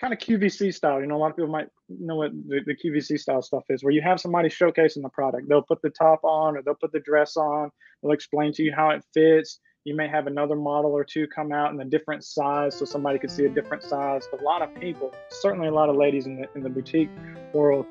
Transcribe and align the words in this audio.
kind 0.00 0.12
of 0.12 0.18
QVC 0.18 0.72
style. 0.72 1.00
You 1.00 1.06
know, 1.06 1.16
a 1.16 1.18
lot 1.18 1.30
of 1.30 1.36
people 1.36 1.50
might 1.50 1.68
know 1.88 2.16
what 2.16 2.32
the, 2.32 2.60
the 2.64 2.74
QVC 2.74 3.18
style 3.18 3.42
stuff 3.42 3.64
is, 3.68 3.84
where 3.84 3.92
you 3.92 4.00
have 4.02 4.18
somebody 4.20 4.48
showcasing 4.48 5.02
the 5.02 5.10
product. 5.10 5.48
They'll 5.48 5.62
put 5.62 5.82
the 5.82 5.90
top 5.90 6.24
on 6.24 6.56
or 6.56 6.62
they'll 6.62 6.74
put 6.74 6.92
the 6.92 7.00
dress 7.00 7.36
on. 7.36 7.70
They'll 8.02 8.12
explain 8.12 8.52
to 8.54 8.62
you 8.62 8.72
how 8.74 8.90
it 8.90 9.04
fits. 9.12 9.60
You 9.84 9.96
may 9.96 10.08
have 10.08 10.26
another 10.26 10.56
model 10.56 10.92
or 10.92 11.04
two 11.04 11.26
come 11.34 11.52
out 11.52 11.72
in 11.72 11.80
a 11.80 11.84
different 11.84 12.24
size, 12.24 12.78
so 12.78 12.84
somebody 12.84 13.18
could 13.18 13.30
see 13.30 13.44
a 13.44 13.48
different 13.48 13.82
size. 13.82 14.26
A 14.38 14.42
lot 14.42 14.62
of 14.62 14.74
people, 14.74 15.12
certainly 15.30 15.68
a 15.68 15.72
lot 15.72 15.88
of 15.88 15.96
ladies 15.96 16.26
in 16.26 16.36
the 16.40 16.48
in 16.54 16.62
the 16.62 16.68
boutique 16.68 17.08
world, 17.54 17.86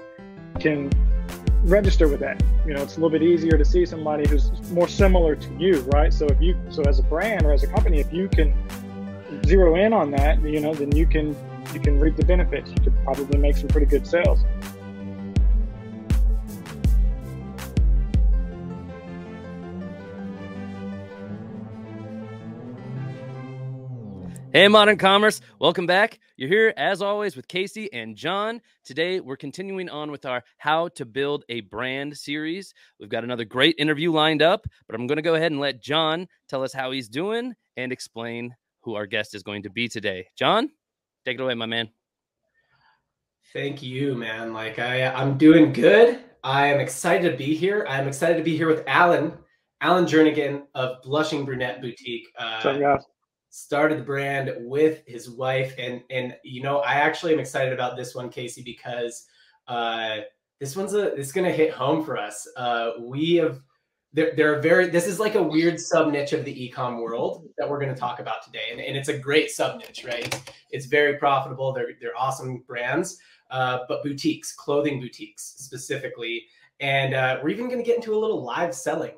can 0.59 0.91
register 1.63 2.07
with 2.07 2.19
that. 2.19 2.41
You 2.65 2.73
know, 2.73 2.81
it's 2.83 2.97
a 2.97 2.99
little 2.99 3.09
bit 3.09 3.23
easier 3.23 3.57
to 3.57 3.65
see 3.65 3.85
somebody 3.85 4.27
who's 4.29 4.51
more 4.71 4.87
similar 4.87 5.35
to 5.35 5.53
you, 5.57 5.79
right? 5.93 6.13
So 6.13 6.27
if 6.27 6.39
you, 6.39 6.55
so 6.69 6.83
as 6.83 6.99
a 6.99 7.03
brand 7.03 7.45
or 7.45 7.53
as 7.53 7.63
a 7.63 7.67
company, 7.67 7.99
if 7.99 8.13
you 8.13 8.29
can 8.29 8.53
zero 9.45 9.75
in 9.75 9.91
on 9.91 10.11
that, 10.11 10.41
you 10.41 10.59
know, 10.59 10.73
then 10.73 10.95
you 10.95 11.07
can 11.07 11.35
you 11.73 11.79
can 11.79 11.99
reap 11.99 12.15
the 12.15 12.25
benefits. 12.25 12.69
You 12.71 12.77
could 12.83 13.03
probably 13.03 13.37
make 13.37 13.55
some 13.55 13.67
pretty 13.67 13.87
good 13.87 14.07
sales. 14.07 14.39
Hey, 24.51 24.67
Modern 24.67 24.97
Commerce, 24.97 25.41
welcome 25.59 25.85
back. 25.85 26.19
You're 26.35 26.49
here, 26.49 26.73
as 26.75 27.03
always, 27.03 27.35
with 27.35 27.47
Casey 27.47 27.93
and 27.93 28.15
John. 28.15 28.61
Today, 28.83 29.19
we're 29.19 29.37
continuing 29.37 29.89
on 29.89 30.09
with 30.09 30.25
our 30.25 30.43
How 30.57 30.87
to 30.95 31.05
Build 31.05 31.45
a 31.49 31.61
Brand 31.61 32.17
series. 32.17 32.73
We've 32.99 33.09
got 33.09 33.23
another 33.23 33.45
great 33.45 33.75
interview 33.77 34.11
lined 34.11 34.41
up, 34.41 34.65
but 34.87 34.95
I'm 34.95 35.05
going 35.05 35.17
to 35.17 35.21
go 35.21 35.35
ahead 35.35 35.51
and 35.51 35.61
let 35.61 35.83
John 35.83 36.27
tell 36.47 36.63
us 36.63 36.73
how 36.73 36.89
he's 36.89 37.09
doing 37.09 37.53
and 37.77 37.91
explain 37.91 38.55
who 38.81 38.95
our 38.95 39.05
guest 39.05 39.35
is 39.35 39.43
going 39.43 39.63
to 39.63 39.69
be 39.69 39.87
today. 39.87 40.27
John, 40.35 40.71
take 41.29 41.39
it 41.39 41.43
away, 41.43 41.53
my 41.53 41.65
man. 41.65 41.89
Thank 43.53 43.83
you, 43.83 44.15
man. 44.15 44.53
Like 44.53 44.79
I, 44.79 45.07
I'm 45.07 45.37
doing 45.37 45.73
good. 45.73 46.19
I 46.43 46.67
am 46.67 46.79
excited 46.79 47.31
to 47.31 47.37
be 47.37 47.55
here. 47.55 47.85
I'm 47.87 48.07
excited 48.07 48.37
to 48.37 48.43
be 48.43 48.57
here 48.57 48.67
with 48.67 48.83
Allen, 48.87 49.33
Allen 49.81 50.05
Jernigan 50.05 50.63
of 50.75 51.01
Blushing 51.03 51.45
Brunette 51.45 51.81
Boutique. 51.81 52.27
Uh, 52.37 52.97
started 53.51 53.99
the 53.99 54.03
brand 54.03 54.53
with 54.59 55.03
his 55.05 55.29
wife, 55.29 55.73
and 55.77 56.01
and 56.09 56.35
you 56.43 56.61
know 56.61 56.79
I 56.79 56.93
actually 56.93 57.33
am 57.33 57.39
excited 57.39 57.73
about 57.73 57.97
this 57.97 58.15
one, 58.15 58.29
Casey, 58.29 58.63
because 58.63 59.25
uh, 59.67 60.19
this 60.59 60.75
one's 60.75 60.93
a 60.93 61.13
it's 61.15 61.31
going 61.31 61.45
to 61.45 61.55
hit 61.55 61.71
home 61.71 62.03
for 62.03 62.17
us. 62.17 62.47
Uh, 62.55 62.91
we 62.99 63.35
have 63.35 63.61
they're, 64.13 64.33
they're 64.35 64.59
very 64.59 64.89
this 64.89 65.07
is 65.07 65.19
like 65.19 65.35
a 65.35 65.43
weird 65.43 65.79
sub 65.79 66.11
niche 66.11 66.33
of 66.33 66.45
the 66.45 66.53
ecom 66.53 67.01
world 67.01 67.47
that 67.57 67.69
we're 67.69 67.79
going 67.79 67.93
to 67.93 67.99
talk 67.99 68.19
about 68.19 68.43
today 68.43 68.69
and, 68.71 68.79
and 68.79 68.97
it's 68.97 69.09
a 69.09 69.17
great 69.17 69.51
sub 69.51 69.79
niche 69.79 70.03
right? 70.05 70.25
It's, 70.25 70.41
it's 70.71 70.85
very 70.85 71.17
profitable 71.17 71.73
they're, 71.73 71.91
they're 72.01 72.17
awesome 72.17 72.63
brands 72.67 73.17
uh, 73.51 73.79
but 73.87 74.03
boutiques 74.03 74.53
clothing 74.53 74.99
boutiques 74.99 75.55
specifically 75.57 76.45
and 76.79 77.13
uh, 77.13 77.39
we're 77.43 77.49
even 77.49 77.67
going 77.67 77.79
to 77.79 77.85
get 77.85 77.97
into 77.97 78.15
a 78.15 78.17
little 78.17 78.41
live 78.41 78.73
selling. 78.73 79.11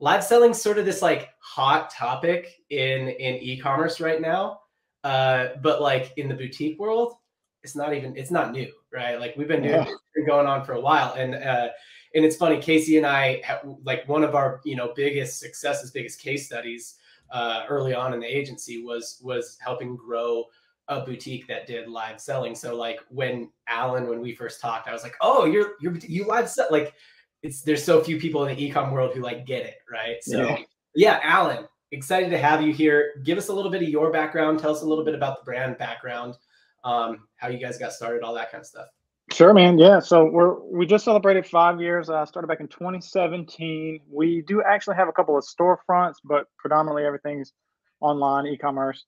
Live 0.00 0.24
selling 0.24 0.54
sort 0.54 0.78
of 0.78 0.86
this 0.86 1.02
like 1.02 1.30
hot 1.38 1.90
topic 1.90 2.62
in 2.70 3.08
in 3.08 3.36
e-commerce 3.36 4.00
right 4.00 4.20
now 4.20 4.60
uh, 5.04 5.48
but 5.62 5.80
like 5.80 6.12
in 6.16 6.28
the 6.28 6.34
boutique 6.34 6.78
world 6.78 7.14
it's 7.62 7.76
not 7.76 7.94
even 7.94 8.16
it's 8.16 8.30
not 8.30 8.52
new 8.52 8.70
right? 8.92 9.18
Like 9.18 9.34
we've 9.36 9.48
been 9.48 9.62
doing 9.62 9.86
been 10.14 10.26
going 10.26 10.46
on 10.46 10.64
for 10.64 10.72
a 10.72 10.80
while 10.80 11.14
and 11.14 11.34
uh, 11.34 11.68
and 12.14 12.24
it's 12.24 12.36
funny 12.36 12.60
casey 12.60 12.96
and 12.96 13.06
i 13.06 13.40
have, 13.44 13.60
like 13.84 14.08
one 14.08 14.24
of 14.24 14.34
our 14.34 14.60
you 14.64 14.76
know 14.76 14.92
biggest 14.94 15.38
successes 15.38 15.90
biggest 15.90 16.20
case 16.20 16.46
studies 16.46 16.96
uh, 17.30 17.64
early 17.68 17.94
on 17.94 18.14
in 18.14 18.20
the 18.20 18.26
agency 18.26 18.82
was 18.82 19.20
was 19.22 19.58
helping 19.60 19.96
grow 19.96 20.44
a 20.88 21.00
boutique 21.00 21.46
that 21.48 21.66
did 21.66 21.88
live 21.88 22.20
selling. 22.20 22.54
So 22.54 22.76
like 22.76 23.00
when 23.08 23.50
Allen 23.68 24.06
when 24.08 24.20
we 24.20 24.34
first 24.34 24.60
talked 24.60 24.86
i 24.86 24.92
was 24.92 25.02
like 25.02 25.16
oh 25.20 25.44
you're 25.44 25.72
you're 25.80 25.96
you 25.96 26.26
live 26.26 26.48
sell 26.48 26.66
like 26.70 26.94
it's 27.42 27.62
there's 27.62 27.82
so 27.82 28.02
few 28.02 28.18
people 28.18 28.46
in 28.46 28.56
the 28.56 28.70
ecom 28.70 28.92
world 28.92 29.14
who 29.14 29.20
like 29.20 29.46
get 29.46 29.64
it 29.64 29.76
right? 29.90 30.22
So 30.22 30.42
yeah, 30.42 30.58
yeah 30.94 31.20
Allen 31.22 31.66
excited 31.90 32.30
to 32.30 32.38
have 32.38 32.62
you 32.62 32.72
here. 32.72 33.22
Give 33.24 33.38
us 33.38 33.48
a 33.48 33.52
little 33.52 33.70
bit 33.70 33.82
of 33.82 33.88
your 33.88 34.10
background. 34.10 34.58
Tell 34.58 34.72
us 34.72 34.82
a 34.82 34.86
little 34.86 35.04
bit 35.04 35.14
about 35.14 35.38
the 35.38 35.44
brand 35.44 35.78
background 35.78 36.36
um, 36.82 37.28
how 37.36 37.48
you 37.48 37.58
guys 37.58 37.78
got 37.78 37.92
started 37.92 38.22
all 38.22 38.34
that 38.34 38.50
kind 38.50 38.60
of 38.60 38.66
stuff 38.66 38.88
Sure, 39.34 39.52
man. 39.52 39.78
Yeah. 39.78 39.98
So 39.98 40.30
we're 40.30 40.60
we 40.62 40.86
just 40.86 41.04
celebrated 41.04 41.44
five 41.44 41.80
years. 41.80 42.08
I 42.08 42.22
uh, 42.22 42.26
started 42.26 42.46
back 42.46 42.60
in 42.60 42.68
2017. 42.68 44.02
We 44.08 44.44
do 44.46 44.62
actually 44.62 44.94
have 44.94 45.08
a 45.08 45.12
couple 45.12 45.36
of 45.36 45.44
storefronts, 45.44 46.14
but 46.24 46.46
predominantly 46.56 47.04
everything's 47.04 47.52
online 48.00 48.46
e-commerce. 48.46 49.04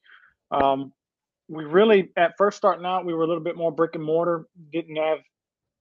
Um, 0.51 0.93
we 1.49 1.65
really 1.65 2.11
at 2.17 2.33
first 2.37 2.57
starting 2.57 2.85
out, 2.85 3.07
we 3.07 3.15
were 3.15 3.23
a 3.23 3.27
little 3.29 3.43
bit 3.43 3.57
more 3.57 3.71
brick 3.71 3.95
and 3.95 4.03
mortar. 4.03 4.47
Didn't 4.73 4.97
have 4.97 5.19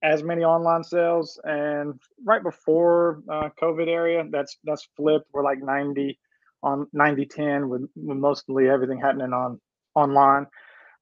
as 0.03 0.21
many 0.21 0.43
online 0.43 0.83
sales, 0.83 1.39
and 1.43 1.99
right 2.23 2.43
before 2.43 3.23
uh, 3.27 3.49
COVID 3.59 3.87
area, 3.87 4.25
that's 4.29 4.59
that's 4.63 4.87
flipped. 4.95 5.25
We're 5.33 5.43
like 5.43 5.63
90 5.63 6.19
on 6.61 6.85
90 6.93 7.25
10 7.25 7.67
with, 7.69 7.89
with 7.95 8.17
mostly 8.19 8.69
everything 8.69 8.99
happening 9.01 9.33
on 9.33 9.59
online. 9.95 10.45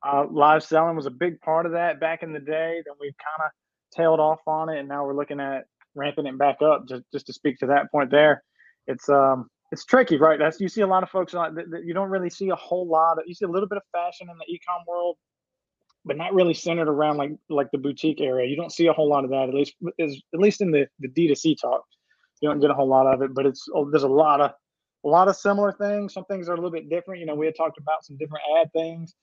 Uh, 0.05 0.25
live 0.29 0.63
selling 0.63 0.95
was 0.95 1.05
a 1.05 1.11
big 1.11 1.39
part 1.41 1.65
of 1.65 1.71
that 1.71 1.99
back 1.99 2.23
in 2.23 2.33
the 2.33 2.39
day. 2.39 2.81
Then 2.85 2.95
we've 2.99 3.15
kind 3.17 3.47
of 3.47 3.51
tailed 3.95 4.19
off 4.19 4.39
on 4.47 4.69
it, 4.69 4.79
and 4.79 4.87
now 4.87 5.05
we're 5.05 5.15
looking 5.15 5.39
at 5.39 5.63
ramping 5.95 6.25
it 6.25 6.37
back 6.37 6.61
up. 6.61 6.87
Just 6.87 7.03
just 7.13 7.27
to 7.27 7.33
speak 7.33 7.57
to 7.59 7.67
that 7.67 7.91
point 7.91 8.11
there, 8.11 8.43
it's 8.87 9.07
um 9.09 9.49
it's 9.71 9.85
tricky, 9.85 10.17
right? 10.17 10.37
That's 10.37 10.59
you 10.59 10.67
see 10.67 10.81
a 10.81 10.87
lot 10.87 11.03
of 11.03 11.09
folks 11.09 11.33
like 11.33 11.55
that, 11.55 11.83
you 11.85 11.93
don't 11.93 12.09
really 12.09 12.29
see 12.29 12.49
a 12.49 12.55
whole 12.55 12.87
lot 12.87 13.17
of 13.17 13.23
you 13.27 13.33
see 13.33 13.45
a 13.45 13.49
little 13.49 13.67
bit 13.67 13.77
of 13.77 13.83
fashion 13.91 14.27
in 14.29 14.37
the 14.37 14.53
ecom 14.53 14.85
world, 14.87 15.17
but 16.05 16.17
not 16.17 16.33
really 16.33 16.53
centered 16.53 16.89
around 16.89 17.17
like 17.17 17.31
like 17.49 17.71
the 17.71 17.77
boutique 17.77 18.19
area. 18.19 18.49
You 18.49 18.57
don't 18.57 18.73
see 18.73 18.87
a 18.87 18.93
whole 18.93 19.07
lot 19.07 19.23
of 19.23 19.29
that 19.29 19.47
at 19.49 19.55
least 19.55 19.75
is 19.97 20.21
at 20.33 20.39
least 20.39 20.61
in 20.61 20.71
the 20.71 20.87
the 20.99 21.07
D2C 21.07 21.61
talk. 21.61 21.83
You 22.41 22.49
don't 22.49 22.59
get 22.59 22.71
a 22.71 22.73
whole 22.73 22.89
lot 22.89 23.07
of 23.07 23.21
it, 23.21 23.33
but 23.33 23.45
it's 23.45 23.67
oh, 23.73 23.89
there's 23.89 24.03
a 24.03 24.07
lot 24.07 24.41
of 24.41 24.51
a 25.05 25.07
lot 25.07 25.29
of 25.29 25.37
similar 25.37 25.71
things. 25.71 26.13
Some 26.13 26.25
things 26.25 26.49
are 26.49 26.53
a 26.53 26.57
little 26.57 26.71
bit 26.71 26.89
different. 26.89 27.21
You 27.21 27.25
know, 27.25 27.35
we 27.35 27.45
had 27.45 27.55
talked 27.55 27.77
about 27.77 28.03
some 28.03 28.17
different 28.17 28.43
ad 28.59 28.69
things 28.73 29.15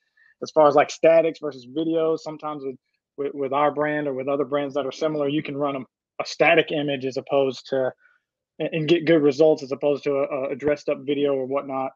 as 0.43 0.51
far 0.51 0.69
as 0.69 0.75
like 0.75 0.91
statics 0.91 1.39
versus 1.41 1.67
videos. 1.67 2.21
Sometimes 2.21 2.65
with, 2.65 2.77
with, 3.17 3.35
with 3.35 3.53
our 3.53 3.71
brand 3.71 4.09
or 4.09 4.15
with 4.15 4.29
other 4.29 4.45
brands 4.45 4.75
that 4.75 4.87
are 4.87 4.93
similar, 4.93 5.29
you 5.29 5.43
can 5.43 5.57
run 5.57 5.77
a, 5.77 5.81
a 6.21 6.27
static 6.27 6.73
image 6.73 7.05
as 7.05 7.17
opposed 7.17 7.67
to 7.69 7.93
and 8.59 8.87
get 8.87 9.07
good 9.07 9.23
results 9.23 9.63
as 9.63 9.73
opposed 9.73 10.05
to 10.05 10.13
a, 10.13 10.51
a, 10.51 10.55
dressed 10.57 10.91
up 10.91 10.99
video 11.01 11.33
or 11.33 11.47
whatnot. 11.47 11.93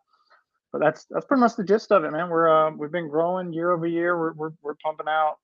But 0.72 0.81
that's 0.81 1.04
that's 1.10 1.27
pretty 1.27 1.43
much 1.43 1.56
the 1.56 1.65
gist 1.65 1.93
of 1.93 2.04
it, 2.04 2.10
man. 2.10 2.31
We're 2.31 2.49
uh, 2.49 2.71
we've 2.71 2.91
been 2.91 3.09
growing 3.09 3.53
year 3.53 3.71
over 3.71 3.87
year. 3.87 4.19
We're 4.19 4.33
we're, 4.33 4.50
we're 4.62 4.75
pumping 4.83 5.06
out 5.09 5.37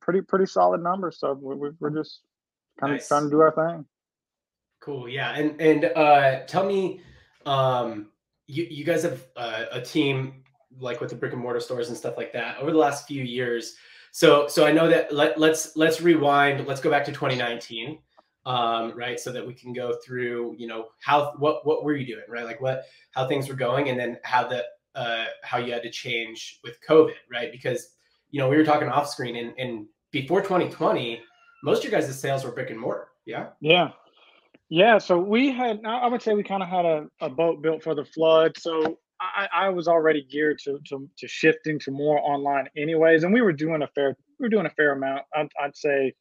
pretty 0.00 0.22
pretty 0.22 0.46
solid 0.46 0.82
numbers. 0.82 1.20
So 1.20 1.34
we're 1.34 1.72
we're 1.78 1.90
just 1.90 2.20
kind 2.80 2.92
nice. 2.92 3.02
of 3.02 3.08
trying 3.08 3.24
to 3.24 3.30
do 3.30 3.40
our 3.40 3.52
thing. 3.52 3.84
Cool. 4.80 5.08
Yeah. 5.08 5.34
And 5.34 5.60
and 5.60 5.84
uh, 5.84 6.44
tell 6.46 6.66
me, 6.66 7.00
um, 7.44 8.08
you 8.46 8.66
you 8.68 8.84
guys 8.84 9.02
have 9.02 9.24
uh, 9.36 9.66
a 9.72 9.80
team 9.80 10.42
like 10.78 11.00
with 11.00 11.10
the 11.10 11.16
brick 11.16 11.32
and 11.32 11.40
mortar 11.40 11.60
stores 11.60 11.88
and 11.88 11.96
stuff 11.96 12.16
like 12.16 12.32
that 12.32 12.58
over 12.58 12.70
the 12.70 12.78
last 12.78 13.06
few 13.06 13.22
years. 13.22 13.76
So 14.12 14.48
so 14.48 14.66
I 14.66 14.72
know 14.72 14.88
that 14.88 15.12
let, 15.12 15.38
let's 15.38 15.76
let's 15.76 16.00
rewind. 16.00 16.66
Let's 16.66 16.80
go 16.80 16.90
back 16.90 17.04
to 17.04 17.12
2019, 17.12 17.98
um, 18.46 18.96
right? 18.96 19.18
So 19.20 19.32
that 19.32 19.46
we 19.46 19.54
can 19.54 19.72
go 19.72 19.96
through, 20.04 20.56
you 20.58 20.66
know, 20.66 20.88
how 21.00 21.34
what 21.38 21.66
what 21.66 21.84
were 21.84 21.94
you 21.94 22.06
doing, 22.06 22.24
right? 22.28 22.44
Like 22.44 22.60
what 22.60 22.84
how 23.12 23.28
things 23.28 23.48
were 23.48 23.56
going, 23.56 23.88
and 23.90 23.98
then 23.98 24.18
how 24.24 24.46
the 24.48 24.64
uh, 24.94 25.26
how 25.42 25.58
you 25.58 25.72
had 25.72 25.82
to 25.82 25.90
change 25.90 26.60
with 26.64 26.78
COVID, 26.88 27.14
right? 27.30 27.52
Because 27.52 27.90
you 28.30 28.40
know 28.40 28.48
we 28.48 28.56
were 28.56 28.64
talking 28.64 28.88
off 28.88 29.08
screen, 29.08 29.36
and, 29.36 29.52
and 29.58 29.86
before 30.10 30.40
2020, 30.40 31.20
most 31.62 31.84
of 31.84 31.90
your 31.90 32.00
guys' 32.00 32.18
sales 32.18 32.44
were 32.44 32.52
brick 32.52 32.70
and 32.70 32.80
mortar. 32.80 33.08
Yeah. 33.26 33.48
Yeah. 33.60 33.90
Yeah. 34.68 34.98
So 34.98 35.18
we 35.18 35.52
had, 35.52 35.80
I 35.84 36.06
would 36.06 36.22
say 36.22 36.34
we 36.34 36.42
kind 36.42 36.62
of 36.62 36.68
had 36.68 36.84
a, 36.84 37.06
a 37.20 37.28
boat 37.28 37.62
built 37.62 37.82
for 37.82 37.94
the 37.94 38.04
flood. 38.04 38.56
So 38.56 38.98
I, 39.20 39.48
I 39.52 39.68
was 39.70 39.88
already 39.88 40.22
geared 40.22 40.58
to, 40.64 40.78
to 40.88 41.08
to 41.18 41.28
shifting 41.28 41.78
to 41.80 41.90
more 41.90 42.18
online 42.20 42.68
anyways, 42.76 43.24
and 43.24 43.32
we 43.32 43.40
were 43.40 43.52
doing 43.52 43.82
a 43.82 43.88
fair 43.88 44.16
we 44.38 44.44
were 44.44 44.50
doing 44.50 44.66
a 44.66 44.70
fair 44.70 44.92
amount. 44.92 45.22
I'd, 45.34 45.48
I'd 45.60 45.76
say 45.76 46.12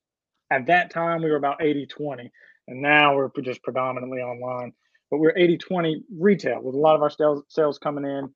at 0.51 0.67
that 0.67 0.91
time 0.91 1.23
we 1.23 1.29
were 1.29 1.37
about 1.37 1.61
80 1.61 1.87
20 1.87 2.31
and 2.67 2.81
now 2.81 3.15
we're 3.15 3.29
just 3.41 3.63
predominantly 3.63 4.19
online. 4.19 4.73
But 5.11 5.19
we're 5.19 5.37
80 5.37 5.57
20 5.57 6.03
retail 6.17 6.61
with 6.61 6.75
a 6.75 6.79
lot 6.79 6.95
of 6.95 7.01
our 7.01 7.09
sales 7.09 7.43
sales 7.49 7.77
coming 7.77 8.05
in 8.05 8.29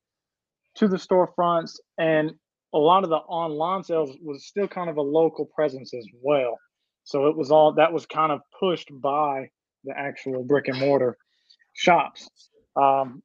to 0.76 0.88
the 0.88 0.98
storefronts 0.98 1.78
and 1.98 2.32
a 2.74 2.78
lot 2.78 3.04
of 3.04 3.10
the 3.10 3.18
online 3.18 3.84
sales 3.84 4.16
was 4.22 4.46
still 4.46 4.68
kind 4.68 4.90
of 4.90 4.98
a 4.98 5.02
local 5.02 5.46
presence 5.46 5.94
as 5.94 6.06
well. 6.22 6.58
So 7.04 7.28
it 7.28 7.36
was 7.36 7.50
all 7.50 7.74
that 7.74 7.92
was 7.92 8.06
kind 8.06 8.32
of 8.32 8.42
pushed 8.60 8.90
by 9.02 9.50
the 9.84 9.98
actual 9.98 10.44
brick 10.44 10.68
and 10.68 10.78
mortar 10.80 11.18
shops. 11.74 12.30
Um, 12.76 13.24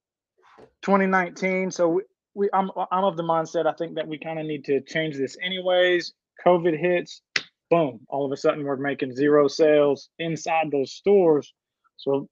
2019. 0.84 1.72
So 1.72 1.88
we, 1.90 2.02
we 2.34 2.50
I'm 2.54 2.70
I'm 2.92 3.04
of 3.04 3.16
the 3.18 3.24
mindset 3.24 3.66
I 3.66 3.72
think 3.74 3.96
that 3.96 4.08
we 4.08 4.18
kind 4.18 4.38
of 4.40 4.46
need 4.46 4.64
to 4.66 4.82
change 4.82 5.16
this 5.18 5.36
anyways. 5.44 6.14
COVID 6.46 6.78
hits, 6.78 7.22
boom, 7.70 8.00
all 8.08 8.26
of 8.26 8.32
a 8.32 8.38
sudden 8.38 8.64
we're 8.64 8.76
making 8.76 9.14
zero 9.16 9.48
sales 9.48 10.10
inside 10.20 10.70
those 10.72 10.92
stores. 10.92 11.52
So 11.98 12.28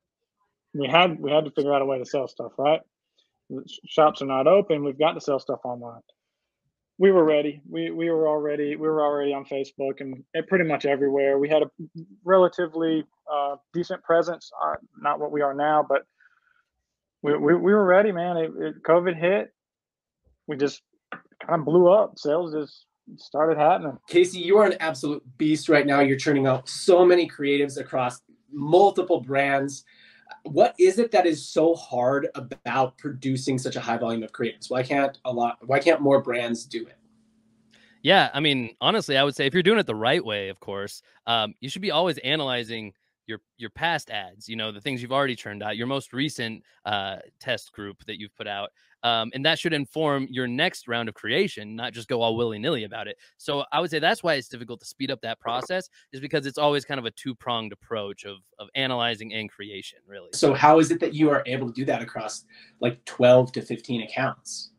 we 0.75 0.89
had 0.89 1.19
we 1.21 1.33
had 1.33 1.47
to 1.47 1.53
figure 1.53 1.75
out 1.75 1.83
a 1.83 1.87
way 1.87 1.99
to 1.99 2.07
sell 2.07 2.29
stuff, 2.29 2.53
right? 2.59 2.81
Shops 3.89 4.23
are 4.23 4.27
not 4.27 4.47
open. 4.49 4.85
We've 4.85 4.99
got 4.99 5.13
to 5.15 5.23
sell 5.23 5.39
stuff 5.41 5.61
online. 5.65 6.03
we 6.99 7.11
were 7.11 7.25
ready. 7.25 7.61
We 7.69 7.91
we 7.91 8.11
were 8.11 8.29
already 8.29 8.77
we 8.77 8.89
were 8.89 9.03
already 9.03 9.35
on 9.35 9.45
Facebook 9.45 10.01
and, 10.01 10.25
pretty 10.49 10.65
much 10.65 10.85
everywhere. 10.87 11.39
We 11.39 11.49
had 11.49 11.63
a 11.63 11.71
relatively 12.25 13.05
uh, 13.33 13.57
decent 13.75 14.03
presence, 14.05 14.51
uh, 14.65 14.75
not 15.01 15.19
what 15.21 15.33
we 15.33 15.43
are 15.43 15.55
now, 15.55 15.85
but 15.89 16.03
we, 17.23 17.37
we, 17.37 17.55
we 17.55 17.73
were 17.73 17.85
ready, 17.85 18.13
man. 18.13 18.37
It, 18.37 18.51
it, 18.59 18.83
COVID 18.83 19.19
hit, 19.19 19.53
we 20.47 20.57
just 20.57 20.83
kind 21.47 21.61
of 21.61 21.65
blew 21.65 21.89
up. 21.89 22.19
Sales 22.19 22.53
just 22.53 22.87
started 23.17 23.59
happening. 23.59 23.99
Casey, 24.09 24.41
you 24.41 24.59
are 24.59 24.67
an 24.67 24.77
absolute 24.81 25.23
beast 25.39 25.69
right 25.69 25.87
now. 25.87 26.01
You're 26.01 26.19
churning 26.19 26.47
out 26.47 26.69
so 26.69 27.05
many 27.05 27.29
creatives 27.29 27.79
across 27.79 28.21
multiple 28.51 29.21
brands. 29.21 29.85
What 30.45 30.75
is 30.79 30.99
it 30.99 31.11
that 31.13 31.27
is 31.27 31.47
so 31.47 31.75
hard 31.75 32.29
about 32.35 32.99
producing 32.99 33.59
such 33.59 33.77
a 33.77 33.81
high 33.81 33.99
volume 33.99 34.23
of 34.23 34.33
creatives? 34.33 34.71
Why 34.71 34.83
can't 34.83 35.17
a 35.25 35.33
lot 35.33 35.59
why 35.67 35.79
can't 35.79 36.01
more 36.01 36.23
brands 36.23 36.65
do 36.65 36.87
it? 36.87 36.97
Yeah, 38.03 38.31
I 38.35 38.41
mean, 38.41 38.75
honestly, 38.81 39.17
I 39.17 39.23
would 39.23 39.37
say 39.37 39.47
if 39.47 39.55
you're 39.55 39.63
doing 39.63 39.79
it 39.79 39.87
the 39.87 39.95
right 39.95 40.25
way, 40.25 40.49
of 40.49 40.59
course, 40.59 41.03
um, 41.27 41.55
you 41.61 41.69
should 41.69 41.83
be 41.83 41.93
always 41.93 42.19
analyzing 42.19 42.95
your 43.27 43.41
your 43.57 43.71
past 43.71 44.11
ads 44.11 44.49
you 44.49 44.57
know 44.57 44.73
the 44.73 44.81
things 44.81 45.01
you've 45.01 45.13
already 45.13 45.37
turned 45.37 45.63
out 45.63 45.77
your 45.77 45.87
most 45.87 46.13
recent 46.13 46.63
uh, 46.85 47.17
test 47.41 47.73
group 47.73 48.05
that 48.07 48.19
you've 48.19 48.35
put 48.37 48.47
out 48.47 48.71
um, 49.05 49.31
and 49.35 49.45
that 49.45 49.59
should 49.59 49.73
inform 49.73 50.27
your 50.31 50.47
next 50.47 50.89
round 50.89 51.09
of 51.09 51.15
creation 51.15 51.75
not 51.77 51.93
just 51.93 52.09
go 52.09 52.23
all 52.23 52.37
willy-nilly 52.37 52.85
about 52.85 53.09
it. 53.09 53.17
So 53.37 53.65
i 53.73 53.81
would 53.81 53.91
say 53.91 53.99
that's 53.99 54.23
why 54.23 54.35
it's 54.35 54.49
difficult 54.49 54.81
to 54.81 54.87
speed 54.87 55.11
up 55.11 55.21
that 55.23 55.41
process 55.41 55.89
is 56.13 56.21
because 56.21 56.47
it's 56.47 56.59
always 56.59 56.85
kind 56.85 56.99
of 56.99 57.07
a 57.07 57.11
two-pronged 57.13 57.73
approach 57.73 58.25
of 58.25 58.39
of 58.59 58.69
analyzing 58.75 59.35
and 59.35 59.51
creation 59.51 59.99
really. 60.07 60.31
So 60.33 60.55
how 60.55 60.79
is 60.79 60.91
it 60.91 61.01
that 61.01 61.15
you 61.15 61.31
are 61.31 61.43
able 61.47 61.67
to 61.69 61.73
do 61.73 61.85
that 61.87 62.03
across 62.03 62.45
like 62.81 63.05
12 63.05 63.53
to 63.53 63.63
15 63.63 64.03
accounts? 64.03 64.73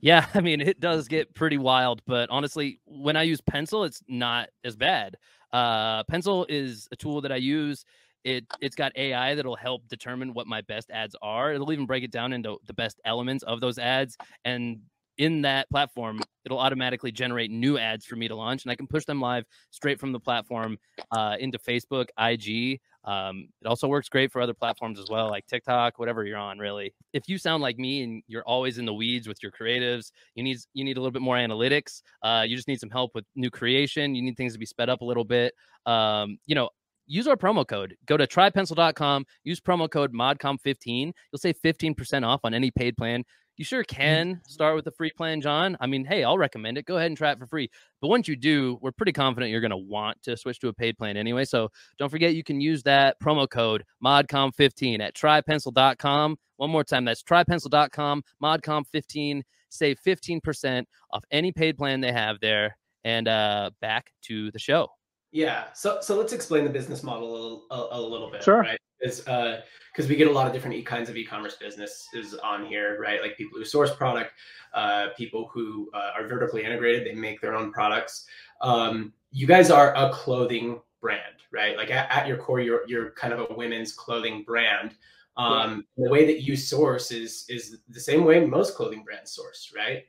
Yeah, 0.00 0.26
I 0.34 0.40
mean, 0.40 0.60
it 0.60 0.80
does 0.80 1.08
get 1.08 1.34
pretty 1.34 1.58
wild, 1.58 2.02
but 2.06 2.30
honestly, 2.30 2.80
when 2.86 3.16
I 3.16 3.22
use 3.22 3.40
Pencil, 3.40 3.84
it's 3.84 4.02
not 4.08 4.48
as 4.64 4.76
bad. 4.76 5.16
Uh, 5.52 6.04
Pencil 6.04 6.46
is 6.48 6.88
a 6.92 6.96
tool 6.96 7.20
that 7.22 7.32
I 7.32 7.36
use. 7.36 7.84
It 8.24 8.44
it's 8.60 8.76
got 8.76 8.92
AI 8.96 9.34
that'll 9.34 9.56
help 9.56 9.88
determine 9.88 10.34
what 10.34 10.46
my 10.46 10.60
best 10.62 10.90
ads 10.90 11.16
are. 11.22 11.52
It'll 11.54 11.72
even 11.72 11.86
break 11.86 12.04
it 12.04 12.10
down 12.10 12.32
into 12.32 12.58
the 12.66 12.74
best 12.74 13.00
elements 13.04 13.42
of 13.44 13.60
those 13.60 13.78
ads, 13.78 14.18
and 14.44 14.80
in 15.20 15.42
that 15.42 15.68
platform, 15.68 16.18
it'll 16.46 16.58
automatically 16.58 17.12
generate 17.12 17.50
new 17.50 17.76
ads 17.76 18.06
for 18.06 18.16
me 18.16 18.26
to 18.26 18.34
launch, 18.34 18.64
and 18.64 18.72
I 18.72 18.74
can 18.74 18.86
push 18.86 19.04
them 19.04 19.20
live 19.20 19.44
straight 19.70 20.00
from 20.00 20.12
the 20.12 20.18
platform 20.18 20.78
uh, 21.12 21.36
into 21.38 21.58
Facebook, 21.58 22.06
IG. 22.18 22.80
Um, 23.04 23.48
it 23.60 23.66
also 23.68 23.86
works 23.86 24.08
great 24.08 24.32
for 24.32 24.40
other 24.40 24.54
platforms 24.54 24.98
as 24.98 25.10
well, 25.10 25.28
like 25.28 25.46
TikTok, 25.46 25.98
whatever 25.98 26.24
you're 26.24 26.38
on. 26.38 26.58
Really, 26.58 26.94
if 27.12 27.28
you 27.28 27.36
sound 27.36 27.62
like 27.62 27.76
me 27.76 28.02
and 28.02 28.22
you're 28.28 28.44
always 28.44 28.78
in 28.78 28.86
the 28.86 28.94
weeds 28.94 29.28
with 29.28 29.42
your 29.42 29.52
creatives, 29.52 30.10
you 30.34 30.42
need 30.42 30.56
you 30.72 30.84
need 30.84 30.96
a 30.96 31.00
little 31.00 31.12
bit 31.12 31.20
more 31.20 31.36
analytics. 31.36 32.00
Uh, 32.22 32.44
you 32.46 32.56
just 32.56 32.66
need 32.66 32.80
some 32.80 32.90
help 32.90 33.10
with 33.14 33.26
new 33.36 33.50
creation. 33.50 34.14
You 34.14 34.22
need 34.22 34.38
things 34.38 34.54
to 34.54 34.58
be 34.58 34.66
sped 34.66 34.88
up 34.88 35.02
a 35.02 35.04
little 35.04 35.24
bit. 35.24 35.52
Um, 35.84 36.38
you 36.46 36.54
know, 36.54 36.70
use 37.06 37.26
our 37.26 37.36
promo 37.36 37.68
code. 37.68 37.94
Go 38.06 38.16
to 38.16 38.26
trypencil.com, 38.26 39.26
use 39.44 39.60
promo 39.60 39.90
code 39.90 40.14
MODCOM15. 40.14 41.12
You'll 41.30 41.38
save 41.38 41.56
15% 41.62 42.24
off 42.26 42.40
on 42.44 42.54
any 42.54 42.70
paid 42.70 42.96
plan. 42.96 43.24
You 43.60 43.64
sure 43.64 43.84
mm-hmm. 43.84 43.94
can 43.94 44.40
start 44.48 44.74
with 44.74 44.86
a 44.86 44.90
free 44.90 45.10
plan, 45.10 45.42
John. 45.42 45.76
I 45.80 45.86
mean, 45.86 46.06
hey, 46.06 46.24
I'll 46.24 46.38
recommend 46.38 46.78
it. 46.78 46.86
Go 46.86 46.96
ahead 46.96 47.08
and 47.08 47.16
try 47.16 47.30
it 47.30 47.38
for 47.38 47.46
free. 47.46 47.68
But 48.00 48.08
once 48.08 48.26
you 48.26 48.34
do, 48.34 48.78
we're 48.80 48.90
pretty 48.90 49.12
confident 49.12 49.50
you're 49.50 49.60
going 49.60 49.70
to 49.70 49.76
want 49.76 50.16
to 50.22 50.34
switch 50.34 50.60
to 50.60 50.68
a 50.68 50.72
paid 50.72 50.96
plan 50.96 51.18
anyway. 51.18 51.44
So 51.44 51.68
don't 51.98 52.08
forget 52.08 52.34
you 52.34 52.42
can 52.42 52.58
use 52.58 52.82
that 52.84 53.20
promo 53.20 53.46
code 53.46 53.84
MODCOM15 54.02 55.00
at 55.00 55.14
trypencil.com. 55.14 56.38
One 56.56 56.70
more 56.70 56.84
time, 56.84 57.04
that's 57.04 57.22
trypencil.com, 57.22 58.22
MODCOM15. 58.42 59.42
Save 59.68 59.98
15% 60.06 60.84
off 61.10 61.22
any 61.30 61.52
paid 61.52 61.76
plan 61.76 62.00
they 62.00 62.12
have 62.12 62.40
there. 62.40 62.78
And 63.04 63.28
uh, 63.28 63.72
back 63.82 64.10
to 64.22 64.50
the 64.52 64.58
show. 64.58 64.88
Yeah. 65.32 65.64
So 65.74 65.98
so 66.00 66.16
let's 66.16 66.32
explain 66.32 66.64
the 66.64 66.70
business 66.70 67.02
model 67.02 67.66
a, 67.70 67.74
a, 67.74 67.88
a 67.92 68.00
little 68.00 68.30
bit. 68.30 68.42
Sure. 68.42 68.60
Right. 68.60 68.80
Is 69.02 69.26
uh 69.26 69.62
because 69.92 70.08
we 70.08 70.16
get 70.16 70.28
a 70.28 70.32
lot 70.32 70.46
of 70.46 70.52
different 70.52 70.76
e- 70.76 70.82
kinds 70.82 71.10
of 71.10 71.16
e-commerce 71.16 71.56
businesses 71.56 72.34
on 72.34 72.64
here, 72.64 73.00
right? 73.00 73.20
Like 73.20 73.36
people 73.36 73.58
who 73.58 73.64
source 73.64 73.94
product, 73.94 74.32
uh, 74.72 75.08
people 75.16 75.50
who 75.52 75.90
uh, 75.92 76.12
are 76.16 76.28
vertically 76.28 76.64
integrated, 76.64 77.06
they 77.06 77.12
make 77.12 77.40
their 77.40 77.54
own 77.54 77.72
products. 77.72 78.26
Um, 78.60 79.12
you 79.32 79.46
guys 79.46 79.70
are 79.70 79.94
a 79.96 80.10
clothing 80.12 80.80
brand, 81.00 81.42
right? 81.50 81.76
Like 81.76 81.90
at, 81.90 82.10
at 82.10 82.28
your 82.28 82.36
core, 82.36 82.60
you're 82.60 82.86
you're 82.86 83.10
kind 83.12 83.32
of 83.32 83.50
a 83.50 83.54
women's 83.54 83.92
clothing 83.92 84.44
brand. 84.44 84.94
Um, 85.36 85.84
yeah. 85.96 86.04
The 86.04 86.10
way 86.10 86.26
that 86.26 86.42
you 86.42 86.56
source 86.56 87.10
is 87.10 87.46
is 87.48 87.78
the 87.88 88.00
same 88.00 88.24
way 88.24 88.44
most 88.44 88.74
clothing 88.74 89.02
brands 89.02 89.32
source, 89.32 89.72
right? 89.74 90.04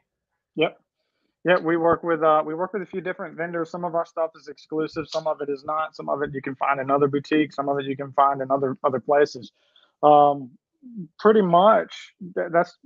Yep. 0.55 0.80
Yeah, 1.43 1.57
we 1.57 1.75
work 1.75 2.03
with 2.03 2.21
uh, 2.21 2.43
we 2.45 2.53
work 2.53 2.73
with 2.73 2.83
a 2.83 2.85
few 2.85 3.01
different 3.01 3.35
vendors. 3.35 3.71
Some 3.71 3.83
of 3.83 3.95
our 3.95 4.05
stuff 4.05 4.31
is 4.35 4.47
exclusive, 4.47 5.07
some 5.07 5.25
of 5.25 5.41
it 5.41 5.49
is 5.49 5.63
not. 5.65 5.95
Some 5.95 6.07
of 6.07 6.21
it 6.21 6.29
you 6.33 6.41
can 6.41 6.55
find 6.55 6.79
in 6.79 6.91
other 6.91 7.07
boutiques, 7.07 7.55
some 7.55 7.67
of 7.67 7.79
it 7.79 7.85
you 7.85 7.97
can 7.97 8.11
find 8.13 8.41
in 8.41 8.51
other 8.51 8.77
other 8.83 8.99
places. 8.99 9.51
Um, 10.03 10.51
pretty 11.19 11.41
much, 11.41 12.13
that's 12.35 12.77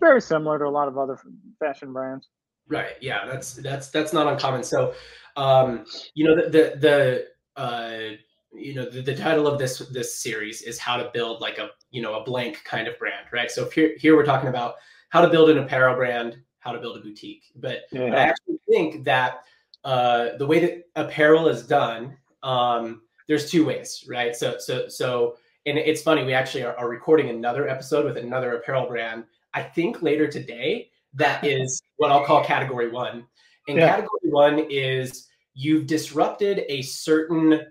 very 0.00 0.20
similar 0.20 0.58
to 0.58 0.66
a 0.66 0.70
lot 0.70 0.88
of 0.88 0.96
other 0.96 1.18
fashion 1.58 1.92
brands. 1.92 2.28
Right. 2.68 2.96
Yeah, 3.00 3.26
that's 3.26 3.54
that's 3.54 3.90
that's 3.90 4.12
not 4.12 4.26
uncommon. 4.26 4.62
So, 4.62 4.94
um, 5.36 5.84
you 6.14 6.24
know, 6.24 6.34
the 6.34 6.50
the, 6.50 7.26
the 7.56 7.60
uh, 7.60 8.16
you 8.52 8.74
know 8.74 8.88
the, 8.88 9.02
the 9.02 9.14
title 9.14 9.46
of 9.46 9.58
this 9.58 9.78
this 9.90 10.20
series 10.20 10.62
is 10.62 10.78
how 10.78 10.96
to 10.96 11.10
build 11.12 11.40
like 11.40 11.58
a 11.58 11.70
you 11.90 12.02
know 12.02 12.14
a 12.14 12.24
blank 12.24 12.62
kind 12.64 12.88
of 12.88 12.98
brand, 12.98 13.26
right? 13.32 13.50
So 13.50 13.68
here 13.68 13.94
here 13.98 14.16
we're 14.16 14.24
talking 14.24 14.48
about 14.48 14.76
how 15.10 15.20
to 15.20 15.28
build 15.28 15.50
an 15.50 15.58
apparel 15.58 15.96
brand 15.96 16.36
how 16.60 16.72
to 16.72 16.80
build 16.80 16.96
a 16.96 17.00
boutique. 17.00 17.44
But, 17.56 17.82
yeah. 17.92 18.10
but 18.10 18.18
I 18.18 18.22
actually 18.22 18.58
think 18.68 19.04
that 19.04 19.44
uh, 19.84 20.36
the 20.38 20.46
way 20.46 20.60
that 20.60 20.84
apparel 20.96 21.48
is 21.48 21.66
done, 21.66 22.16
um, 22.42 23.02
there's 23.26 23.50
two 23.50 23.64
ways, 23.64 24.04
right? 24.08 24.34
So 24.34 24.56
so 24.58 24.88
so, 24.88 25.36
and 25.66 25.76
it's 25.76 26.02
funny. 26.02 26.24
We 26.24 26.32
actually 26.32 26.64
are, 26.64 26.76
are 26.76 26.88
recording 26.88 27.28
another 27.28 27.68
episode 27.68 28.04
with 28.04 28.16
another 28.16 28.56
apparel 28.56 28.86
brand. 28.86 29.24
I 29.54 29.62
think 29.62 30.02
later 30.02 30.26
today. 30.26 30.90
That 31.14 31.44
is 31.46 31.82
what 31.96 32.10
I'll 32.10 32.24
call 32.24 32.44
category 32.44 32.90
one. 32.90 33.26
And 33.66 33.78
yeah. 33.78 33.88
category 33.88 34.30
one 34.30 34.66
is 34.70 35.28
you've 35.54 35.86
disrupted 35.86 36.64
a 36.68 36.82
certain 36.82 37.66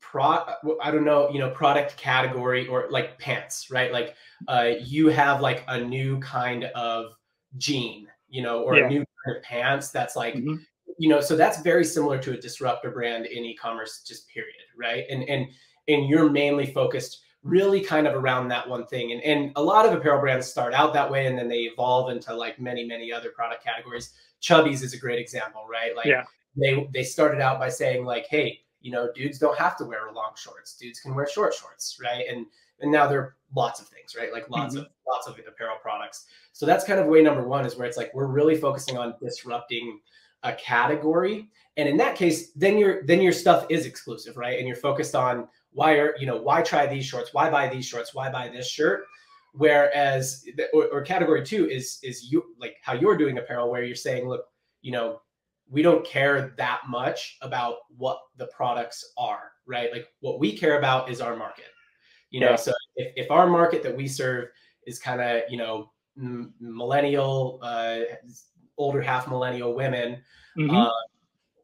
pro 0.00 0.42
i 0.80 0.90
don't 0.90 1.04
know 1.04 1.28
you 1.28 1.38
know 1.38 1.50
product 1.50 1.94
category 1.98 2.66
or 2.66 2.86
like 2.88 3.18
pants 3.18 3.70
right 3.70 3.92
like 3.92 4.14
uh, 4.46 4.70
you 4.80 5.08
have 5.08 5.42
like 5.42 5.64
a 5.68 5.78
new 5.78 6.18
kind 6.20 6.64
of 6.64 7.12
jean, 7.56 8.08
you 8.28 8.42
know, 8.42 8.62
or 8.62 8.76
yeah. 8.76 8.86
a 8.86 8.88
new 8.88 9.04
kind 9.24 9.36
of 9.36 9.42
pants 9.42 9.90
that's 9.90 10.16
like, 10.16 10.34
mm-hmm. 10.34 10.56
you 10.98 11.08
know, 11.08 11.20
so 11.20 11.36
that's 11.36 11.60
very 11.62 11.84
similar 11.84 12.18
to 12.18 12.32
a 12.32 12.36
disruptor 12.36 12.90
brand 12.90 13.26
in 13.26 13.44
e-commerce, 13.44 14.02
just 14.06 14.28
period, 14.28 14.54
right? 14.76 15.04
And 15.10 15.22
and 15.24 15.46
and 15.88 16.08
you're 16.08 16.30
mainly 16.30 16.66
focused 16.66 17.22
really 17.42 17.80
kind 17.80 18.06
of 18.06 18.14
around 18.14 18.48
that 18.48 18.68
one 18.68 18.86
thing. 18.86 19.12
And 19.12 19.22
and 19.22 19.52
a 19.56 19.62
lot 19.62 19.86
of 19.86 19.92
apparel 19.92 20.20
brands 20.20 20.46
start 20.46 20.74
out 20.74 20.92
that 20.94 21.10
way 21.10 21.26
and 21.26 21.38
then 21.38 21.48
they 21.48 21.60
evolve 21.60 22.10
into 22.10 22.34
like 22.34 22.60
many, 22.60 22.84
many 22.84 23.12
other 23.12 23.30
product 23.30 23.64
categories. 23.64 24.12
Chubbies 24.42 24.82
is 24.82 24.92
a 24.92 24.98
great 24.98 25.18
example, 25.18 25.62
right? 25.70 25.96
Like 25.96 26.06
yeah. 26.06 26.24
they 26.56 26.88
they 26.92 27.02
started 27.02 27.40
out 27.40 27.58
by 27.58 27.68
saying, 27.68 28.04
like, 28.04 28.26
hey, 28.28 28.60
you 28.80 28.92
know, 28.92 29.10
dudes 29.14 29.38
don't 29.38 29.58
have 29.58 29.76
to 29.78 29.84
wear 29.84 30.12
long 30.12 30.32
shorts. 30.36 30.76
Dudes 30.76 31.00
can 31.00 31.14
wear 31.14 31.28
short 31.28 31.54
shorts, 31.54 31.98
right? 32.02 32.24
And 32.30 32.46
and 32.80 32.90
now 32.90 33.06
there 33.06 33.20
are 33.20 33.36
lots 33.54 33.80
of 33.80 33.88
things, 33.88 34.14
right? 34.16 34.32
Like 34.32 34.48
lots 34.50 34.74
mm-hmm. 34.74 34.84
of 34.84 34.90
lots 35.06 35.26
of 35.26 35.38
apparel 35.46 35.76
products. 35.80 36.26
So 36.52 36.66
that's 36.66 36.84
kind 36.84 37.00
of 37.00 37.06
way 37.06 37.22
number 37.22 37.46
one 37.46 37.64
is 37.64 37.76
where 37.76 37.86
it's 37.86 37.96
like 37.96 38.12
we're 38.14 38.26
really 38.26 38.56
focusing 38.56 38.96
on 38.98 39.14
disrupting 39.22 40.00
a 40.42 40.52
category, 40.52 41.48
and 41.76 41.88
in 41.88 41.96
that 41.96 42.14
case, 42.14 42.52
then 42.52 42.78
your 42.78 43.04
then 43.06 43.20
your 43.20 43.32
stuff 43.32 43.66
is 43.68 43.86
exclusive, 43.86 44.36
right? 44.36 44.58
And 44.58 44.66
you're 44.66 44.76
focused 44.76 45.14
on 45.14 45.48
why 45.72 45.94
are 45.94 46.14
you 46.18 46.26
know 46.26 46.36
why 46.36 46.62
try 46.62 46.86
these 46.86 47.04
shorts, 47.04 47.34
why 47.34 47.50
buy 47.50 47.68
these 47.68 47.86
shorts, 47.86 48.14
why 48.14 48.30
buy 48.30 48.48
this 48.48 48.68
shirt. 48.68 49.04
Whereas 49.54 50.44
or, 50.72 50.86
or 50.88 51.02
category 51.02 51.44
two 51.44 51.68
is 51.68 51.98
is 52.02 52.30
you 52.30 52.54
like 52.58 52.76
how 52.82 52.92
you're 52.92 53.16
doing 53.16 53.38
apparel, 53.38 53.70
where 53.70 53.82
you're 53.82 53.96
saying, 53.96 54.28
look, 54.28 54.44
you 54.82 54.92
know, 54.92 55.20
we 55.68 55.82
don't 55.82 56.06
care 56.06 56.54
that 56.56 56.82
much 56.88 57.38
about 57.42 57.78
what 57.96 58.20
the 58.36 58.46
products 58.46 59.12
are, 59.16 59.52
right? 59.66 59.90
Like 59.92 60.08
what 60.20 60.38
we 60.38 60.56
care 60.56 60.78
about 60.78 61.10
is 61.10 61.20
our 61.20 61.34
market 61.34 61.66
you 62.30 62.40
know, 62.40 62.50
yeah. 62.50 62.56
so 62.56 62.72
if, 62.96 63.12
if 63.16 63.30
our 63.30 63.46
market 63.46 63.82
that 63.82 63.96
we 63.96 64.06
serve 64.06 64.48
is 64.86 64.98
kind 64.98 65.20
of, 65.20 65.42
you 65.48 65.56
know, 65.56 65.90
m- 66.16 66.54
millennial, 66.60 67.58
uh, 67.62 68.00
older 68.76 69.00
half 69.00 69.28
millennial 69.28 69.74
women, 69.74 70.22
mm-hmm. 70.56 70.74
uh, 70.74 70.90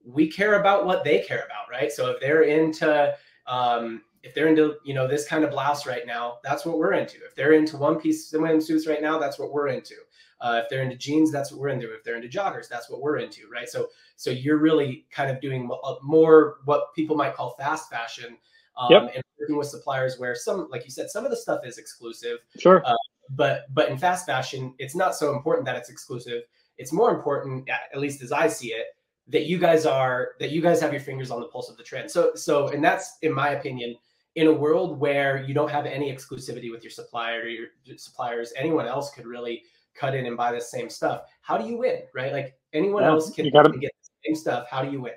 we 0.07 0.29
care 0.29 0.61
about 0.61 0.87
what 0.87 1.05
they 1.05 1.21
care 1.21 1.45
about, 1.45 1.71
right? 1.71 1.91
So 1.91 2.11
if 2.11 2.21
they're 2.21 2.43
into, 2.43 3.15
um, 3.47 4.03
if 4.23 4.35
they're 4.35 4.49
into, 4.49 4.77
you 4.85 4.95
know, 4.95 5.07
this 5.07 5.29
kind 5.29 5.45
of 5.45 5.51
blouse 5.51 5.87
right 5.87 6.07
now, 6.07 6.39
that's 6.43 6.65
what 6.65 6.79
we're 6.79 6.95
into. 6.95 7.19
If 7.25 7.35
they're 7.35 7.53
into 7.53 7.77
one 7.77 8.01
piece 8.01 8.33
swimsuits 8.33 8.89
right 8.89 9.03
now, 9.03 9.19
that's 9.19 9.39
what 9.39 9.53
we're 9.53 9.69
into. 9.69 9.95
Uh, 10.41 10.61
if 10.63 10.69
they're 10.69 10.83
into 10.83 10.97
jeans, 10.97 11.31
that's 11.31 11.53
what 11.53 11.61
we're 11.61 11.69
into. 11.69 11.95
If 11.95 12.05
they're 12.05 12.17
into 12.17 12.29
joggers, 12.29 12.69
that's 12.69 12.91
what 12.91 13.01
we're 13.01 13.19
into, 13.19 13.49
right? 13.51 13.69
So, 13.69 13.89
so 14.17 14.31
you're 14.31 14.59
really 14.59 15.07
kind 15.11 15.31
of 15.31 15.41
doing 15.41 15.71
more 16.03 16.57
what 16.65 16.95
people 16.95 17.17
might 17.17 17.35
call 17.35 17.55
fast 17.59 17.91
fashion, 17.91 18.37
um, 18.77 18.89
yep. 18.91 19.03
and 19.15 19.25
working 19.39 19.57
with 19.57 19.69
suppliers 19.69 20.19
where 20.19 20.35
some, 20.35 20.69
like 20.71 20.85
you 20.85 20.91
said, 20.91 21.11
some 21.11 21.25
of 21.25 21.31
the 21.31 21.37
stuff 21.37 21.61
is 21.65 21.79
exclusive. 21.79 22.39
Sure. 22.59 22.83
Uh, 22.85 22.95
but 23.31 23.67
but 23.73 23.89
in 23.89 23.97
fast 23.97 24.27
fashion, 24.27 24.75
it's 24.79 24.95
not 24.95 25.15
so 25.15 25.35
important 25.35 25.65
that 25.67 25.77
it's 25.77 25.91
exclusive. 25.91 26.43
it's 26.77 26.93
more 26.93 27.15
important, 27.15 27.69
at 27.71 28.01
least 28.01 28.23
as 28.23 28.33
I 28.33 28.49
see 28.49 28.69
it, 28.69 28.87
that 29.29 29.47
you 29.47 29.59
guys 29.59 29.87
are 29.87 30.33
that 30.41 30.51
you 30.51 30.61
guys 30.61 30.81
have 30.81 30.93
your 30.93 31.01
fingers 31.01 31.31
on 31.31 31.41
the 31.41 31.47
pulse 31.47 31.71
of 31.71 31.77
the 31.77 31.83
trend. 31.83 32.11
So 32.11 32.35
so 32.35 32.69
and 32.69 32.85
that's 32.85 33.17
in 33.23 33.33
my 33.33 33.51
opinion 33.51 33.97
in 34.35 34.49
a 34.49 34.53
world 34.53 34.99
where 34.99 35.43
you 35.45 35.55
don't 35.55 35.71
have 35.71 35.87
any 35.87 36.13
exclusivity 36.13 36.71
with 36.71 36.83
your 36.83 36.91
supplier 36.91 37.47
your 37.47 37.69
suppliers 37.97 38.53
anyone 38.57 38.87
else 38.87 39.11
could 39.11 39.27
really 39.27 39.63
cut 39.95 40.15
in 40.15 40.27
and 40.27 40.37
buy 40.37 40.53
the 40.53 40.61
same 40.61 40.91
stuff 40.91 41.23
how 41.41 41.57
do 41.57 41.67
you 41.67 41.79
win 41.79 42.01
right 42.15 42.33
like 42.33 42.55
anyone 42.73 43.03
yeah, 43.03 43.11
else 43.11 43.33
can, 43.33 43.49
gotta, 43.51 43.71
can 43.71 43.81
get 43.81 43.93
the 44.03 44.11
same 44.27 44.35
stuff 44.35 44.67
how 44.69 44.83
do 44.83 44.91
you 44.91 45.01
win 45.01 45.13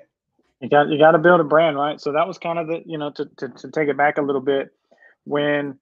you 0.60 0.70
got 0.70 0.88
you 0.88 0.98
got 0.98 1.12
to 1.12 1.18
build 1.18 1.40
a 1.40 1.44
brand 1.44 1.76
right? 1.76 2.00
So 2.00 2.12
that 2.12 2.28
was 2.28 2.38
kind 2.38 2.58
of 2.60 2.68
the 2.68 2.82
you 2.86 2.98
know 2.98 3.12
to, 3.12 3.26
to, 3.38 3.48
to 3.50 3.70
take 3.72 3.88
it 3.88 3.98
back 3.98 4.18
a 4.18 4.22
little 4.22 4.42
bit 4.42 4.70
when 5.24 5.78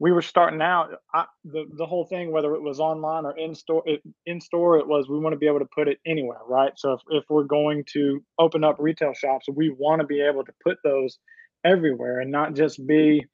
we 0.00 0.12
were 0.12 0.22
starting 0.22 0.62
out 0.62 0.90
I, 1.14 1.26
the, 1.44 1.64
the 1.78 1.86
whole 1.86 2.06
thing 2.06 2.32
whether 2.32 2.54
it 2.54 2.62
was 2.62 2.80
online 2.80 3.26
or 3.26 3.38
in 3.38 3.54
store 3.54 3.84
it, 3.86 4.02
in 4.26 4.40
store 4.40 4.78
it 4.78 4.88
was 4.88 5.08
we 5.08 5.18
want 5.20 5.34
to 5.34 5.38
be 5.38 5.48
able 5.48 5.60
to 5.60 5.68
put 5.74 5.88
it 5.88 5.98
anywhere 6.06 6.40
right? 6.48 6.72
So 6.76 6.94
if, 6.94 7.00
if 7.10 7.24
we're 7.30 7.44
going 7.44 7.84
to 7.94 8.20
open 8.38 8.64
up 8.64 8.76
retail 8.80 9.14
shops 9.14 9.46
we 9.54 9.70
want 9.70 10.00
to 10.00 10.08
be 10.08 10.20
able 10.22 10.44
to 10.44 10.52
put 10.64 10.78
those 10.84 11.18
everywhere 11.64 12.20
and 12.20 12.32
not 12.32 12.54
just 12.54 12.84
be 12.86 13.24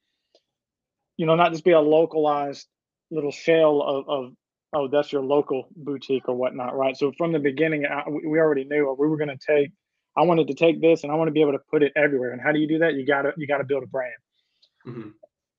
you 1.17 1.25
know 1.25 1.35
not 1.35 1.51
just 1.51 1.65
be 1.65 1.71
a 1.71 1.81
localized 1.81 2.67
little 3.11 3.31
shell 3.31 3.81
of, 3.81 4.09
of 4.09 4.33
oh 4.75 4.87
that's 4.89 5.11
your 5.11 5.23
local 5.23 5.67
boutique 5.75 6.29
or 6.29 6.35
whatnot 6.35 6.75
right? 6.77 6.97
So 6.97 7.13
from 7.17 7.31
the 7.33 7.39
beginning 7.39 7.85
I, 7.85 8.03
we 8.09 8.39
already 8.39 8.65
knew 8.65 8.95
we 8.99 9.07
were 9.07 9.17
going 9.17 9.37
to 9.37 9.45
take 9.55 9.71
i 10.17 10.21
wanted 10.21 10.47
to 10.47 10.53
take 10.53 10.81
this 10.81 11.03
and 11.03 11.11
i 11.11 11.15
want 11.15 11.27
to 11.27 11.31
be 11.31 11.41
able 11.41 11.51
to 11.51 11.61
put 11.69 11.83
it 11.83 11.91
everywhere 11.95 12.31
and 12.31 12.41
how 12.41 12.51
do 12.51 12.59
you 12.59 12.67
do 12.67 12.79
that 12.79 12.93
you 12.93 13.05
got 13.05 13.23
to 13.23 13.33
you 13.37 13.47
got 13.47 13.57
to 13.57 13.63
build 13.63 13.83
a 13.83 13.87
brand 13.87 14.13
mm-hmm. 14.87 15.09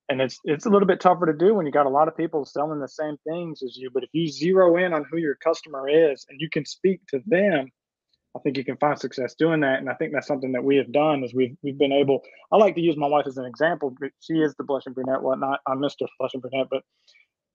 and 0.08 0.20
it's 0.20 0.38
it's 0.44 0.66
a 0.66 0.70
little 0.70 0.88
bit 0.88 1.00
tougher 1.00 1.26
to 1.26 1.32
do 1.32 1.54
when 1.54 1.66
you 1.66 1.72
got 1.72 1.86
a 1.86 1.90
lot 1.90 2.08
of 2.08 2.16
people 2.16 2.44
selling 2.44 2.80
the 2.80 2.88
same 2.88 3.16
things 3.26 3.62
as 3.62 3.76
you 3.76 3.90
but 3.92 4.02
if 4.02 4.10
you 4.12 4.26
zero 4.26 4.76
in 4.76 4.92
on 4.92 5.04
who 5.10 5.18
your 5.18 5.36
customer 5.36 5.88
is 5.88 6.26
and 6.28 6.40
you 6.40 6.48
can 6.50 6.64
speak 6.64 7.00
to 7.08 7.20
them 7.26 7.70
I 8.36 8.40
think 8.40 8.56
you 8.56 8.64
can 8.64 8.76
find 8.78 8.98
success 8.98 9.34
doing 9.34 9.60
that. 9.60 9.78
And 9.78 9.88
I 9.88 9.94
think 9.94 10.12
that's 10.12 10.26
something 10.26 10.52
that 10.52 10.64
we 10.64 10.76
have 10.76 10.92
done 10.92 11.22
is 11.22 11.32
we've 11.32 11.56
we've 11.62 11.78
been 11.78 11.92
able. 11.92 12.22
I 12.50 12.56
like 12.56 12.74
to 12.74 12.80
use 12.80 12.96
my 12.96 13.06
wife 13.06 13.26
as 13.26 13.36
an 13.36 13.44
example. 13.44 13.94
She 14.20 14.34
is 14.34 14.54
the 14.56 14.64
blushing 14.64 14.92
brunette, 14.92 15.22
whatnot. 15.22 15.60
I'm 15.66 15.78
Mr. 15.78 16.06
Blushing 16.18 16.40
Brunette, 16.40 16.66
but 16.70 16.82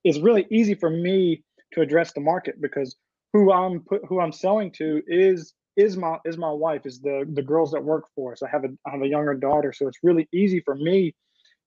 it's 0.03 0.19
really 0.19 0.47
easy 0.49 0.75
for 0.75 0.89
me 0.89 1.43
to 1.73 1.81
address 1.81 2.13
the 2.13 2.21
market 2.21 2.61
because 2.61 2.95
who 3.33 3.51
I'm 3.51 3.81
put, 3.81 4.05
who 4.05 4.21
I'm 4.21 4.31
selling 4.31 4.71
to 4.73 5.01
is 5.05 5.53
is 5.75 5.97
my 5.97 6.17
is 6.25 6.37
my 6.37 6.51
wife 6.51 6.85
is 6.85 6.99
the 6.99 7.25
the 7.33 7.41
girls 7.41 7.71
that 7.71 7.83
work 7.83 8.05
for 8.15 8.31
us. 8.31 8.43
I 8.43 8.49
have 8.49 8.63
a 8.63 8.69
I 8.85 8.91
have 8.91 9.01
a 9.01 9.07
younger 9.07 9.33
daughter, 9.33 9.73
so 9.73 9.87
it's 9.87 9.99
really 10.03 10.27
easy 10.33 10.61
for 10.61 10.75
me. 10.75 11.15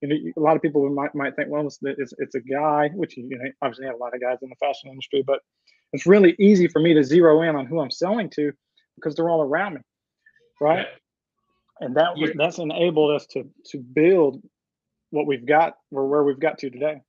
You 0.01 0.09
know, 0.09 0.15
a 0.37 0.41
lot 0.41 0.55
of 0.55 0.61
people 0.61 0.87
might 0.89 1.15
might 1.15 1.35
think, 1.35 1.49
well, 1.49 1.65
it's 1.65 1.79
it's, 1.81 2.13
it's 2.17 2.35
a 2.35 2.41
guy, 2.41 2.89
which 2.93 3.17
you 3.17 3.29
know 3.29 3.51
obviously 3.61 3.85
have 3.85 3.95
a 3.95 3.97
lot 3.97 4.13
of 4.13 4.21
guys 4.21 4.37
in 4.41 4.49
the 4.49 4.55
fashion 4.55 4.89
industry, 4.89 5.23
but 5.25 5.39
it's 5.93 6.05
really 6.05 6.35
easy 6.39 6.67
for 6.67 6.79
me 6.79 6.93
to 6.93 7.03
zero 7.03 7.41
in 7.43 7.55
on 7.55 7.65
who 7.65 7.79
I'm 7.79 7.91
selling 7.91 8.29
to 8.31 8.51
because 8.95 9.15
they're 9.15 9.29
all 9.29 9.41
around 9.41 9.75
me, 9.75 9.81
right? 10.59 10.87
Yeah. 10.87 11.85
And 11.85 11.95
that 11.95 12.17
was 12.17 12.31
that's 12.35 12.59
enabled 12.59 13.15
us 13.15 13.25
to 13.27 13.47
to 13.71 13.77
build 13.79 14.41
what 15.09 15.27
we've 15.27 15.45
got 15.45 15.77
or 15.91 16.07
where 16.07 16.23
we've 16.23 16.39
got 16.39 16.57
to 16.59 16.69
today. 16.69 17.01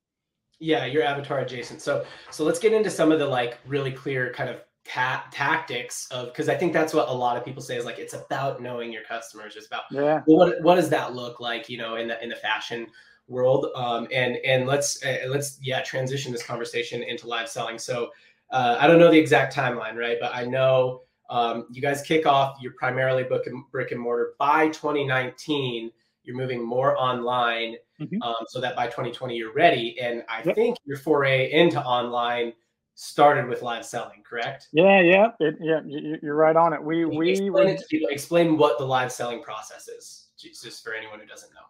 Yeah, 0.59 0.85
your 0.85 1.03
avatar 1.03 1.39
adjacent. 1.39 1.81
So 1.81 2.05
so 2.31 2.43
let's 2.43 2.59
get 2.59 2.73
into 2.73 2.89
some 2.89 3.11
of 3.11 3.19
the 3.19 3.27
like 3.27 3.57
really 3.65 3.91
clear 3.91 4.31
kind 4.33 4.49
of 4.49 4.57
ta- 4.87 5.25
tactics 5.31 6.07
of 6.11 6.27
because 6.27 6.49
I 6.49 6.55
think 6.55 6.73
that's 6.73 6.93
what 6.93 7.09
a 7.09 7.13
lot 7.13 7.37
of 7.37 7.45
people 7.45 7.61
say 7.61 7.77
is 7.77 7.85
like 7.85 7.99
it's 7.99 8.13
about 8.13 8.61
knowing 8.61 8.91
your 8.91 9.03
customers. 9.03 9.55
It's 9.55 9.67
about 9.67 9.83
yeah. 9.91 10.21
Well, 10.27 10.47
what 10.47 10.61
what 10.61 10.75
does 10.75 10.89
that 10.89 11.13
look 11.13 11.39
like? 11.39 11.69
You 11.69 11.77
know, 11.77 11.95
in 11.95 12.07
the 12.07 12.21
in 12.23 12.29
the 12.29 12.35
fashion 12.35 12.87
world. 13.27 13.67
Um, 13.75 14.07
and 14.11 14.37
and 14.45 14.65
let's 14.65 15.03
uh, 15.03 15.25
let's 15.27 15.59
yeah 15.61 15.81
transition 15.81 16.31
this 16.31 16.43
conversation 16.43 17.03
into 17.03 17.27
live 17.27 17.49
selling. 17.49 17.77
So 17.77 18.11
uh, 18.51 18.77
I 18.79 18.87
don't 18.87 18.99
know 18.99 19.11
the 19.11 19.19
exact 19.19 19.55
timeline, 19.55 19.95
right? 19.95 20.17
But 20.19 20.35
I 20.35 20.45
know 20.45 21.01
um, 21.29 21.67
you 21.71 21.81
guys 21.81 22.01
kick 22.03 22.25
off 22.25 22.57
your 22.61 22.73
primarily 22.73 23.23
book 23.23 23.47
and 23.47 23.63
brick 23.71 23.91
and 23.91 23.99
mortar 23.99 24.33
by 24.39 24.67
2019. 24.67 25.91
You're 26.23 26.35
moving 26.35 26.65
more 26.65 26.97
online 26.97 27.75
mm-hmm. 27.99 28.21
um, 28.21 28.45
so 28.47 28.59
that 28.59 28.75
by 28.75 28.85
2020 28.85 29.35
you're 29.35 29.53
ready. 29.53 29.99
And 29.99 30.23
I 30.27 30.41
yep. 30.43 30.55
think 30.55 30.77
your 30.85 30.97
foray 30.97 31.51
into 31.51 31.81
online 31.83 32.53
started 32.95 33.47
with 33.47 33.61
live 33.61 33.85
selling, 33.85 34.23
correct? 34.27 34.69
Yeah, 34.71 35.01
yeah, 35.01 35.27
it, 35.39 35.55
yeah. 35.61 35.81
You're 35.85 36.35
right 36.35 36.55
on 36.55 36.73
it. 36.73 36.81
We 36.81 37.05
we 37.05 37.31
explain, 37.31 37.67
it 37.67 37.83
to 37.89 38.07
explain 38.09 38.57
what 38.57 38.77
the 38.77 38.85
live 38.85 39.11
selling 39.11 39.41
process 39.43 39.87
is, 39.87 40.29
just 40.37 40.83
for 40.83 40.93
anyone 40.93 41.19
who 41.19 41.25
doesn't 41.25 41.53
know. 41.53 41.61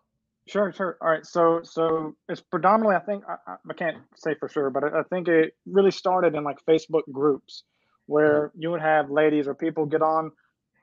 Sure, 0.47 0.71
sure. 0.71 0.97
All 1.01 1.09
right. 1.09 1.25
So, 1.25 1.61
so 1.63 2.15
it's 2.29 2.41
predominantly, 2.41 2.95
I 2.95 2.99
think, 2.99 3.23
I, 3.27 3.55
I 3.67 3.73
can't 3.73 3.97
say 4.15 4.35
for 4.35 4.47
sure, 4.47 4.69
but 4.69 4.83
I, 4.83 4.99
I 4.99 5.03
think 5.03 5.27
it 5.27 5.55
really 5.65 5.89
started 5.89 6.35
in 6.35 6.43
like 6.43 6.63
Facebook 6.67 7.01
groups 7.11 7.63
where 8.05 8.49
mm-hmm. 8.49 8.61
you 8.61 8.71
would 8.71 8.81
have 8.81 9.09
ladies 9.09 9.47
or 9.47 9.55
people 9.55 9.87
get 9.87 10.03
on 10.03 10.31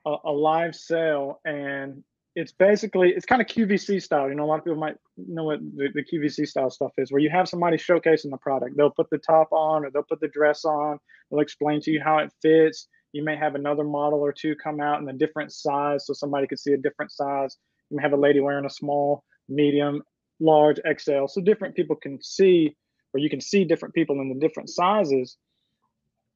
a, 0.05 0.15
a 0.25 0.31
live 0.31 0.75
sale 0.75 1.39
and 1.45 2.03
it's 2.35 2.51
basically 2.51 3.09
it's 3.09 3.25
kind 3.25 3.41
of 3.41 3.47
QVC 3.47 4.01
style. 4.01 4.27
You 4.27 4.35
know, 4.35 4.43
a 4.43 4.47
lot 4.47 4.57
of 4.57 4.65
people 4.65 4.79
might 4.79 4.97
know 5.17 5.43
what 5.43 5.59
the, 5.59 5.89
the, 5.93 6.03
QVC 6.03 6.47
style 6.47 6.69
stuff 6.69 6.91
is, 6.97 7.11
where 7.11 7.21
you 7.21 7.29
have 7.29 7.47
somebody 7.47 7.77
showcasing 7.77 8.31
the 8.31 8.37
product. 8.37 8.75
They'll 8.75 8.89
put 8.89 9.09
the 9.11 9.19
top 9.19 9.51
on, 9.51 9.85
or 9.85 9.91
they'll 9.91 10.03
put 10.03 10.19
the 10.19 10.27
dress 10.27 10.65
on. 10.65 10.97
They'll 11.29 11.41
explain 11.41 11.81
to 11.81 11.91
you 11.91 12.01
how 12.03 12.17
it 12.19 12.31
fits. 12.41 12.87
You 13.11 13.23
may 13.23 13.35
have 13.35 13.53
another 13.53 13.83
model 13.83 14.19
or 14.19 14.31
two 14.31 14.55
come 14.55 14.79
out 14.79 15.01
in 15.01 15.07
a 15.09 15.13
different 15.13 15.51
size, 15.51 16.07
so 16.07 16.13
somebody 16.13 16.47
could 16.47 16.59
see 16.59 16.73
a 16.73 16.77
different 16.77 17.11
size. 17.11 17.57
You 17.89 17.97
may 17.97 18.03
have 18.03 18.13
a 18.13 18.17
lady 18.17 18.39
wearing 18.39 18.65
a 18.65 18.69
small, 18.69 19.23
medium, 19.47 20.01
large, 20.39 20.79
XL, 20.99 21.27
so 21.27 21.39
different 21.39 21.75
people 21.75 21.95
can 21.95 22.21
see, 22.23 22.75
or 23.13 23.19
you 23.19 23.29
can 23.29 23.41
see 23.41 23.63
different 23.63 23.93
people 23.93 24.19
in 24.19 24.29
the 24.29 24.39
different 24.39 24.69
sizes. 24.69 25.37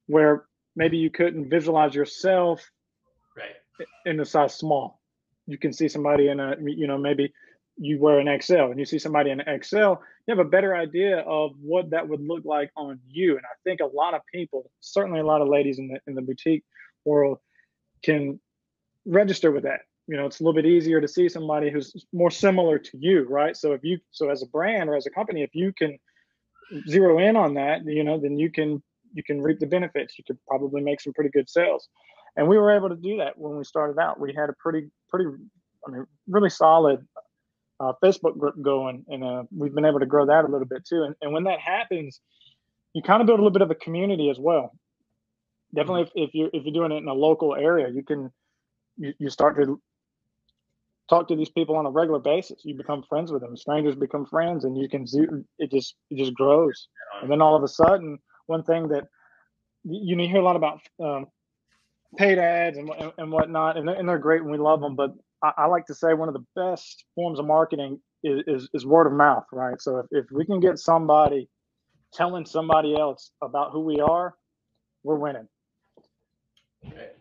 Where 0.06 0.44
maybe 0.76 0.96
you 0.96 1.10
couldn't 1.10 1.50
visualize 1.50 1.94
yourself 1.94 2.70
right 3.36 3.56
in 4.06 4.16
the 4.16 4.24
size 4.24 4.54
small. 4.54 4.97
You 5.48 5.58
can 5.58 5.72
see 5.72 5.88
somebody 5.88 6.28
in 6.28 6.38
a, 6.38 6.54
you 6.60 6.86
know, 6.86 6.98
maybe 6.98 7.32
you 7.76 7.98
wear 7.98 8.18
an 8.18 8.40
XL 8.40 8.70
and 8.70 8.78
you 8.78 8.84
see 8.84 8.98
somebody 8.98 9.30
in 9.30 9.40
an 9.40 9.62
XL, 9.62 9.76
you 9.76 9.96
have 10.28 10.38
a 10.38 10.44
better 10.44 10.76
idea 10.76 11.20
of 11.20 11.52
what 11.60 11.90
that 11.90 12.06
would 12.06 12.20
look 12.20 12.44
like 12.44 12.70
on 12.76 13.00
you. 13.08 13.36
And 13.36 13.46
I 13.46 13.54
think 13.64 13.80
a 13.80 13.86
lot 13.86 14.14
of 14.14 14.20
people, 14.32 14.70
certainly 14.80 15.20
a 15.20 15.26
lot 15.26 15.40
of 15.40 15.48
ladies 15.48 15.78
in 15.78 15.88
the 15.88 16.00
in 16.06 16.14
the 16.14 16.22
boutique 16.22 16.64
world, 17.04 17.38
can 18.02 18.38
register 19.06 19.50
with 19.50 19.62
that. 19.62 19.80
You 20.06 20.16
know, 20.16 20.26
it's 20.26 20.40
a 20.40 20.42
little 20.42 20.54
bit 20.54 20.66
easier 20.66 21.00
to 21.00 21.08
see 21.08 21.28
somebody 21.28 21.70
who's 21.70 22.06
more 22.12 22.30
similar 22.30 22.78
to 22.78 22.98
you, 22.98 23.26
right? 23.28 23.56
So 23.56 23.72
if 23.72 23.84
you, 23.84 23.98
so 24.10 24.30
as 24.30 24.42
a 24.42 24.46
brand 24.46 24.88
or 24.88 24.96
as 24.96 25.06
a 25.06 25.10
company, 25.10 25.42
if 25.42 25.54
you 25.54 25.72
can 25.72 25.98
zero 26.88 27.18
in 27.18 27.36
on 27.36 27.54
that, 27.54 27.84
you 27.84 28.04
know, 28.04 28.18
then 28.18 28.38
you 28.38 28.50
can 28.50 28.82
you 29.14 29.22
can 29.22 29.40
reap 29.40 29.58
the 29.58 29.66
benefits. 29.66 30.18
You 30.18 30.24
could 30.26 30.38
probably 30.46 30.82
make 30.82 31.00
some 31.00 31.12
pretty 31.12 31.30
good 31.30 31.48
sales. 31.48 31.88
And 32.38 32.46
we 32.46 32.56
were 32.56 32.70
able 32.70 32.88
to 32.88 32.94
do 32.94 33.16
that 33.16 33.36
when 33.36 33.58
we 33.58 33.64
started 33.64 33.98
out. 34.00 34.20
We 34.20 34.32
had 34.32 34.48
a 34.48 34.52
pretty, 34.52 34.88
pretty, 35.10 35.28
I 35.86 35.90
mean, 35.90 36.06
really 36.28 36.50
solid 36.50 37.04
uh, 37.80 37.92
Facebook 38.02 38.38
group 38.38 38.54
going, 38.62 39.04
and 39.08 39.24
uh, 39.24 39.42
we've 39.50 39.74
been 39.74 39.84
able 39.84 39.98
to 39.98 40.06
grow 40.06 40.24
that 40.26 40.44
a 40.44 40.48
little 40.48 40.66
bit 40.66 40.86
too. 40.86 41.02
And, 41.02 41.16
and 41.20 41.32
when 41.32 41.44
that 41.44 41.58
happens, 41.58 42.20
you 42.94 43.02
kind 43.02 43.20
of 43.20 43.26
build 43.26 43.40
a 43.40 43.42
little 43.42 43.52
bit 43.52 43.62
of 43.62 43.72
a 43.72 43.74
community 43.74 44.30
as 44.30 44.38
well. 44.38 44.70
Definitely, 45.74 46.02
if, 46.02 46.28
if 46.28 46.34
you 46.34 46.48
if 46.52 46.64
you're 46.64 46.72
doing 46.72 46.92
it 46.92 47.02
in 47.02 47.08
a 47.08 47.12
local 47.12 47.56
area, 47.56 47.88
you 47.88 48.04
can 48.04 48.30
you, 48.96 49.12
you 49.18 49.30
start 49.30 49.56
to 49.56 49.80
talk 51.10 51.26
to 51.28 51.36
these 51.36 51.50
people 51.50 51.74
on 51.74 51.86
a 51.86 51.90
regular 51.90 52.20
basis. 52.20 52.64
You 52.64 52.74
become 52.74 53.02
friends 53.02 53.32
with 53.32 53.42
them. 53.42 53.56
Strangers 53.56 53.96
become 53.96 54.26
friends, 54.26 54.64
and 54.64 54.78
you 54.78 54.88
can 54.88 55.04
it 55.58 55.70
just 55.72 55.96
it 56.10 56.18
just 56.18 56.34
grows. 56.34 56.88
And 57.20 57.30
then 57.30 57.42
all 57.42 57.56
of 57.56 57.64
a 57.64 57.68
sudden, 57.68 58.18
one 58.46 58.62
thing 58.62 58.88
that 58.88 59.08
you 59.82 60.16
you 60.16 60.28
hear 60.28 60.40
a 60.40 60.44
lot 60.44 60.56
about 60.56 60.80
um, 61.00 61.26
paid 62.16 62.38
ads 62.38 62.78
and, 62.78 62.90
and, 62.90 63.12
and 63.18 63.32
whatnot, 63.32 63.76
and 63.76 63.88
and 63.88 64.08
they're, 64.08 64.18
great 64.18 64.42
and 64.42 64.50
we 64.50 64.58
love 64.58 64.80
them. 64.80 64.96
But 64.96 65.14
I, 65.42 65.52
I, 65.58 65.66
like 65.66 65.86
to 65.86 65.94
say 65.94 66.14
one 66.14 66.28
of 66.28 66.34
the 66.34 66.44
best 66.56 67.04
forms 67.14 67.38
of 67.38 67.46
marketing 67.46 68.00
is, 68.24 68.42
is, 68.46 68.68
is 68.74 68.86
word 68.86 69.06
of 69.06 69.12
mouth, 69.12 69.44
right? 69.52 69.80
So 69.80 69.98
if, 69.98 70.06
if 70.10 70.24
we 70.30 70.44
can 70.44 70.60
get 70.60 70.78
somebody 70.78 71.48
telling 72.12 72.46
somebody 72.46 72.98
else 72.98 73.32
about 73.42 73.72
who 73.72 73.80
we 73.80 74.00
are, 74.00 74.34
we're 75.02 75.16
winning. 75.16 75.48
Right. 76.84 77.14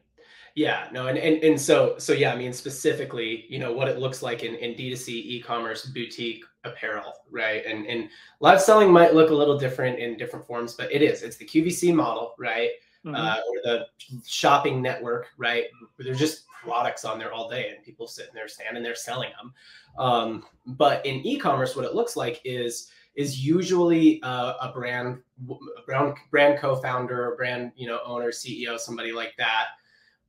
Yeah, 0.55 0.87
no, 0.91 1.05
and, 1.05 1.19
and 1.19 1.43
and 1.43 1.61
so 1.61 1.99
so 1.99 2.13
yeah, 2.13 2.33
I 2.33 2.35
mean 2.35 2.51
specifically, 2.51 3.45
you 3.47 3.59
know, 3.59 3.71
what 3.71 3.87
it 3.87 3.99
looks 3.99 4.23
like 4.23 4.43
in, 4.43 4.55
in 4.55 4.73
D2C 4.73 5.09
e-commerce 5.09 5.85
boutique 5.85 6.43
apparel, 6.63 7.13
right? 7.29 7.63
And 7.63 7.85
and 7.85 8.09
live 8.39 8.59
selling 8.59 8.91
might 8.91 9.13
look 9.13 9.29
a 9.29 9.35
little 9.35 9.59
different 9.59 9.99
in 9.99 10.17
different 10.17 10.47
forms, 10.47 10.73
but 10.73 10.91
it 10.91 11.03
is. 11.03 11.21
It's 11.21 11.37
the 11.37 11.45
QVC 11.45 11.93
model, 11.93 12.33
right? 12.39 12.71
Mm-hmm. 13.05 13.15
Uh, 13.15 13.37
or 13.49 13.55
the 13.63 13.87
shopping 14.25 14.81
network, 14.81 15.27
right? 15.37 15.65
There's 15.97 16.19
just 16.19 16.45
products 16.47 17.05
on 17.05 17.19
there 17.19 17.31
all 17.31 17.49
day 17.49 17.69
and 17.69 17.83
people 17.83 18.07
sitting 18.07 18.33
there 18.33 18.47
standing 18.47 18.83
there 18.83 18.95
selling 18.95 19.29
them. 19.39 19.53
Um, 19.97 20.43
but 20.65 21.05
in 21.05 21.25
e-commerce, 21.25 21.75
what 21.75 21.85
it 21.85 21.95
looks 21.95 22.15
like 22.15 22.41
is 22.43 22.91
is 23.15 23.43
usually 23.43 24.21
uh, 24.23 24.53
a 24.61 24.71
brand 24.73 25.19
a 25.49 25.81
brand 25.85 26.15
brand 26.31 26.59
co-founder, 26.59 27.35
brand 27.37 27.71
you 27.75 27.87
know 27.87 27.99
owner, 28.05 28.31
CEO, 28.31 28.77
somebody 28.77 29.11
like 29.11 29.33
that 29.37 29.67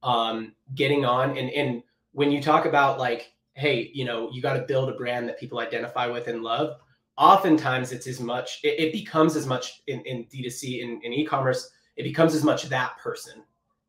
um, 0.03 0.53
getting 0.75 1.05
on 1.05 1.37
and 1.37 1.51
and 1.51 1.83
when 2.13 2.31
you 2.31 2.41
talk 2.41 2.65
about 2.67 2.99
like 2.99 3.33
hey 3.55 3.91
you 3.93 4.05
know 4.05 4.31
you 4.31 4.41
got 4.41 4.55
to 4.55 4.63
build 4.63 4.89
a 4.89 4.95
brand 4.95 5.29
that 5.29 5.39
people 5.39 5.59
identify 5.59 6.07
with 6.07 6.29
and 6.29 6.43
love 6.43 6.77
oftentimes 7.17 7.91
it's 7.91 8.07
as 8.07 8.21
much 8.21 8.61
it, 8.63 8.79
it 8.79 8.93
becomes 8.93 9.35
as 9.35 9.47
much 9.47 9.83
in, 9.89 10.01
in 10.03 10.25
d2c 10.27 10.81
in, 10.81 11.01
in 11.03 11.13
e-commerce 11.13 11.71
it 11.99 12.05
becomes 12.05 12.35
as 12.35 12.43
much 12.45 12.65
that 12.71 12.97
person 12.99 13.43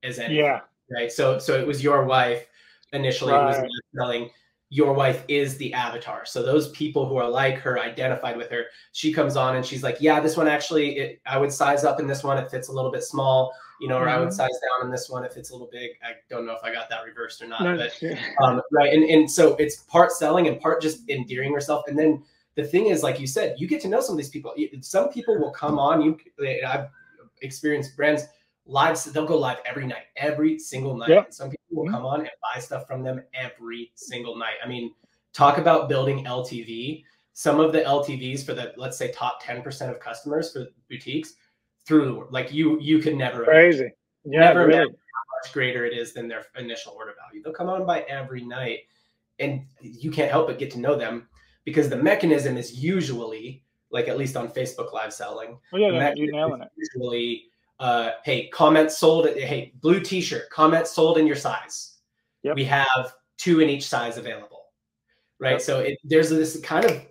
as 0.03 0.19
any. 0.19 0.35
Yeah. 0.37 0.61
Right. 0.91 1.11
So 1.11 1.39
so 1.39 1.57
it 1.57 1.65
was 1.65 1.81
your 1.83 2.03
wife 2.03 2.45
initially 2.91 3.31
Right. 3.33 3.45
was 3.61 3.69
selling. 3.95 4.31
Your 4.71 4.93
wife 4.93 5.23
is 5.27 5.57
the 5.57 5.73
avatar. 5.73 6.25
So 6.25 6.43
those 6.43 6.69
people 6.71 7.07
who 7.07 7.17
are 7.17 7.27
like 7.29 7.57
her 7.59 7.79
identified 7.79 8.37
with 8.37 8.49
her. 8.51 8.65
She 8.91 9.11
comes 9.13 9.35
on 9.35 9.55
and 9.55 9.65
she's 9.65 9.81
like, 9.83 9.97
"Yeah, 9.99 10.19
this 10.19 10.37
one 10.37 10.47
actually, 10.47 10.97
it, 10.97 11.21
I 11.25 11.37
would 11.39 11.51
size 11.51 11.83
up 11.83 11.99
in 11.99 12.05
this 12.05 12.23
one. 12.23 12.37
It 12.37 12.51
fits 12.51 12.67
a 12.67 12.71
little 12.71 12.91
bit 12.91 13.03
small, 13.03 13.51
you 13.81 13.87
know, 13.87 13.97
or 13.97 14.07
I 14.07 14.19
would 14.19 14.29
Mhm. 14.29 14.33
size 14.33 14.59
down 14.67 14.85
in 14.85 14.91
this 14.91 15.09
one 15.09 15.23
if 15.25 15.37
it's 15.37 15.49
a 15.49 15.53
little 15.53 15.69
big." 15.71 15.91
I 16.03 16.11
don't 16.29 16.45
know 16.45 16.53
if 16.53 16.63
I 16.63 16.71
got 16.71 16.87
that 16.91 17.03
reversed 17.03 17.41
or 17.41 17.47
not, 17.47 17.63
No, 17.63 17.75
but 17.77 17.99
yeah. 18.01 18.19
um, 18.43 18.61
right 18.71 18.93
and, 18.93 19.03
and 19.09 19.29
so 19.29 19.55
it's 19.55 19.77
part 19.83 20.11
selling 20.11 20.47
and 20.47 20.59
part 20.61 20.81
just 20.83 21.07
endearing 21.09 21.51
herself 21.53 21.85
and 21.87 21.97
then 21.97 22.23
the 22.55 22.63
thing 22.63 22.87
is 22.87 23.01
like 23.03 23.19
you 23.19 23.27
said 23.27 23.55
you 23.59 23.67
get 23.67 23.81
to 23.81 23.87
know 23.87 24.01
some 24.01 24.13
of 24.13 24.17
these 24.17 24.29
people 24.29 24.53
some 24.81 25.09
people 25.09 25.39
will 25.39 25.51
come 25.51 25.79
on 25.79 26.01
you 26.01 26.17
i've 26.67 26.87
experienced 27.41 27.95
brands 27.95 28.23
live 28.65 29.01
they'll 29.13 29.25
go 29.25 29.37
live 29.37 29.57
every 29.65 29.85
night 29.87 30.05
every 30.15 30.59
single 30.59 30.95
night 30.95 31.09
Yep. 31.09 31.25
And 31.25 31.33
some 31.33 31.49
people 31.49 31.65
will 31.71 31.85
Mhm. 31.85 31.91
come 31.91 32.05
on 32.05 32.19
and 32.21 32.29
buy 32.53 32.59
stuff 32.59 32.85
from 32.87 33.03
them 33.03 33.23
every 33.33 33.91
single 33.95 34.35
night 34.37 34.55
i 34.63 34.67
mean 34.67 34.93
talk 35.33 35.57
about 35.57 35.89
building 35.89 36.25
ltv 36.25 37.03
some 37.33 37.59
of 37.59 37.71
the 37.71 37.81
ltvs 37.81 38.45
for 38.45 38.53
the 38.53 38.73
let's 38.77 38.97
say 38.97 39.11
top 39.11 39.41
10% 39.41 39.89
of 39.89 39.99
customers 39.99 40.51
for 40.53 40.67
boutiques 40.89 41.33
through 41.85 42.27
like 42.31 42.51
you 42.53 42.79
you 42.79 42.99
can 42.99 43.17
never 43.17 43.43
Crazy. 43.45 43.91
Yeah, 44.25 44.41
Never 44.41 44.67
really. 44.67 44.73
imagine 44.73 44.95
much 45.43 45.53
greater 45.53 45.85
it 45.85 45.97
is 45.97 46.13
than 46.13 46.27
their 46.27 46.45
initial 46.57 46.91
order 46.93 47.13
value. 47.17 47.41
They'll 47.41 47.53
come 47.53 47.69
on 47.69 47.85
by 47.85 48.01
every 48.01 48.43
night, 48.43 48.79
and 49.39 49.65
you 49.81 50.11
can't 50.11 50.29
help 50.29 50.47
but 50.47 50.59
get 50.59 50.69
to 50.71 50.79
know 50.79 50.95
them 50.95 51.29
because 51.63 51.89
the 51.89 51.95
mechanism 51.95 52.57
is 52.57 52.83
usually 52.83 53.63
like 53.91 54.07
at 54.07 54.17
least 54.17 54.35
on 54.37 54.49
Facebook 54.49 54.93
live 54.93 55.13
selling. 55.13 55.57
Well, 55.71 55.81
yeah, 55.81 55.89
the 55.89 55.93
yeah, 55.95 55.99
mechanism 55.99 56.25
you 56.25 56.31
nailing 56.31 56.61
it. 56.61 56.69
Usually, 56.75 57.45
uh, 57.79 58.11
hey, 58.23 58.47
comment 58.49 58.91
sold. 58.91 59.27
Hey, 59.27 59.73
blue 59.81 59.99
T-shirt, 59.99 60.49
comment 60.49 60.87
sold 60.87 61.17
in 61.17 61.25
your 61.25 61.35
size. 61.35 61.97
Yep. 62.43 62.55
We 62.55 62.65
have 62.65 63.13
two 63.37 63.61
in 63.61 63.69
each 63.69 63.87
size 63.87 64.17
available, 64.17 64.65
right? 65.39 65.53
Yep. 65.53 65.61
So 65.61 65.79
it, 65.79 65.97
there's 66.03 66.29
this 66.29 66.59
kind 66.61 66.85
of 66.85 67.01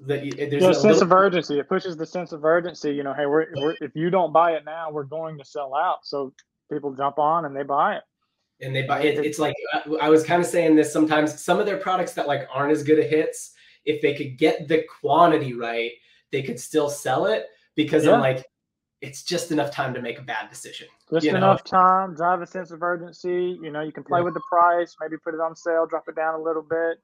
that 0.00 0.22
there's 0.50 0.62
a 0.62 0.74
sense 0.74 0.84
little- 0.84 1.02
of 1.02 1.12
urgency. 1.12 1.58
It 1.58 1.68
pushes 1.68 1.96
the 1.96 2.06
sense 2.06 2.32
of 2.32 2.44
urgency. 2.44 2.92
You 2.94 3.02
know, 3.02 3.14
hey, 3.14 3.26
we're, 3.26 3.46
we're 3.56 3.76
if 3.80 3.96
you 3.96 4.10
don't 4.10 4.32
buy 4.32 4.52
it 4.52 4.64
now, 4.64 4.90
we're 4.90 5.02
going 5.04 5.36
to 5.38 5.44
sell 5.44 5.74
out. 5.74 6.00
So 6.04 6.32
people 6.70 6.94
jump 6.94 7.18
on 7.18 7.44
and 7.46 7.56
they 7.56 7.64
buy 7.64 7.96
it. 7.96 8.02
and 8.62 8.74
they 8.74 8.82
buy 8.82 9.02
it, 9.02 9.18
it's 9.18 9.38
like 9.38 9.56
uh, 9.74 9.96
I 10.00 10.08
was 10.08 10.22
kind 10.22 10.40
of 10.40 10.46
saying 10.46 10.76
this 10.76 10.92
sometimes 10.92 11.42
some 11.42 11.58
of 11.58 11.66
their 11.66 11.78
products 11.78 12.12
that 12.14 12.26
like 12.28 12.46
aren't 12.52 12.72
as 12.72 12.82
good 12.82 12.98
at 12.98 13.10
hits 13.10 13.52
if 13.84 14.00
they 14.00 14.14
could 14.14 14.38
get 14.38 14.68
the 14.68 14.84
quantity 15.00 15.52
right 15.52 15.90
they 16.32 16.42
could 16.42 16.58
still 16.58 16.88
sell 16.88 17.26
it 17.26 17.46
because 17.76 18.04
Yeah. 18.04 18.14
I'm 18.14 18.20
like 18.20 18.44
it's 19.00 19.24
just 19.24 19.50
enough 19.50 19.72
time 19.72 19.92
to 19.92 20.00
make 20.00 20.20
a 20.20 20.22
bad 20.22 20.48
decision 20.48 20.86
Just 21.12 21.26
You 21.26 21.32
know? 21.32 21.38
enough 21.38 21.64
time, 21.64 22.14
drive 22.14 22.40
a 22.40 22.46
sense 22.46 22.70
of 22.70 22.82
urgency. 22.84 23.58
You 23.60 23.72
know, 23.72 23.80
you 23.80 23.90
can 23.90 24.04
play 24.04 24.20
Yeah. 24.20 24.24
with 24.24 24.34
the 24.34 24.42
price, 24.48 24.94
maybe 25.00 25.16
put 25.18 25.34
it 25.34 25.40
on 25.40 25.56
sale, 25.56 25.86
drop 25.86 26.04
it 26.08 26.14
down 26.14 26.34
a 26.34 26.42
little 26.42 26.62
bit, 26.62 26.98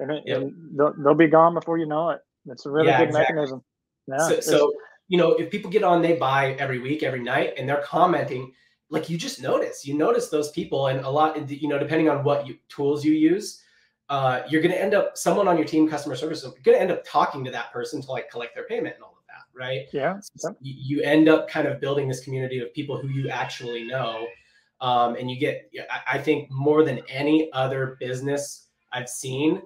and, 0.00 0.10
it, 0.10 0.24
and 0.26 0.76
they'll, 0.76 0.92
they'll 0.98 1.14
be 1.14 1.28
gone 1.28 1.54
before 1.54 1.78
you 1.78 1.86
know 1.86 2.10
it. 2.10 2.20
It's 2.46 2.66
a 2.66 2.70
really 2.70 2.90
good 2.90 3.08
exactly. 3.08 3.34
mechanism. 3.36 3.62
Yeah. 4.08 4.28
so, 4.28 4.40
so 4.40 4.72
you 5.08 5.18
know 5.18 5.32
if 5.32 5.50
people 5.50 5.70
get 5.70 5.82
on 5.82 6.02
they 6.02 6.16
buy 6.16 6.52
every 6.58 6.78
week 6.78 7.02
every 7.02 7.22
night 7.22 7.54
and 7.56 7.68
they're 7.68 7.82
commenting 7.82 8.52
like 8.90 9.08
you 9.08 9.16
just 9.16 9.40
notice 9.40 9.86
you 9.86 9.94
notice 9.94 10.28
those 10.28 10.50
people 10.50 10.88
and 10.88 11.00
a 11.00 11.08
lot 11.08 11.50
you 11.50 11.68
know 11.68 11.78
depending 11.78 12.08
on 12.08 12.22
what 12.24 12.46
you, 12.46 12.56
tools 12.68 13.04
you 13.04 13.12
use 13.12 13.62
uh, 14.10 14.42
you're 14.48 14.60
going 14.60 14.72
to 14.72 14.80
end 14.80 14.94
up 14.94 15.16
someone 15.16 15.48
on 15.48 15.56
your 15.56 15.66
team 15.66 15.88
customer 15.88 16.14
service 16.14 16.42
is 16.42 16.52
going 16.62 16.76
to 16.76 16.80
end 16.80 16.90
up 16.90 17.02
talking 17.06 17.44
to 17.44 17.50
that 17.50 17.72
person 17.72 18.02
to 18.02 18.10
like 18.10 18.30
collect 18.30 18.54
their 18.54 18.64
payment 18.64 18.94
and 18.94 19.04
all 19.04 19.16
of 19.18 19.24
that 19.26 19.58
right 19.58 19.86
yeah. 19.92 20.18
you, 20.60 20.74
you 20.98 21.02
end 21.02 21.28
up 21.28 21.48
kind 21.48 21.66
of 21.66 21.80
building 21.80 22.08
this 22.08 22.22
community 22.22 22.58
of 22.60 22.72
people 22.74 22.98
who 22.98 23.08
you 23.08 23.28
actually 23.28 23.84
know 23.84 24.26
um, 24.80 25.16
and 25.16 25.30
you 25.30 25.38
get 25.38 25.70
I, 25.90 26.16
I 26.16 26.18
think 26.18 26.50
more 26.50 26.84
than 26.84 27.00
any 27.08 27.50
other 27.52 27.96
business 27.98 28.68
i've 28.92 29.08
seen 29.08 29.62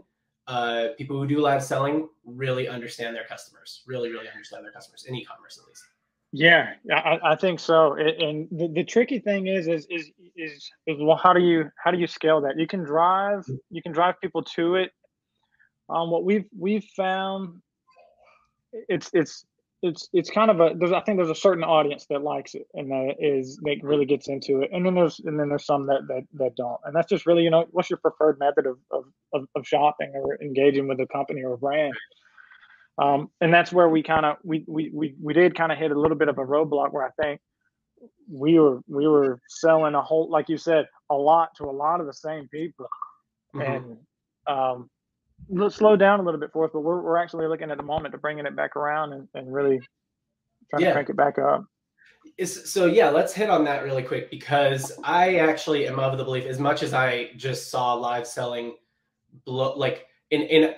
uh, 0.47 0.89
people 0.97 1.19
who 1.19 1.27
do 1.27 1.41
live 1.41 1.63
selling 1.63 2.09
really 2.25 2.69
understand 2.69 3.15
their 3.15 3.27
customers 3.27 3.83
really 3.87 4.11
really 4.11 4.29
understand 4.29 4.65
their 4.65 4.73
customers 4.73 5.05
in 5.09 5.17
e-commerce 5.17 5.59
at 5.61 5.67
least 5.67 5.83
Yeah, 6.33 6.75
I, 6.93 7.19
I 7.25 7.37
think 7.37 7.59
so. 7.59 7.95
And 7.95 8.49
the, 8.51 8.69
the 8.69 8.85
tricky 8.85 9.19
thing 9.19 9.47
is, 9.47 9.67
is, 9.67 9.87
is, 9.89 10.11
is, 10.37 10.71
is, 10.87 10.97
well, 11.01 11.17
how 11.17 11.33
do 11.33 11.41
you, 11.41 11.71
how 11.83 11.91
do 11.91 11.99
you 11.99 12.07
scale 12.07 12.43
that? 12.43 12.59
You 12.59 12.67
can 12.67 12.85
drive, 12.85 13.47
you 13.71 13.83
can 13.83 13.93
drive 13.93 14.21
people 14.21 14.43
to 14.43 14.75
it. 14.75 14.93
Um, 15.89 16.11
what 16.11 16.25
we've, 16.25 16.45
we've 16.57 16.85
found, 16.97 17.63
it's, 18.91 19.09
it's, 19.15 19.47
it's, 19.81 20.09
it's 20.13 20.29
kind 20.29 20.51
of 20.51 20.61
a, 20.61 20.75
there's, 20.77 20.93
I 20.93 21.01
think 21.01 21.17
there's 21.17 21.31
a 21.31 21.35
certain 21.35 21.65
audience 21.65 22.05
that 22.11 22.23
likes 22.23 22.55
it 22.55 22.67
and 22.75 22.91
that 22.91 23.15
is, 23.19 23.57
that 23.63 23.79
really 23.83 24.05
gets 24.05 24.29
into 24.29 24.61
it. 24.61 24.71
And 24.71 24.85
then 24.85 24.95
there's, 24.95 25.21
and 25.21 25.41
then 25.41 25.49
there's 25.49 25.65
some 25.65 25.87
that, 25.87 26.07
that, 26.09 26.25
that 26.35 26.57
don't. 26.57 26.81
And 26.85 26.95
that's 26.95 27.09
just 27.09 27.25
really, 27.25 27.43
you 27.43 27.51
know, 27.51 27.65
what's 27.71 27.89
your 27.89 28.01
preferred 28.01 28.39
method 28.39 28.67
of, 28.67 28.77
of, 28.91 29.05
of, 29.33 29.49
of 29.55 29.67
shopping 29.67 30.13
or 30.15 30.37
engaging 30.43 30.89
with 30.89 31.01
a 31.01 31.07
company 31.07 31.43
or 31.43 31.55
a 31.55 31.59
brand? 31.59 31.95
Um, 32.99 33.31
and 33.41 33.53
that's 33.55 33.73
where 33.73 33.89
we 33.89 34.03
kind 34.03 34.27
of 34.27 34.37
we, 34.43 34.65
we 34.67 34.91
we 34.93 35.15
we 35.23 35.33
did 35.33 35.55
kind 35.55 35.71
of 35.71 35.79
hit 35.79 35.91
a 35.93 35.99
little 35.99 36.17
bit 36.17 36.29
of 36.29 36.39
a 36.39 36.45
roadblock 36.45 36.93
where 36.93 37.05
I 37.07 37.11
think 37.23 37.41
we 38.31 38.59
were 38.59 38.81
we 38.89 39.07
were 39.07 39.41
selling 39.49 39.95
a 39.95 40.03
whole 40.03 40.29
like 40.31 40.49
you 40.49 40.57
said 40.57 40.87
a 41.11 41.15
lot 41.15 41.51
to 41.57 41.65
a 41.65 41.71
lot 41.71 42.01
of 42.01 42.07
the 42.07 42.13
same 42.13 42.49
people 42.49 42.87
Mhm. 43.55 43.77
and 43.77 43.97
um 44.47 44.91
let's 45.49 45.77
slow 45.77 45.97
down 45.97 46.21
a 46.21 46.23
little 46.23 46.39
bit 46.39 46.51
for 46.53 46.65
us 46.65 46.71
but 46.73 46.81
we're, 46.81 47.01
we're 47.01 47.17
actually 47.17 47.47
looking 47.49 47.71
at 47.71 47.77
the 47.77 47.83
moment 47.83 48.13
to 48.13 48.19
bringing 48.19 48.47
it 48.47 48.55
back 48.55 48.77
around 48.77 49.15
and, 49.15 49.27
and 49.35 49.53
really 49.53 49.81
trying 50.71 50.83
Yeah. 50.83 50.89
to 50.89 50.93
crank 50.93 51.09
it 51.09 51.17
back 51.17 51.39
up 51.39 51.65
Is, 52.37 52.71
so 52.71 52.87
yeah, 52.87 53.09
let's 53.09 53.33
hit 53.33 53.49
on 53.51 53.65
that 53.65 53.83
really 53.83 54.03
quick 54.03 54.31
because 54.31 54.93
I 55.03 55.37
actually 55.37 55.87
am 55.89 55.99
of 55.99 56.19
the 56.19 56.25
belief, 56.25 56.45
as 56.45 56.59
much 56.59 56.83
as 56.83 56.93
I 56.93 57.31
just 57.37 57.71
saw 57.71 57.95
live 57.95 58.27
selling, 58.27 58.77
blow, 59.45 59.77
like 59.77 60.07
in 60.31 60.43
in 60.43 60.75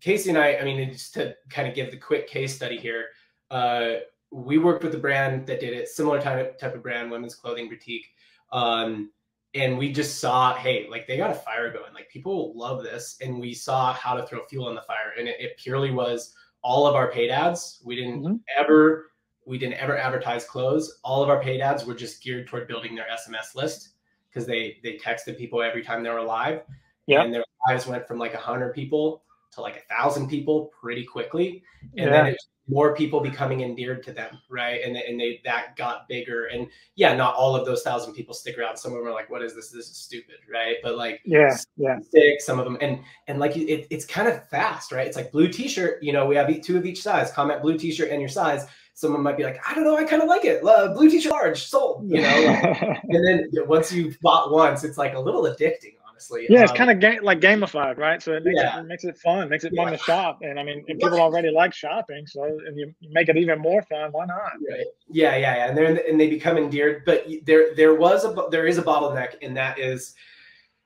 Casey 0.00 0.30
and 0.30 0.38
I, 0.38 0.56
I 0.56 0.64
mean, 0.64 0.92
just 0.92 1.14
to 1.14 1.34
kind 1.48 1.68
of 1.68 1.74
give 1.74 1.90
the 1.90 1.96
quick 1.96 2.26
case 2.28 2.54
study 2.54 2.76
here, 2.78 3.06
uh, 3.50 3.94
we 4.30 4.58
worked 4.58 4.84
with 4.84 4.94
a 4.94 4.98
brand 4.98 5.46
that 5.46 5.60
did 5.60 5.72
it, 5.72 5.88
similar 5.88 6.20
type 6.20 6.58
type 6.58 6.74
of 6.74 6.82
brand, 6.82 7.10
women's 7.10 7.34
clothing 7.34 7.68
boutique, 7.68 8.06
um, 8.52 9.10
and 9.54 9.78
we 9.78 9.92
just 9.92 10.18
saw, 10.18 10.54
hey, 10.54 10.88
like 10.90 11.06
they 11.06 11.16
got 11.16 11.30
a 11.30 11.34
fire 11.34 11.72
going, 11.72 11.92
like 11.94 12.08
people 12.08 12.52
love 12.56 12.82
this, 12.82 13.16
and 13.20 13.40
we 13.40 13.54
saw 13.54 13.92
how 13.92 14.14
to 14.14 14.26
throw 14.26 14.44
fuel 14.46 14.66
on 14.66 14.74
the 14.74 14.82
fire, 14.82 15.14
and 15.18 15.28
it, 15.28 15.36
it 15.40 15.56
purely 15.58 15.90
was 15.90 16.34
all 16.62 16.86
of 16.86 16.94
our 16.94 17.10
paid 17.10 17.30
ads. 17.30 17.80
We 17.84 17.94
didn't 17.96 18.22
Mhm. 18.22 18.40
ever 18.58 19.10
we 19.46 19.58
didn't 19.58 19.74
ever 19.74 19.98
advertise 19.98 20.46
clothes. 20.46 21.00
All 21.04 21.22
of 21.22 21.28
our 21.28 21.38
paid 21.42 21.60
ads 21.60 21.84
were 21.84 21.94
just 21.94 22.22
geared 22.22 22.46
toward 22.46 22.66
building 22.66 22.94
their 22.94 23.06
SMS 23.10 23.54
list 23.54 23.90
because 24.28 24.46
they 24.46 24.78
they 24.82 24.96
texted 24.96 25.36
people 25.36 25.62
every 25.62 25.82
time 25.82 26.02
they 26.02 26.10
were 26.10 26.22
live. 26.22 26.62
Yeah. 27.06 27.22
And 27.22 27.32
their 27.32 27.44
lives 27.68 27.86
went 27.86 28.06
from 28.06 28.18
like 28.18 28.34
a 28.34 28.38
hundred 28.38 28.74
people 28.74 29.22
to 29.52 29.60
like 29.60 29.76
a 29.76 29.94
thousand 29.94 30.28
people 30.28 30.70
pretty 30.80 31.04
quickly. 31.04 31.62
And 31.96 32.06
Yeah. 32.06 32.10
then 32.10 32.26
it's 32.26 32.48
more 32.66 32.96
people 32.96 33.20
becoming 33.20 33.60
endeared 33.60 34.02
to 34.02 34.10
them, 34.12 34.38
right? 34.48 34.80
And 34.82 34.96
and 34.96 35.20
they 35.20 35.40
that 35.44 35.76
got 35.76 36.08
bigger. 36.08 36.46
And 36.46 36.66
yeah, 36.96 37.14
not 37.14 37.34
all 37.34 37.54
of 37.54 37.66
those 37.66 37.82
thousand 37.82 38.14
people 38.14 38.32
stick 38.34 38.58
around. 38.58 38.78
Some 38.78 38.92
of 38.92 38.98
them 38.98 39.06
are 39.06 39.12
like, 39.12 39.28
what 39.28 39.42
is 39.42 39.54
this? 39.54 39.70
This 39.70 39.90
is 39.90 39.96
stupid, 39.98 40.36
right? 40.50 40.76
But 40.82 40.96
like 40.96 41.20
yeah 41.26 41.54
yeah 41.76 41.98
stick 42.00 42.40
some 42.40 42.58
of 42.58 42.64
them 42.64 42.78
and 42.80 43.00
and 43.28 43.38
like 43.38 43.54
it, 43.56 43.86
it's 43.90 44.06
kind 44.06 44.28
of 44.28 44.48
fast 44.48 44.92
right 44.92 45.06
it's 45.06 45.16
like 45.16 45.30
blue 45.30 45.48
t-shirt 45.48 46.02
you 46.02 46.12
know 46.12 46.24
we 46.26 46.36
have 46.36 46.48
two 46.62 46.76
of 46.78 46.86
each 46.86 47.02
size 47.02 47.30
comment 47.32 47.60
blue 47.62 47.76
t-shirt 47.76 48.10
and 48.10 48.20
your 48.20 48.28
size 48.28 48.66
someone 48.94 49.22
might 49.22 49.36
be 49.36 49.42
like 49.42 49.58
i 49.68 49.74
don't 49.74 49.84
know 49.84 49.96
i 49.96 50.04
kind 50.04 50.22
of 50.22 50.28
like 50.28 50.44
it 50.44 50.64
uh, 50.64 50.92
blue 50.94 51.10
t-shirt 51.10 51.32
large 51.32 51.64
sold 51.64 52.08
you 52.08 52.20
know 52.20 52.44
like, 52.46 52.80
and 53.08 53.26
then 53.26 53.44
once 53.66 53.92
you've 53.92 54.18
bought 54.20 54.52
once 54.52 54.84
it's 54.84 54.98
like 54.98 55.14
a 55.14 55.18
little 55.18 55.42
addicting 55.42 55.94
honestly 56.30 56.46
yeah 56.48 56.62
it's 56.62 56.72
Um, 56.72 56.76
kind 56.76 56.90
of 56.90 57.00
ga- 57.00 57.20
like 57.20 57.40
gamified 57.40 57.98
right 57.98 58.22
so 58.22 58.32
it 58.32 58.44
makes, 58.44 58.60
Yeah. 58.60 58.78
it, 58.78 58.80
it 58.80 58.86
makes 58.86 59.04
it 59.04 59.16
fun 59.18 59.48
makes 59.48 59.64
it 59.64 59.74
fun 59.74 59.92
to 59.92 59.98
shop 59.98 60.38
and 60.42 60.58
i 60.58 60.62
mean 60.62 60.84
and 60.88 60.98
people 60.98 61.20
already 61.20 61.50
like 61.50 61.72
shopping 61.74 62.26
so 62.26 62.44
and 62.44 62.78
you, 62.78 62.94
make 63.10 63.28
it 63.28 63.36
even 63.36 63.58
more 63.58 63.82
fun 63.82 64.12
why 64.12 64.26
not 64.26 64.52
Right. 64.70 64.86
Yeah, 65.08 65.36
yeah, 65.36 65.56
yeah, 65.56 65.68
and 65.68 65.76
they're 65.76 66.08
and 66.08 66.20
they 66.20 66.28
become 66.28 66.56
endeared. 66.56 67.04
But 67.04 67.26
there, 67.44 67.74
there 67.74 67.94
was 67.94 68.24
a 68.24 68.34
there 68.50 68.66
is 68.66 68.78
a 68.78 68.82
bottleneck, 68.82 69.34
and 69.42 69.56
that 69.56 69.78
is 69.78 70.14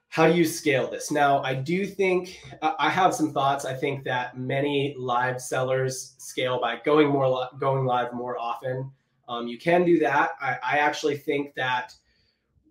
how 0.09 0.27
do 0.27 0.35
you 0.35 0.45
scale 0.45 0.91
this? 0.91 1.11
Now, 1.11 1.43
I 1.43 1.55
do 1.55 1.87
think 1.87 2.41
I 2.63 2.75
I 2.79 2.91
have 2.91 3.15
some 3.15 3.33
thoughts. 3.33 3.65
I 3.65 3.75
think 3.75 4.05
that 4.05 4.39
many 4.39 4.95
live 4.99 5.41
sellers 5.41 6.15
scale 6.19 6.61
by 6.61 6.81
going 6.85 7.09
more 7.09 7.49
going 7.59 7.85
live 7.85 8.13
more 8.13 8.39
often. 8.39 8.91
Um, 9.29 9.47
you 9.47 9.59
can 9.59 9.85
do 9.85 9.99
that. 10.01 10.31
I, 10.41 10.57
I 10.63 10.79
actually 10.79 11.17
think 11.17 11.55
that 11.55 11.95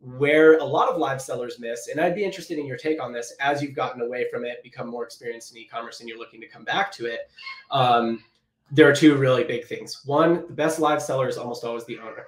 where 0.02 0.58
a 0.58 0.64
lot 0.64 0.90
of 0.90 0.98
live 0.98 1.22
sellers 1.22 1.60
miss, 1.60 1.88
and 1.88 2.00
I'd 2.00 2.16
be 2.16 2.24
interested 2.24 2.58
in 2.58 2.66
your 2.66 2.78
take 2.78 3.02
on 3.02 3.12
this 3.12 3.34
as 3.40 3.62
you've 3.62 3.74
gotten 3.76 4.02
away 4.02 4.28
from 4.32 4.46
it, 4.46 4.62
become 4.64 4.88
more 4.88 5.04
experienced 5.04 5.52
in 5.52 5.58
e-commerce, 5.58 6.00
and 6.00 6.08
you're 6.10 6.18
looking 6.20 6.42
to 6.42 6.48
come 6.48 6.64
back 6.64 6.92
to 6.94 7.06
it. 7.06 7.30
Um, 7.72 8.24
there 8.72 8.88
are 8.90 8.96
two 8.96 9.16
really 9.16 9.44
big 9.44 9.66
things. 9.66 10.02
One, 10.06 10.46
the 10.48 10.54
best 10.54 10.80
live 10.80 11.02
seller 11.02 11.28
is 11.28 11.38
almost 11.38 11.64
always 11.64 11.86
the 11.86 12.00
owner, 12.00 12.28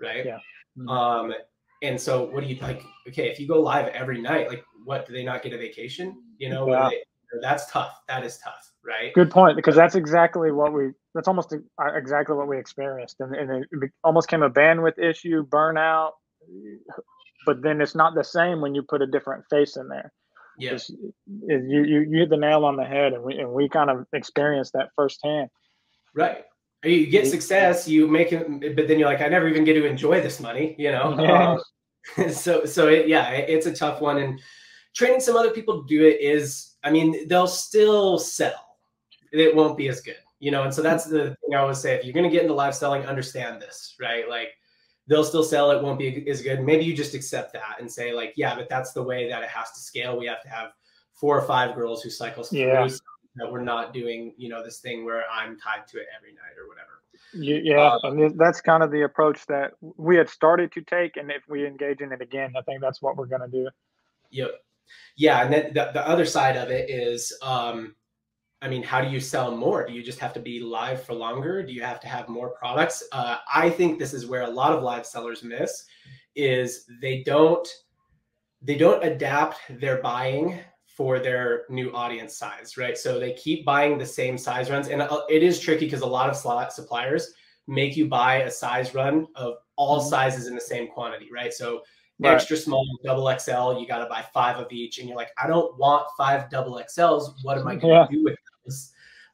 right? 0.00 0.24
Yeah. 0.24 0.38
Mhm. 0.78 0.88
Um, 0.88 1.34
and 1.82 2.00
so 2.00 2.24
what 2.24 2.42
do 2.42 2.46
you 2.46 2.60
like? 2.60 2.82
Okay, 3.08 3.28
if 3.28 3.40
you 3.40 3.48
go 3.48 3.60
live 3.60 3.88
every 3.88 4.20
night, 4.20 4.48
like 4.48 4.64
what 4.84 5.06
do 5.06 5.12
they 5.12 5.24
not 5.24 5.42
get 5.42 5.52
a 5.52 5.58
vacation? 5.58 6.22
You 6.38 6.50
know, 6.50 6.68
Yeah. 6.68 6.88
they- 6.90 7.04
that's 7.42 7.70
tough. 7.70 8.00
That 8.08 8.24
is 8.24 8.38
tough, 8.38 8.72
right? 8.82 9.14
Good 9.14 9.30
point, 9.30 9.54
because 9.54 9.76
that's 9.76 9.94
exactly 9.94 10.50
what 10.50 10.72
we. 10.72 10.90
That's 11.14 11.28
almost 11.28 11.52
uh, 11.52 11.92
exactly 11.94 12.34
what 12.34 12.48
we 12.48 12.58
experienced, 12.58 13.20
and, 13.20 13.34
and 13.36 13.64
it 13.70 13.90
almost 14.02 14.26
came 14.28 14.42
a 14.42 14.50
bandwidth 14.50 14.98
issue, 14.98 15.46
burnout. 15.46 16.12
But 17.46 17.62
then 17.62 17.80
it's 17.80 17.94
not 17.94 18.14
the 18.14 18.24
same 18.24 18.60
when 18.60 18.74
you 18.74 18.82
put 18.82 19.02
a 19.02 19.06
different 19.06 19.44
face 19.50 19.76
in 19.76 19.88
there. 19.88 20.12
Yes, 20.58 20.90
yeah. 21.26 21.56
you, 21.66 21.84
you 21.84 22.00
you 22.00 22.18
hit 22.20 22.30
the 22.30 22.36
nail 22.36 22.64
on 22.64 22.76
the 22.76 22.84
head, 22.84 23.14
and 23.14 23.22
we 23.22 23.38
and 23.38 23.50
we 23.52 23.68
kind 23.68 23.88
of 23.88 24.06
experienced 24.12 24.74
that 24.74 24.90
firsthand. 24.94 25.48
Right. 26.14 26.44
You 26.82 27.06
get 27.06 27.26
success, 27.26 27.86
you 27.86 28.08
make 28.08 28.32
it, 28.32 28.74
but 28.74 28.88
then 28.88 28.98
you're 28.98 29.08
like, 29.08 29.20
I 29.20 29.28
never 29.28 29.48
even 29.48 29.64
get 29.64 29.74
to 29.74 29.84
enjoy 29.84 30.22
this 30.22 30.40
money, 30.40 30.74
you 30.78 30.90
know. 30.90 31.16
Yeah. 31.20 31.52
Um, 31.52 32.30
so 32.30 32.64
so 32.64 32.88
it, 32.88 33.08
yeah, 33.08 33.28
it, 33.30 33.50
it's 33.50 33.66
a 33.66 33.74
tough 33.74 34.00
one, 34.00 34.18
and 34.18 34.40
training 34.94 35.20
some 35.20 35.36
other 35.36 35.50
people 35.50 35.82
to 35.82 35.86
do 35.86 36.06
it 36.06 36.20
is, 36.20 36.76
I 36.82 36.90
mean, 36.90 37.28
they'll 37.28 37.46
still 37.46 38.18
sell. 38.18 38.78
It 39.32 39.54
won't 39.54 39.76
be 39.76 39.88
as 39.88 40.00
good, 40.00 40.16
you 40.38 40.50
know. 40.50 40.62
And 40.62 40.72
so 40.72 40.80
that's 40.80 41.04
the 41.04 41.36
thing 41.36 41.54
I 41.54 41.58
always 41.58 41.78
say: 41.78 41.94
if 41.94 42.04
you're 42.04 42.14
going 42.14 42.28
to 42.28 42.30
get 42.30 42.42
into 42.42 42.54
live 42.54 42.74
selling, 42.74 43.04
understand 43.04 43.60
this, 43.60 43.94
right? 44.00 44.28
Like 44.28 44.48
they'll 45.10 45.24
still 45.24 45.44
sell 45.44 45.72
it 45.72 45.82
won't 45.82 45.98
be 45.98 46.26
as 46.30 46.40
good. 46.40 46.62
Maybe 46.62 46.84
you 46.84 46.94
just 46.94 47.14
accept 47.14 47.52
that 47.52 47.76
and 47.80 47.90
say 47.90 48.14
like 48.14 48.32
yeah 48.36 48.54
but 48.54 48.70
that's 48.70 48.92
the 48.92 49.02
way 49.02 49.28
that 49.28 49.42
it 49.42 49.50
has 49.50 49.72
to 49.72 49.80
scale. 49.80 50.18
We 50.18 50.26
have 50.26 50.40
to 50.42 50.48
have 50.48 50.70
four 51.20 51.38
or 51.38 51.42
five 51.42 51.74
girls 51.74 52.02
who 52.02 52.08
cycle 52.08 52.42
through 52.42 52.60
yeah. 52.60 52.88
that 53.36 53.52
we're 53.52 53.62
not 53.62 53.92
doing 53.92 54.32
you 54.38 54.48
know 54.48 54.64
this 54.64 54.78
thing 54.78 55.04
where 55.04 55.24
i'm 55.30 55.58
tied 55.60 55.86
to 55.86 55.98
it 55.98 56.06
every 56.16 56.32
night 56.32 56.56
or 56.58 56.66
whatever. 56.66 57.02
Yeah 57.34 57.98
um, 58.02 58.18
and 58.18 58.38
that's 58.38 58.60
kind 58.60 58.82
of 58.82 58.90
the 58.90 59.02
approach 59.02 59.46
that 59.46 59.72
we 59.80 60.16
had 60.16 60.30
started 60.30 60.72
to 60.72 60.82
take 60.82 61.16
and 61.16 61.30
if 61.30 61.42
we 61.48 61.66
engage 61.66 62.00
in 62.00 62.10
it 62.10 62.22
again 62.22 62.54
i 62.56 62.62
think 62.62 62.80
that's 62.80 63.02
what 63.02 63.16
we're 63.16 63.26
going 63.26 63.42
to 63.42 63.48
do. 63.48 63.68
Yep. 64.30 64.50
Yeah 65.16 65.42
and 65.42 65.52
then 65.52 65.74
the, 65.74 65.90
the 65.92 66.08
other 66.08 66.24
side 66.24 66.56
of 66.56 66.70
it 66.70 66.88
is 66.88 67.36
um 67.42 67.94
I 68.62 68.68
mean, 68.68 68.82
how 68.82 69.00
do 69.00 69.08
you 69.08 69.20
sell 69.20 69.56
more? 69.56 69.86
Do 69.86 69.92
you 69.92 70.02
just 70.02 70.18
have 70.18 70.34
to 70.34 70.40
be 70.40 70.60
live 70.60 71.02
for 71.02 71.14
longer? 71.14 71.62
Do 71.62 71.72
you 71.72 71.82
have 71.82 71.98
to 72.00 72.08
have 72.08 72.28
more 72.28 72.50
products? 72.50 73.02
Uh, 73.10 73.38
I 73.52 73.70
think 73.70 73.98
this 73.98 74.12
is 74.12 74.26
where 74.26 74.42
a 74.42 74.50
lot 74.50 74.72
of 74.72 74.82
live 74.82 75.06
sellers 75.06 75.42
miss 75.42 75.86
is 76.36 76.86
they 77.00 77.22
don't 77.22 77.66
they 78.62 78.76
don't 78.76 79.02
adapt 79.02 79.58
their 79.80 80.02
buying 80.02 80.60
for 80.86 81.18
their 81.18 81.62
new 81.70 81.90
audience 81.92 82.36
size, 82.36 82.76
right? 82.76 82.98
So 82.98 83.18
they 83.18 83.32
keep 83.32 83.64
buying 83.64 83.96
the 83.96 84.04
same 84.04 84.36
size 84.36 84.70
runs, 84.70 84.88
and 84.88 85.00
uh, 85.00 85.22
it 85.30 85.42
is 85.42 85.58
tricky 85.58 85.86
because 85.86 86.02
a 86.02 86.06
lot 86.06 86.28
of 86.28 86.72
suppliers 86.72 87.32
make 87.66 87.96
you 87.96 88.06
buy 88.06 88.42
a 88.42 88.50
size 88.50 88.94
run 88.94 89.26
of 89.34 89.54
all 89.76 90.00
mm-hmm. 90.00 90.10
sizes 90.10 90.46
in 90.46 90.54
the 90.54 90.60
same 90.60 90.88
quantity, 90.88 91.28
right? 91.32 91.54
So 91.54 91.80
right. 92.18 92.34
extra 92.34 92.56
small, 92.56 92.86
double 93.02 93.34
XL, 93.38 93.80
you 93.80 93.86
got 93.88 93.98
to 93.98 94.06
buy 94.06 94.24
five 94.34 94.56
of 94.56 94.70
each, 94.70 94.98
and 94.98 95.08
you're 95.08 95.16
like, 95.16 95.30
I 95.42 95.46
don't 95.46 95.78
want 95.78 96.06
five 96.18 96.50
double 96.50 96.74
XLs. 96.74 97.32
What 97.42 97.56
am 97.56 97.66
I 97.66 97.76
going 97.76 97.94
to 97.94 98.00
yeah. 98.00 98.06
do 98.10 98.24
with 98.24 98.36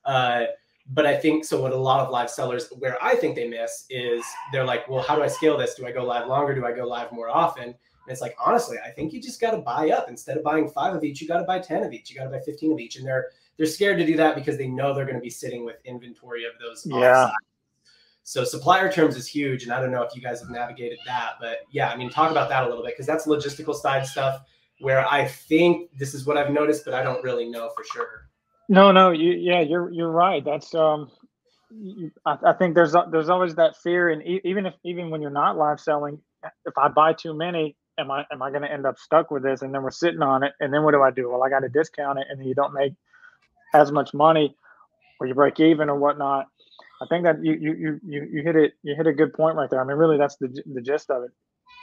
uh, 0.06 0.44
but 0.90 1.04
I 1.04 1.16
think 1.16 1.44
so. 1.44 1.60
What 1.60 1.72
a 1.72 1.76
lot 1.76 2.00
of 2.00 2.10
live 2.10 2.30
sellers, 2.30 2.68
where 2.78 3.02
I 3.02 3.16
think 3.16 3.34
they 3.34 3.48
miss, 3.48 3.86
is 3.90 4.24
they're 4.52 4.64
like, 4.64 4.88
well, 4.88 5.02
how 5.02 5.16
do 5.16 5.22
I 5.22 5.26
scale 5.26 5.58
this? 5.58 5.74
Do 5.74 5.86
I 5.86 5.92
go 5.92 6.04
live 6.04 6.28
longer? 6.28 6.54
Do 6.54 6.64
I 6.64 6.72
go 6.72 6.86
live 6.86 7.12
more 7.12 7.28
often? 7.28 7.64
And 7.64 7.74
it's 8.12 8.20
like, 8.20 8.36
honestly, 8.44 8.78
I 8.84 8.90
think 8.90 9.12
you 9.12 9.20
just 9.20 9.40
got 9.40 9.50
to 9.50 9.58
buy 9.58 9.90
up. 9.90 10.08
Instead 10.08 10.36
of 10.36 10.44
buying 10.44 10.70
five 10.70 10.94
of 10.94 11.02
each, 11.02 11.20
you 11.20 11.26
got 11.26 11.38
to 11.38 11.44
buy 11.44 11.58
ten 11.58 11.82
of 11.82 11.92
each. 11.92 12.08
You 12.08 12.16
got 12.16 12.24
to 12.24 12.30
buy 12.30 12.40
fifteen 12.40 12.72
of 12.72 12.78
each, 12.78 12.96
and 12.96 13.06
they're 13.06 13.26
they're 13.56 13.66
scared 13.66 13.98
to 13.98 14.06
do 14.06 14.16
that 14.16 14.36
because 14.36 14.56
they 14.56 14.68
know 14.68 14.94
they're 14.94 15.04
going 15.04 15.16
to 15.16 15.20
be 15.20 15.30
sitting 15.30 15.64
with 15.64 15.76
inventory 15.84 16.44
of 16.44 16.52
those. 16.60 16.86
Yeah. 16.86 17.30
So 18.22 18.42
supplier 18.42 18.90
terms 18.90 19.16
is 19.16 19.26
huge, 19.26 19.62
and 19.62 19.72
I 19.72 19.80
don't 19.80 19.92
know 19.92 20.02
if 20.02 20.14
you 20.14 20.20
guys 20.20 20.40
have 20.40 20.50
navigated 20.50 20.98
that, 21.06 21.34
but 21.40 21.58
yeah, 21.70 21.90
I 21.90 21.96
mean, 21.96 22.10
talk 22.10 22.32
about 22.32 22.48
that 22.48 22.64
a 22.64 22.68
little 22.68 22.82
bit 22.82 22.94
because 22.94 23.06
that's 23.06 23.26
logistical 23.26 23.74
side 23.74 24.04
stuff 24.04 24.42
where 24.80 25.06
I 25.06 25.26
think 25.26 25.96
this 25.96 26.12
is 26.12 26.26
what 26.26 26.36
I've 26.36 26.50
noticed, 26.50 26.84
but 26.84 26.92
I 26.92 27.02
don't 27.02 27.22
really 27.22 27.48
know 27.48 27.70
for 27.76 27.84
sure. 27.84 28.28
No, 28.68 28.90
no, 28.92 29.10
you, 29.10 29.32
yeah, 29.32 29.60
you're 29.60 29.90
you're 29.92 30.10
right. 30.10 30.44
That's 30.44 30.74
um, 30.74 31.10
you, 31.70 32.10
I, 32.24 32.36
I, 32.46 32.52
think 32.54 32.74
there's 32.74 32.94
there's 33.12 33.28
always 33.28 33.54
that 33.56 33.76
fear, 33.76 34.10
and 34.10 34.22
even 34.44 34.66
if 34.66 34.74
even 34.84 35.10
when 35.10 35.22
you're 35.22 35.30
not 35.30 35.56
live 35.56 35.80
selling, 35.80 36.18
if 36.64 36.76
I 36.76 36.88
buy 36.88 37.12
too 37.12 37.32
many, 37.32 37.76
am 37.98 38.10
I 38.10 38.24
am 38.32 38.42
I 38.42 38.50
going 38.50 38.62
to 38.62 38.72
end 38.72 38.86
up 38.86 38.98
stuck 38.98 39.30
with 39.30 39.44
this? 39.44 39.62
And 39.62 39.72
then 39.72 39.82
we're 39.82 39.90
sitting 39.92 40.22
on 40.22 40.42
it, 40.42 40.52
and 40.58 40.72
then 40.72 40.82
what 40.82 40.92
do 40.92 41.02
I 41.02 41.10
do? 41.10 41.30
Well, 41.30 41.44
I 41.44 41.48
got 41.48 41.60
to 41.60 41.68
discount 41.68 42.18
it, 42.18 42.26
and 42.28 42.40
then 42.40 42.48
you 42.48 42.54
don't 42.54 42.74
make 42.74 42.94
as 43.72 43.92
much 43.92 44.12
money, 44.12 44.56
or 45.20 45.28
you 45.28 45.34
break 45.34 45.60
even 45.60 45.88
or 45.88 45.96
whatnot. 45.96 46.46
I 47.00 47.06
think 47.08 47.24
that 47.24 47.44
you 47.44 47.52
you 47.52 48.00
you 48.04 48.28
you 48.32 48.42
hit 48.42 48.56
it 48.56 48.72
you 48.82 48.96
hit 48.96 49.06
a 49.06 49.12
good 49.12 49.32
point 49.32 49.56
right 49.56 49.70
there. 49.70 49.80
I 49.80 49.84
mean, 49.84 49.96
really, 49.96 50.18
that's 50.18 50.36
the 50.36 50.48
the 50.66 50.80
gist 50.80 51.10
of 51.10 51.22
it. 51.22 51.30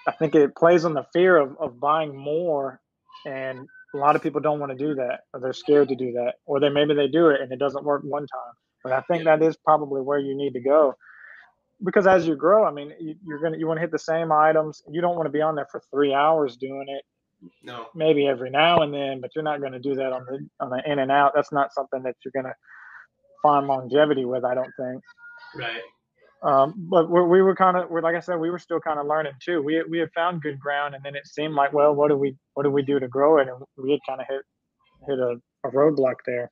I 0.06 0.12
think 0.12 0.36
it 0.36 0.56
plays 0.56 0.84
on 0.84 0.94
the 0.94 1.06
fear 1.14 1.38
of 1.38 1.56
of 1.60 1.80
buying 1.80 2.18
more 2.18 2.82
and 3.26 3.68
a 3.94 3.98
lot 3.98 4.16
of 4.16 4.22
people 4.22 4.42
don't 4.42 4.60
want 4.60 4.72
to 4.72 4.78
do 4.78 4.96
that 4.96 5.22
or 5.34 5.40
they're 5.40 5.54
scared 5.54 5.90
to 5.90 5.96
do 5.96 6.12
that 6.14 6.34
or 6.46 6.60
they 6.60 6.70
maybe 6.70 6.94
they 6.94 7.08
do 7.08 7.30
it 7.30 7.42
and 7.42 7.52
it 7.52 7.60
doesn't 7.60 7.84
work 7.84 8.02
one 8.04 8.28
time 8.28 8.54
but 8.84 8.92
i 8.92 9.02
think 9.02 9.24
that 9.24 9.42
is 9.42 9.56
probably 9.58 10.02
where 10.02 10.20
you 10.20 10.36
need 10.36 10.54
to 10.54 10.62
go. 10.62 10.96
Because 11.84 12.08
as 12.08 12.26
you 12.28 12.36
grow 12.36 12.66
i 12.66 12.72
mean 12.72 12.94
you, 13.00 13.36
are 13.36 13.40
gonna 13.40 13.58
you 13.58 13.68
want 13.68 13.78
to 13.78 13.82
hit 13.82 13.92
the 13.92 14.00
same 14.00 14.32
items 14.32 14.84
you 14.90 15.02
don't 15.02 15.16
want 15.16 15.26
to 15.26 15.32
be 15.32 15.42
on 15.42 15.56
there 15.56 15.68
for 15.72 15.82
three 15.92 16.14
hours 16.14 16.56
doing 16.56 16.86
it 16.88 17.04
no. 17.62 17.88
maybe 17.94 18.26
every 18.26 18.50
now 18.50 18.78
and 18.78 18.94
then 18.94 19.20
but 19.20 19.32
you're 19.36 19.44
not 19.44 19.60
going 19.60 19.74
to 19.74 19.80
do 19.80 19.96
that 19.96 20.14
on 20.14 20.26
the 20.26 20.48
on 20.62 20.70
the 20.70 20.82
in 20.90 21.00
and 21.00 21.12
out. 21.12 21.34
That's 21.36 21.52
not 21.52 21.74
something 21.74 22.04
that 22.04 22.16
you're 22.24 22.32
going 22.32 22.52
to 22.52 22.56
find 23.42 23.68
longevity 23.68 24.24
with 24.24 24.46
i 24.46 24.54
don't 24.54 24.72
think. 24.78 25.04
Right 25.56 25.82
um, 26.44 26.74
but 26.78 27.10
we're, 27.10 27.28
we 27.28 27.42
were 27.42 27.56
kind 27.56 27.78
of, 27.78 27.90
like 27.90 28.16
I 28.16 28.20
said, 28.20 28.36
we 28.36 28.52
were 28.52 28.60
still 28.60 28.80
kind 28.80 29.00
of 29.00 29.08
learning 29.08 29.34
too. 29.44 29.62
We 29.62 29.82
we 29.90 29.98
had 30.00 30.12
found 30.14 30.42
good 30.42 30.60
ground, 30.60 30.94
and 30.94 31.04
then 31.04 31.16
it 31.16 31.26
seemed 31.26 31.54
like, 31.54 31.72
well, 31.72 31.94
what 31.96 32.10
do 32.10 32.18
we 32.18 32.36
what 32.54 32.64
do 32.64 32.70
we 32.70 32.82
do 32.82 33.00
to 33.00 33.08
grow 33.08 33.40
it? 33.40 33.48
And 33.48 33.64
we 33.78 33.92
had 33.92 34.00
kind 34.08 34.22
of 34.22 34.28
hit 34.28 34.42
hit 35.08 35.20
a, 35.20 35.38
a 35.66 35.72
roadblock 35.72 36.16
there. 36.26 36.52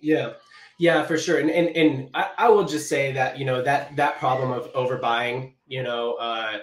Yeah, 0.00 0.32
yeah, 0.78 1.04
for 1.04 1.18
sure. 1.18 1.40
And 1.40 1.50
and 1.50 1.68
and 1.76 2.10
I, 2.14 2.30
I 2.38 2.48
will 2.48 2.64
just 2.64 2.88
say 2.88 3.12
that 3.12 3.38
you 3.38 3.44
know 3.44 3.62
that 3.62 3.94
that 3.96 4.18
problem 4.18 4.50
of 4.50 4.72
overbuying, 4.72 5.54
you 5.66 5.82
know, 5.82 6.14
uh, 6.14 6.58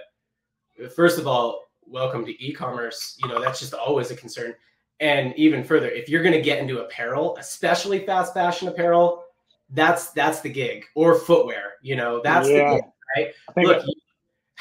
first 0.95 1.19
of 1.19 1.27
all, 1.27 1.65
welcome 1.85 2.25
to 2.25 2.43
e-commerce. 2.43 3.17
You 3.21 3.29
know, 3.29 3.39
that's 3.39 3.59
just 3.59 3.73
always 3.73 4.09
a 4.11 4.15
concern. 4.15 4.55
And 4.99 5.35
even 5.35 5.63
further, 5.63 5.89
if 5.89 6.09
you're 6.09 6.21
going 6.21 6.35
to 6.35 6.41
get 6.41 6.59
into 6.59 6.81
apparel, 6.81 7.35
especially 7.37 8.05
fast 8.05 8.35
fashion 8.35 8.67
apparel, 8.67 9.23
that's 9.73 10.11
that's 10.11 10.41
the 10.41 10.49
gig. 10.49 10.85
Or 10.95 11.15
footwear 11.15 11.73
you 11.81 11.95
know 11.95 12.21
that's 12.23 12.49
yeah. 12.49 12.75
the 12.75 12.75
gig 12.75 12.83
right? 13.17 13.65
Look 13.65 13.85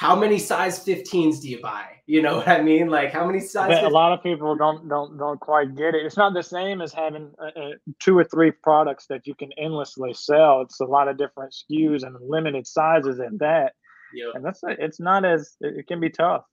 how 0.01 0.17
many 0.17 0.39
size 0.39 0.83
15s 0.83 1.43
do 1.43 1.51
you 1.51 1.61
buy? 1.61 1.85
You 2.07 2.23
know 2.23 2.37
what 2.39 2.49
i 2.49 2.63
mean? 2.63 2.89
Like 2.89 3.13
how 3.13 3.27
many 3.27 3.41
size 3.41 3.83
a 3.83 3.89
lot 3.89 4.13
of 4.13 4.23
people 4.23 4.57
don't 4.57 4.89
don't 4.89 5.19
don't 5.19 5.39
quite 5.39 5.77
get 5.77 5.95
it. 5.95 6.07
It's 6.07 6.17
not 6.17 6.33
the 6.33 6.43
same 6.43 6.81
as 6.81 6.93
having 6.93 7.31
uh, 7.39 7.61
uh, 7.61 7.71
two 7.99 8.17
or 8.17 8.25
three 8.25 8.51
products 8.51 9.07
that 9.09 9.27
you 9.27 9.35
can 9.35 9.51
endlessly 9.59 10.15
sell. 10.15 10.63
It's 10.63 10.81
a 10.81 10.87
lot 10.87 11.09
of 11.09 11.19
different 11.19 11.55
skus 11.55 12.03
and 12.03 12.17
limited 12.27 12.67
sizes 12.67 13.21
at 13.21 13.39
that. 13.41 13.75
Yep. 14.13 14.35
and 14.35 14.45
that's 14.45 14.61
it's 14.65 14.99
not 14.99 15.25
as 15.25 15.55
it 15.61 15.87
can 15.87 16.01
be 16.01 16.11
tough. 16.11 16.45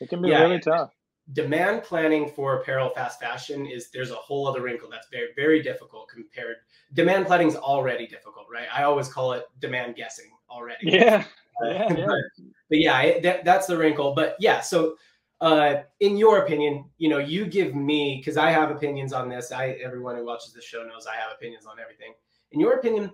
It 0.00 0.10
can 0.10 0.20
be 0.20 0.28
yeah, 0.28 0.42
really 0.42 0.58
tough 0.58 0.90
demand 1.32 1.82
planning 1.82 2.28
for 2.28 2.60
apparel 2.60 2.90
fast 2.90 3.20
fashion 3.20 3.66
is 3.66 3.90
there's 3.90 4.10
a 4.10 4.14
whole 4.14 4.46
other 4.46 4.62
wrinkle 4.62 4.88
that's 4.90 5.08
very 5.08 5.28
very 5.36 5.62
difficult 5.62 6.08
compared 6.08 6.56
demand 6.94 7.26
planning 7.26 7.48
is 7.48 7.56
already 7.56 8.06
difficult 8.06 8.38
right? 8.50 8.66
I 8.72 8.84
always 8.84 9.08
call 9.08 9.32
it 9.32 9.44
demand 9.60 9.96
guessing 9.96 10.30
already. 10.50 10.90
Yeah, 10.90 11.24
uh, 11.62 11.68
yeah, 11.68 11.92
yeah. 11.96 12.06
But, 12.06 12.44
but, 12.68 12.78
yeah 12.78 13.00
it, 13.02 13.22
that, 13.22 13.44
that's 13.44 13.66
the 13.66 13.76
wrinkle. 13.76 14.14
But 14.14 14.36
yeah 14.40 14.60
so 14.60 14.96
uh, 15.40 15.82
in 16.00 16.16
your 16.16 16.38
opinion 16.38 16.84
you 16.98 17.08
know 17.08 17.18
you 17.18 17.46
give 17.46 17.74
me 17.74 18.16
because 18.18 18.36
i 18.36 18.50
have 18.50 18.70
opinions 18.70 19.12
on 19.12 19.28
this. 19.28 19.52
I 19.52 19.70
everyone 19.84 20.16
who 20.16 20.24
watches 20.24 20.52
the 20.52 20.62
show 20.62 20.82
knows 20.82 21.06
i 21.06 21.14
have 21.14 21.32
opinions 21.32 21.66
on 21.66 21.78
everything. 21.78 22.14
In 22.52 22.60
your 22.60 22.74
opinion 22.74 23.10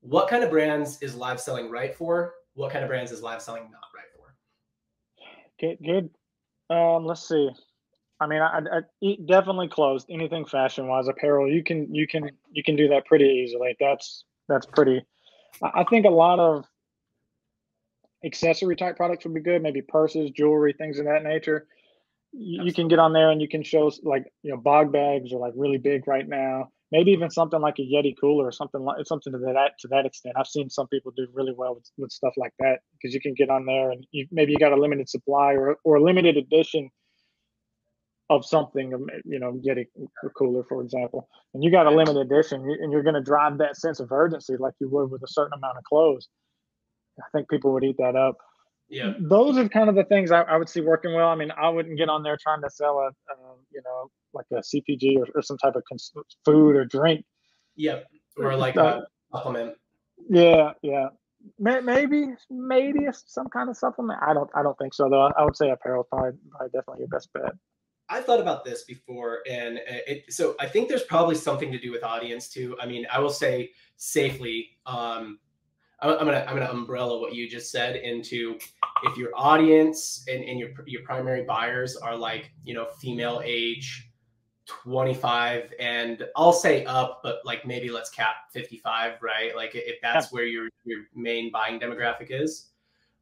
what 0.00 0.28
kind 0.28 0.44
of 0.44 0.50
brands 0.50 1.02
is 1.02 1.16
live 1.16 1.40
selling 1.40 1.70
right 1.70 1.94
for? 1.94 2.34
What 2.54 2.70
kind 2.70 2.84
of 2.84 2.88
brands 2.88 3.10
is 3.10 3.22
live 3.22 3.42
selling 3.42 3.64
not 3.64 3.88
right 3.94 4.06
for? 4.14 4.34
Good 5.58 5.78
good 5.84 6.10
um, 6.70 7.04
let's 7.04 7.26
see. 7.28 7.50
I 8.20 8.26
mean, 8.26 8.40
I, 8.40 8.60
I 8.72 9.16
definitely 9.26 9.68
closed 9.68 10.06
anything 10.08 10.46
fashion 10.46 10.88
wise, 10.88 11.08
apparel. 11.08 11.50
You 11.50 11.62
can 11.62 11.94
you 11.94 12.06
can 12.06 12.30
you 12.50 12.62
can 12.62 12.76
do 12.76 12.88
that 12.88 13.04
pretty 13.04 13.26
easily. 13.26 13.76
That's 13.78 14.24
that's 14.48 14.66
pretty. 14.66 15.04
I 15.62 15.84
think 15.84 16.06
a 16.06 16.10
lot 16.10 16.38
of 16.38 16.64
accessory 18.24 18.76
type 18.76 18.96
products 18.96 19.24
would 19.24 19.34
be 19.34 19.40
good. 19.40 19.62
Maybe 19.62 19.82
purses, 19.82 20.30
jewelry, 20.30 20.72
things 20.72 20.98
of 20.98 21.04
that 21.04 21.24
nature. 21.24 21.66
You, 22.32 22.64
you 22.64 22.72
can 22.72 22.88
get 22.88 22.98
on 22.98 23.12
there 23.12 23.30
and 23.30 23.40
you 23.40 23.48
can 23.48 23.62
show 23.62 23.90
like 24.02 24.32
you 24.42 24.50
know 24.50 24.56
Bogg 24.56 24.92
bags 24.92 25.32
are 25.32 25.38
like 25.38 25.52
really 25.54 25.78
big 25.78 26.08
right 26.08 26.26
now 26.26 26.70
maybe 26.92 27.10
even 27.10 27.30
something 27.30 27.60
like 27.60 27.78
a 27.78 27.82
Yeti 27.82 28.14
cooler 28.20 28.46
or 28.46 28.52
something 28.52 28.82
like 28.82 29.04
something 29.06 29.32
to 29.32 29.38
that 29.38 29.72
to 29.80 29.88
that 29.88 30.06
extent. 30.06 30.36
I've 30.38 30.46
seen 30.46 30.70
some 30.70 30.88
people 30.88 31.12
do 31.16 31.26
really 31.32 31.54
well 31.56 31.74
with, 31.74 31.90
with 31.98 32.12
stuff 32.12 32.34
like 32.36 32.52
that 32.60 32.80
because 32.92 33.14
you 33.14 33.20
can 33.20 33.34
get 33.34 33.50
on 33.50 33.66
there 33.66 33.90
and 33.90 34.06
you, 34.12 34.26
maybe 34.30 34.52
you 34.52 34.58
got 34.58 34.72
a 34.72 34.80
limited 34.80 35.08
supply 35.08 35.54
or 35.54 35.76
or 35.84 35.96
a 35.96 36.02
limited 36.02 36.36
edition 36.36 36.90
of 38.28 38.44
something, 38.44 38.92
um, 38.92 39.06
you 39.24 39.38
know, 39.38 39.52
Yeti 39.64 39.86
cooler, 40.36 40.64
for 40.64 40.82
example, 40.82 41.28
and 41.54 41.62
you 41.62 41.70
got 41.70 41.86
a 41.86 41.90
limited 41.90 42.20
edition 42.20 42.60
and 42.80 42.90
you're 42.90 43.02
going 43.02 43.14
to 43.14 43.22
drive 43.22 43.58
that 43.58 43.76
sense 43.76 44.00
of 44.00 44.10
urgency 44.10 44.56
like 44.58 44.74
you 44.80 44.88
would 44.88 45.10
with 45.10 45.22
a 45.22 45.28
certain 45.28 45.52
amount 45.56 45.78
of 45.78 45.84
clothes. 45.84 46.28
I 47.20 47.28
think 47.32 47.48
people 47.48 47.72
would 47.72 47.84
eat 47.84 47.96
that 47.98 48.16
up. 48.16 48.36
Yeah, 48.88 49.14
those 49.18 49.56
are 49.56 49.68
kind 49.68 49.88
of 49.88 49.96
the 49.96 50.04
things 50.04 50.30
I, 50.30 50.42
I 50.42 50.56
would 50.56 50.68
see 50.68 50.80
working 50.80 51.14
well. 51.14 51.28
I 51.28 51.34
mean, 51.34 51.50
I 51.60 51.68
wouldn't 51.68 51.98
get 51.98 52.08
on 52.08 52.22
there 52.22 52.38
trying 52.40 52.62
to 52.62 52.70
sell 52.70 52.98
a, 52.98 53.10
you 53.72 53.82
know, 53.84 54.10
like 54.32 54.46
a 54.52 54.56
CPG 54.56 55.18
or, 55.18 55.26
or 55.34 55.42
some 55.42 55.58
type 55.58 55.74
of 55.74 55.82
cons- 55.88 56.12
food 56.44 56.76
or 56.76 56.84
drink. 56.84 57.24
yeah 57.74 58.00
or 58.38 58.56
like 58.56 58.76
uh, 58.76 59.02
a 59.32 59.36
supplement. 59.36 59.74
Yeah, 60.28 60.72
yeah. 60.82 61.08
maybe 61.58 62.28
maybe 62.50 63.00
some 63.12 63.48
kind 63.48 63.68
of 63.68 63.76
supplement. 63.76 64.20
I 64.22 64.34
don't 64.34 64.50
I 64.54 64.62
don't 64.62 64.76
think 64.78 64.94
so 64.94 65.08
though. 65.08 65.30
I 65.36 65.44
would 65.44 65.56
say 65.56 65.70
apparel 65.70 66.02
is 66.02 66.08
probably, 66.10 66.38
probably 66.50 66.68
definitely 66.68 67.00
your 67.00 67.08
best 67.08 67.32
bet. 67.32 67.52
I 68.08 68.20
thought 68.20 68.40
about 68.40 68.64
this 68.64 68.84
before, 68.84 69.40
and 69.50 69.80
it, 69.84 70.32
so 70.32 70.54
I 70.60 70.66
think 70.68 70.88
there's 70.88 71.02
probably 71.02 71.34
something 71.34 71.72
to 71.72 71.78
do 71.78 71.90
with 71.90 72.04
audience 72.04 72.48
too. 72.48 72.76
I 72.80 72.86
mean, 72.86 73.04
I 73.12 73.18
will 73.18 73.30
say 73.30 73.70
safely, 73.96 74.78
um, 74.86 75.40
I'm 76.00 76.26
gonna 76.26 76.44
I'm 76.46 76.56
gonna 76.56 76.70
umbrella 76.70 77.18
what 77.18 77.34
you 77.34 77.48
just 77.48 77.70
said 77.70 77.96
into 77.96 78.58
if 79.04 79.16
your 79.16 79.30
audience 79.34 80.24
and, 80.28 80.44
and 80.44 80.58
your 80.58 80.70
your 80.86 81.02
primary 81.02 81.44
buyers 81.44 81.96
are 81.96 82.14
like 82.14 82.50
you 82.64 82.74
know 82.74 82.86
female 83.00 83.40
age 83.44 84.10
25 84.66 85.72
and 85.78 86.26
I'll 86.34 86.52
say 86.52 86.84
up, 86.86 87.20
but 87.22 87.38
like 87.44 87.64
maybe 87.64 87.88
let's 87.88 88.10
cap 88.10 88.50
55, 88.52 89.22
right? 89.22 89.54
Like 89.54 89.74
if 89.74 89.96
that's 90.02 90.32
where 90.32 90.44
your 90.44 90.68
your 90.84 91.04
main 91.14 91.50
buying 91.50 91.80
demographic 91.80 92.28
is. 92.30 92.70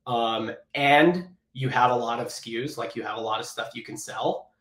Um, 0.06 0.52
and 0.74 1.28
you 1.52 1.68
have 1.68 1.90
a 1.90 1.96
lot 1.96 2.18
of 2.18 2.28
SKUs, 2.28 2.76
like 2.76 2.96
you 2.96 3.02
have 3.02 3.16
a 3.16 3.20
lot 3.20 3.40
of 3.40 3.46
stuff 3.46 3.70
you 3.74 3.82
can 3.82 3.96
sell, 3.96 4.52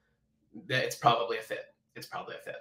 that 0.67 0.83
it's 0.83 0.95
probably 0.95 1.37
a 1.37 1.41
fit. 1.41 1.72
It's 1.95 2.07
probably 2.07 2.35
a 2.35 2.39
fit. 2.39 2.55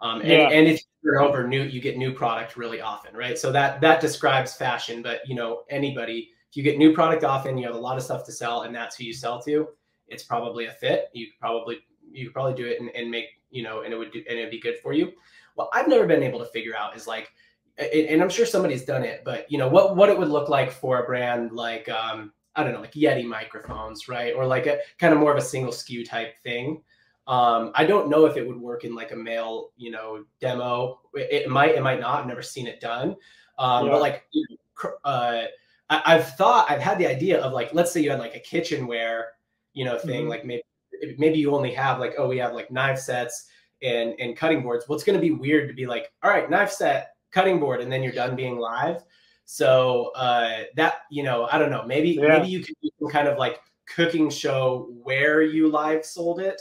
Um, 0.00 0.20
and, 0.20 0.30
yeah. 0.30 0.48
and 0.50 0.68
if 0.68 0.82
you're 1.02 1.22
over 1.22 1.46
new, 1.46 1.62
you 1.62 1.80
get 1.80 1.96
new 1.96 2.12
product 2.12 2.56
really 2.56 2.80
often, 2.80 3.16
right? 3.16 3.38
So 3.38 3.52
that 3.52 3.80
that 3.80 4.00
describes 4.00 4.54
fashion, 4.54 5.02
but 5.02 5.20
you 5.26 5.34
know, 5.34 5.62
anybody, 5.70 6.30
if 6.50 6.56
you 6.56 6.62
get 6.62 6.78
new 6.78 6.92
product 6.92 7.24
often, 7.24 7.56
you 7.56 7.66
have 7.66 7.74
a 7.74 7.78
lot 7.78 7.96
of 7.96 8.02
stuff 8.02 8.24
to 8.26 8.32
sell, 8.32 8.62
and 8.62 8.74
that's 8.74 8.96
who 8.96 9.04
you 9.04 9.14
sell 9.14 9.40
to, 9.42 9.68
it's 10.08 10.24
probably 10.24 10.66
a 10.66 10.72
fit. 10.72 11.08
You 11.12 11.26
could 11.26 11.38
probably 11.40 11.78
you 12.10 12.26
could 12.26 12.34
probably 12.34 12.54
do 12.54 12.66
it 12.66 12.80
and, 12.80 12.90
and 12.90 13.10
make 13.10 13.26
you 13.50 13.62
know, 13.62 13.82
and 13.82 13.92
it 13.92 13.96
would 13.96 14.12
do, 14.12 14.22
and 14.28 14.38
it'd 14.38 14.50
be 14.50 14.60
good 14.60 14.78
for 14.78 14.92
you. 14.92 15.12
What 15.54 15.70
I've 15.72 15.88
never 15.88 16.06
been 16.06 16.22
able 16.22 16.40
to 16.40 16.46
figure 16.46 16.76
out 16.76 16.96
is 16.96 17.06
like, 17.06 17.30
and 17.78 18.20
I'm 18.20 18.28
sure 18.28 18.46
somebody's 18.46 18.84
done 18.84 19.04
it, 19.04 19.22
but 19.24 19.50
you 19.50 19.58
know 19.58 19.68
what 19.68 19.96
what 19.96 20.08
it 20.08 20.18
would 20.18 20.28
look 20.28 20.48
like 20.48 20.70
for 20.70 21.02
a 21.02 21.06
brand 21.06 21.52
like 21.52 21.88
um, 21.88 22.32
I 22.56 22.62
don't 22.62 22.72
know, 22.72 22.80
like 22.80 22.92
Yeti 22.92 23.24
microphones, 23.24 24.08
right, 24.08 24.34
or 24.34 24.46
like 24.46 24.66
a 24.66 24.78
kind 24.98 25.12
of 25.12 25.20
more 25.20 25.32
of 25.32 25.38
a 25.38 25.46
single 25.46 25.72
SKU 25.72 26.08
type 26.08 26.34
thing. 26.42 26.82
Um, 27.26 27.72
I 27.74 27.84
don't 27.84 28.10
know 28.10 28.26
if 28.26 28.36
it 28.36 28.46
would 28.46 28.60
work 28.60 28.84
in 28.84 28.94
like 28.94 29.12
a 29.12 29.16
male, 29.16 29.70
you 29.76 29.90
know, 29.90 30.24
demo. 30.40 31.00
It, 31.14 31.44
it 31.44 31.48
might, 31.48 31.74
it 31.74 31.82
might 31.82 32.00
not. 32.00 32.20
I've 32.20 32.26
never 32.26 32.42
seen 32.42 32.66
it 32.66 32.80
done. 32.80 33.16
Um, 33.58 33.86
yeah. 33.86 33.92
But 33.92 34.00
like, 34.00 34.24
uh, 35.04 35.42
I, 35.88 36.16
have 36.16 36.36
thought, 36.36 36.70
I've 36.70 36.82
had 36.82 36.98
the 36.98 37.06
idea 37.06 37.40
of 37.40 37.52
like, 37.52 37.72
let's 37.72 37.92
say 37.92 38.00
you 38.00 38.10
had 38.10 38.18
like 38.18 38.34
a 38.34 38.40
kitchenware, 38.40 39.28
you 39.72 39.84
know, 39.84 39.98
thing. 39.98 40.22
Mm-hmm. 40.22 40.28
Like 40.28 40.44
maybe, 40.44 40.62
maybe 41.18 41.38
you 41.38 41.54
only 41.54 41.72
have 41.72 41.98
like, 41.98 42.14
oh, 42.18 42.28
we 42.28 42.38
have 42.38 42.52
like 42.52 42.70
knife 42.70 42.98
sets 42.98 43.46
and 43.82 44.14
and 44.18 44.36
cutting 44.36 44.62
boards. 44.62 44.88
Well, 44.88 44.98
going 44.98 45.18
to 45.18 45.20
be 45.20 45.30
weird 45.30 45.68
to 45.68 45.74
be 45.74 45.86
like, 45.86 46.12
all 46.22 46.30
right, 46.30 46.48
knife 46.48 46.70
set, 46.70 47.14
cutting 47.30 47.60
board, 47.60 47.80
and 47.80 47.92
then 47.92 48.02
you're 48.02 48.12
done 48.12 48.36
being 48.36 48.58
live. 48.58 49.02
So 49.44 50.10
uh, 50.16 50.64
that 50.76 51.02
you 51.10 51.22
know, 51.22 51.48
I 51.50 51.58
don't 51.58 51.70
know. 51.70 51.84
Maybe 51.86 52.10
yeah. 52.10 52.38
maybe 52.38 52.48
you 52.48 52.64
can, 52.64 52.74
you 52.80 52.90
can 52.98 53.08
kind 53.08 53.28
of 53.28 53.38
like 53.38 53.60
cooking 53.86 54.30
show 54.30 54.90
where 55.02 55.42
you 55.42 55.70
live 55.70 56.04
sold 56.04 56.40
it 56.40 56.60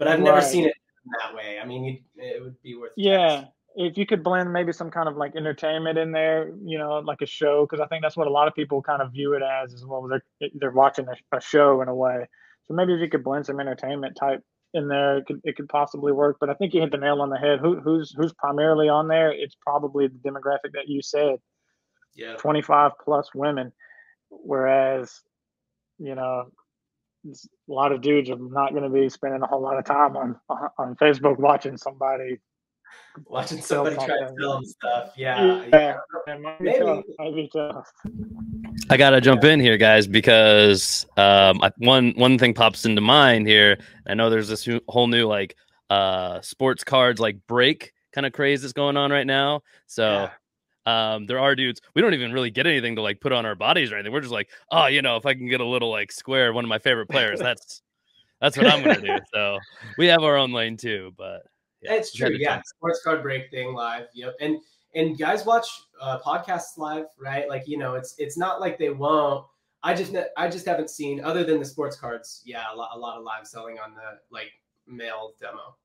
but 0.00 0.08
I've 0.08 0.18
never 0.18 0.38
right. 0.38 0.44
seen 0.44 0.64
it 0.64 0.74
that 1.22 1.36
way. 1.36 1.58
I 1.62 1.66
mean, 1.66 2.02
it 2.16 2.42
would 2.42 2.60
be 2.62 2.74
worth. 2.74 2.92
Yeah, 2.96 3.44
if 3.76 3.96
you 3.96 4.06
could 4.06 4.24
blend 4.24 4.52
maybe 4.52 4.72
some 4.72 4.90
kind 4.90 5.08
of 5.08 5.16
like 5.16 5.36
entertainment 5.36 5.98
in 5.98 6.10
there, 6.10 6.52
you 6.64 6.78
know, 6.78 6.98
like 6.98 7.20
a 7.20 7.26
show, 7.26 7.66
because 7.68 7.84
I 7.84 7.86
think 7.86 8.02
that's 8.02 8.16
what 8.16 8.26
a 8.26 8.30
lot 8.30 8.48
of 8.48 8.54
people 8.54 8.82
kind 8.82 9.02
of 9.02 9.12
view 9.12 9.34
it 9.34 9.42
as 9.42 9.74
as 9.74 9.84
well. 9.84 10.08
They're 10.08 10.50
they're 10.54 10.70
watching 10.70 11.06
a, 11.06 11.36
a 11.36 11.40
show 11.40 11.82
in 11.82 11.88
a 11.88 11.94
way. 11.94 12.26
So 12.64 12.74
maybe 12.74 12.94
if 12.94 13.00
you 13.00 13.10
could 13.10 13.22
blend 13.22 13.46
some 13.46 13.60
entertainment 13.60 14.16
type 14.16 14.42
in 14.74 14.88
there, 14.88 15.18
it 15.18 15.26
could 15.26 15.40
it 15.44 15.56
could 15.56 15.68
possibly 15.68 16.12
work. 16.12 16.38
But 16.40 16.50
I 16.50 16.54
think 16.54 16.74
you 16.74 16.80
hit 16.80 16.92
the 16.92 16.98
nail 16.98 17.20
on 17.20 17.30
the 17.30 17.38
head. 17.38 17.60
Who 17.60 17.78
who's 17.78 18.12
who's 18.16 18.32
primarily 18.32 18.88
on 18.88 19.06
there? 19.06 19.32
It's 19.32 19.56
probably 19.60 20.08
the 20.08 20.30
demographic 20.30 20.72
that 20.72 20.88
you 20.88 21.02
said. 21.02 21.36
Yeah. 22.14 22.36
25 22.36 22.92
plus 23.04 23.28
women. 23.34 23.72
Whereas, 24.30 25.20
you 25.98 26.14
know, 26.14 26.50
a 27.26 27.72
lot 27.72 27.92
of 27.92 28.00
dudes 28.00 28.30
are 28.30 28.38
not 28.38 28.70
going 28.70 28.82
to 28.82 28.88
be 28.88 29.08
spending 29.08 29.42
a 29.42 29.46
whole 29.46 29.60
lot 29.60 29.78
of 29.78 29.84
time 29.84 30.16
on 30.16 30.36
on 30.78 30.96
Facebook 30.96 31.38
watching 31.38 31.76
somebody 31.76 32.38
watching 33.26 33.60
somebody 33.60 33.96
try 33.96 34.06
to 34.06 34.34
film 34.38 34.64
stuff. 34.64 35.12
Yeah, 35.16 35.64
yeah. 35.72 35.96
yeah. 36.26 36.36
Maybe. 36.60 37.50
I 38.88 38.96
gotta 38.96 39.20
jump 39.20 39.44
yeah. 39.44 39.50
in 39.50 39.60
here, 39.60 39.76
guys, 39.76 40.06
because 40.06 41.06
um, 41.16 41.60
I, 41.62 41.72
one 41.78 42.12
one 42.16 42.38
thing 42.38 42.54
pops 42.54 42.84
into 42.84 43.00
mind 43.00 43.46
here. 43.46 43.78
I 44.06 44.14
know 44.14 44.30
there's 44.30 44.48
this 44.48 44.68
whole 44.88 45.06
new 45.06 45.26
like 45.26 45.56
uh 45.88 46.40
sports 46.40 46.84
cards 46.84 47.18
like 47.20 47.36
break 47.48 47.92
kind 48.12 48.24
of 48.24 48.32
craze 48.32 48.62
that's 48.62 48.72
going 48.72 48.96
on 48.96 49.10
right 49.10 49.26
now. 49.26 49.62
So 49.86 50.04
yeah. 50.04 50.30
Um, 50.90 51.26
there 51.26 51.38
are 51.38 51.54
dudes 51.54 51.80
we 51.94 52.02
don't 52.02 52.14
even 52.14 52.32
really 52.32 52.50
get 52.50 52.66
anything 52.66 52.96
to 52.96 53.02
like 53.02 53.20
put 53.20 53.32
on 53.32 53.46
our 53.46 53.54
bodies 53.54 53.92
or 53.92 53.96
anything. 53.96 54.12
We're 54.12 54.20
just 54.20 54.32
like, 54.32 54.50
oh, 54.70 54.86
you 54.86 55.02
know, 55.02 55.16
if 55.16 55.26
I 55.26 55.34
can 55.34 55.48
get 55.48 55.60
a 55.60 55.66
little 55.66 55.90
like 55.90 56.10
square, 56.10 56.52
one 56.52 56.64
of 56.64 56.68
my 56.68 56.78
favorite 56.78 57.08
players, 57.08 57.38
that's 57.40 57.82
that's 58.40 58.56
what 58.56 58.66
I'm 58.66 58.82
gonna 58.82 59.00
do. 59.00 59.18
So 59.32 59.58
we 59.98 60.06
have 60.06 60.22
our 60.22 60.36
own 60.36 60.52
lane 60.52 60.76
too, 60.76 61.12
but 61.16 61.42
yeah, 61.82 61.94
it's 61.94 62.12
true. 62.12 62.30
Yeah, 62.38 62.60
sports 62.64 63.00
card 63.02 63.22
break 63.22 63.50
thing 63.50 63.74
live. 63.74 64.06
Yep, 64.14 64.36
and 64.40 64.58
and 64.94 65.18
guys 65.18 65.44
watch 65.46 65.66
uh, 66.00 66.18
podcasts 66.18 66.76
live, 66.76 67.06
right? 67.18 67.48
Like 67.48 67.68
you 67.68 67.78
know, 67.78 67.94
it's 67.94 68.14
it's 68.18 68.36
not 68.36 68.60
like 68.60 68.78
they 68.78 68.90
won't. 68.90 69.46
I 69.82 69.94
just 69.94 70.14
I 70.36 70.48
just 70.48 70.66
haven't 70.66 70.90
seen 70.90 71.22
other 71.22 71.44
than 71.44 71.58
the 71.58 71.64
sports 71.64 71.96
cards. 71.96 72.42
Yeah, 72.44 72.64
a 72.72 72.76
lot 72.76 72.90
a 72.94 72.98
lot 72.98 73.16
of 73.16 73.24
live 73.24 73.46
selling 73.46 73.78
on 73.78 73.94
the 73.94 74.18
like 74.30 74.50
male 74.86 75.32
demo. 75.40 75.76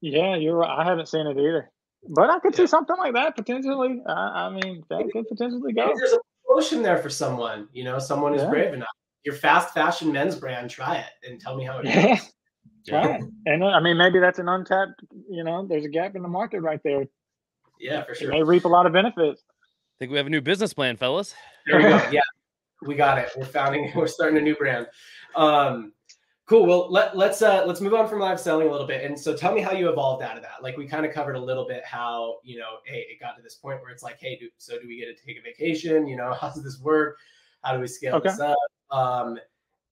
Yeah, 0.00 0.36
you're 0.36 0.56
right. 0.56 0.78
I 0.78 0.84
haven't 0.84 1.08
seen 1.08 1.26
it 1.26 1.38
either. 1.38 1.70
But 2.08 2.30
I 2.30 2.38
could 2.38 2.52
yeah. 2.54 2.64
see 2.64 2.66
something 2.66 2.96
like 2.98 3.14
that 3.14 3.36
potentially. 3.36 4.00
I, 4.06 4.12
I 4.12 4.50
mean, 4.50 4.84
that 4.90 5.08
could 5.12 5.26
potentially 5.28 5.72
go. 5.72 5.92
There's 5.96 6.12
a 6.12 6.18
promotion 6.46 6.82
there 6.82 6.98
for 6.98 7.10
someone. 7.10 7.68
You 7.72 7.84
know, 7.84 7.98
someone 7.98 8.32
who's 8.32 8.42
yeah. 8.42 8.50
brave 8.50 8.74
enough. 8.74 8.88
Your 9.24 9.34
fast 9.34 9.74
fashion 9.74 10.12
men's 10.12 10.36
brand. 10.36 10.70
Try 10.70 10.96
it 10.98 11.28
and 11.28 11.40
tell 11.40 11.56
me 11.56 11.64
how 11.64 11.78
it 11.78 11.86
yeah. 11.86 12.16
goes. 12.16 12.32
Yeah. 12.84 13.18
And 13.46 13.64
uh, 13.64 13.66
I 13.66 13.80
mean, 13.80 13.98
maybe 13.98 14.20
that's 14.20 14.38
an 14.38 14.48
untapped. 14.48 15.02
You 15.28 15.42
know, 15.42 15.66
there's 15.66 15.84
a 15.84 15.88
gap 15.88 16.14
in 16.14 16.22
the 16.22 16.28
market 16.28 16.60
right 16.60 16.80
there. 16.84 17.06
Yeah, 17.80 18.04
for 18.04 18.14
sure. 18.14 18.30
They 18.30 18.44
reap 18.44 18.64
a 18.64 18.68
lot 18.68 18.86
of 18.86 18.92
benefits. 18.92 19.42
I 19.48 19.98
think 19.98 20.12
we 20.12 20.18
have 20.18 20.26
a 20.26 20.30
new 20.30 20.40
business 20.40 20.72
plan, 20.72 20.96
fellas. 20.96 21.34
There 21.66 21.78
we 21.78 21.82
go. 21.82 21.96
Yeah, 22.12 22.20
we 22.82 22.94
got 22.94 23.18
it. 23.18 23.30
We're 23.36 23.44
founding. 23.44 23.90
We're 23.96 24.06
starting 24.06 24.38
a 24.38 24.40
new 24.40 24.54
brand. 24.54 24.86
Um, 25.34 25.92
Cool. 26.46 26.64
Well, 26.64 26.90
let, 26.92 27.16
let's 27.16 27.42
uh, 27.42 27.64
let's 27.66 27.80
move 27.80 27.92
on 27.92 28.08
from 28.08 28.20
live 28.20 28.38
selling 28.38 28.68
a 28.68 28.70
little 28.70 28.86
bit. 28.86 29.04
And 29.04 29.18
so, 29.18 29.36
tell 29.36 29.52
me 29.52 29.60
how 29.60 29.72
you 29.72 29.90
evolved 29.90 30.22
out 30.22 30.36
of 30.36 30.44
that. 30.44 30.62
Like 30.62 30.76
we 30.76 30.86
kind 30.86 31.04
of 31.04 31.12
covered 31.12 31.34
a 31.34 31.40
little 31.40 31.66
bit 31.66 31.84
how 31.84 32.36
you 32.44 32.58
know, 32.58 32.76
hey, 32.84 33.04
it 33.10 33.18
got 33.18 33.36
to 33.36 33.42
this 33.42 33.56
point 33.56 33.82
where 33.82 33.90
it's 33.90 34.04
like, 34.04 34.18
hey, 34.20 34.36
do, 34.38 34.48
so 34.56 34.80
do 34.80 34.86
we 34.86 34.98
get 34.98 35.06
to 35.06 35.26
take 35.26 35.38
a 35.38 35.42
vacation? 35.42 36.06
You 36.06 36.16
know, 36.16 36.32
how 36.40 36.50
does 36.50 36.62
this 36.62 36.80
work? 36.80 37.18
How 37.62 37.74
do 37.74 37.80
we 37.80 37.88
scale 37.88 38.14
okay. 38.16 38.28
this 38.28 38.38
up? 38.38 38.56
Um, 38.92 39.38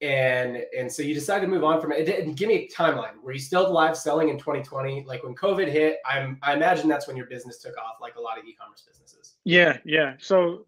and 0.01 0.63
and 0.77 0.89
so 0.89 1.03
you 1.03 1.13
decided 1.13 1.45
to 1.45 1.51
move 1.51 1.65
on 1.65 1.81
from 1.81 1.91
it. 1.91 2.07
it 2.07 2.35
give 2.35 2.47
me 2.47 2.55
a 2.55 2.67
timeline. 2.69 3.21
Were 3.21 3.33
you 3.33 3.39
still 3.39 3.69
live 3.71 3.97
selling 3.97 4.29
in 4.29 4.37
2020? 4.37 5.03
Like 5.05 5.23
when 5.23 5.35
COVID 5.35 5.69
hit, 5.69 5.97
I'm 6.05 6.37
I 6.41 6.53
imagine 6.53 6.87
that's 6.87 7.05
when 7.05 7.17
your 7.17 7.27
business 7.27 7.57
took 7.57 7.77
off, 7.77 7.97
like 7.99 8.15
a 8.15 8.21
lot 8.21 8.37
of 8.37 8.45
e-commerce 8.45 8.83
businesses. 8.87 9.33
Yeah, 9.43 9.77
yeah. 9.83 10.13
So 10.19 10.67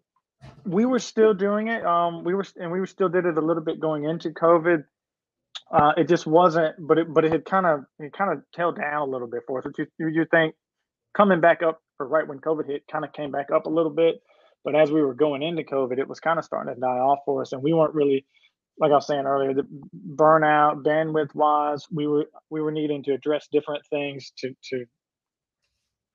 we 0.66 0.84
were 0.84 0.98
still 0.98 1.32
doing 1.32 1.68
it. 1.68 1.84
Um, 1.86 2.24
we 2.24 2.34
were 2.34 2.44
and 2.60 2.70
we 2.70 2.78
were 2.78 2.86
still 2.86 3.08
did 3.08 3.24
it 3.24 3.38
a 3.38 3.40
little 3.40 3.62
bit 3.62 3.80
going 3.80 4.04
into 4.04 4.30
COVID 4.30 4.84
uh, 5.70 5.92
it 5.96 6.08
just 6.08 6.26
wasn't, 6.26 6.74
but 6.78 6.98
it 6.98 7.12
but 7.12 7.24
it 7.24 7.32
had 7.32 7.44
kind 7.44 7.66
of 7.66 7.84
it 7.98 8.12
kind 8.12 8.32
of 8.32 8.42
tailed 8.54 8.76
down 8.76 9.02
a 9.02 9.10
little 9.10 9.28
bit 9.28 9.42
for 9.46 9.58
us. 9.58 9.64
But 9.64 9.86
you 9.98 10.08
you 10.08 10.26
think 10.30 10.54
coming 11.14 11.40
back 11.40 11.62
up 11.62 11.80
for 11.96 12.08
right 12.08 12.26
when 12.26 12.38
COVID 12.38 12.66
hit, 12.66 12.84
kind 12.90 13.04
of 13.04 13.12
came 13.12 13.30
back 13.30 13.50
up 13.54 13.66
a 13.66 13.70
little 13.70 13.90
bit. 13.90 14.16
But 14.64 14.74
as 14.74 14.90
we 14.90 15.02
were 15.02 15.14
going 15.14 15.42
into 15.42 15.62
COVID, 15.62 15.98
it 15.98 16.08
was 16.08 16.20
kind 16.20 16.38
of 16.38 16.44
starting 16.44 16.74
to 16.74 16.80
die 16.80 16.86
off 16.86 17.20
for 17.24 17.42
us, 17.42 17.52
and 17.52 17.62
we 17.62 17.74
weren't 17.74 17.94
really, 17.94 18.26
like 18.78 18.90
I 18.90 18.94
was 18.94 19.06
saying 19.06 19.26
earlier, 19.26 19.54
the 19.54 19.66
burnout, 20.16 20.82
bandwidth 20.84 21.34
wise, 21.34 21.86
we 21.92 22.06
were 22.06 22.26
we 22.50 22.62
were 22.62 22.72
needing 22.72 23.02
to 23.04 23.12
address 23.12 23.46
different 23.52 23.82
things 23.90 24.32
to 24.38 24.54
to 24.70 24.86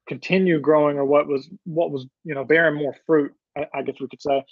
continue 0.07 0.59
growing, 0.59 0.97
or 0.97 1.05
what 1.05 1.27
was 1.27 1.47
what 1.65 1.91
was 1.91 2.07
you 2.23 2.33
know 2.33 2.43
bearing 2.43 2.75
more 2.75 2.95
fruit, 3.05 3.33
I, 3.55 3.67
I 3.73 3.81
guess 3.83 3.95
we 4.01 4.07
could 4.07 4.21
say. 4.21 4.43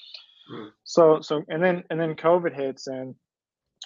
Mm. 0.54 0.70
So 0.84 1.22
so 1.22 1.44
and 1.50 1.63
then 1.63 1.84
and 1.89 2.00
then 2.00 2.15
COVID 2.15 2.56
hits 2.56 2.86
and 2.86 3.15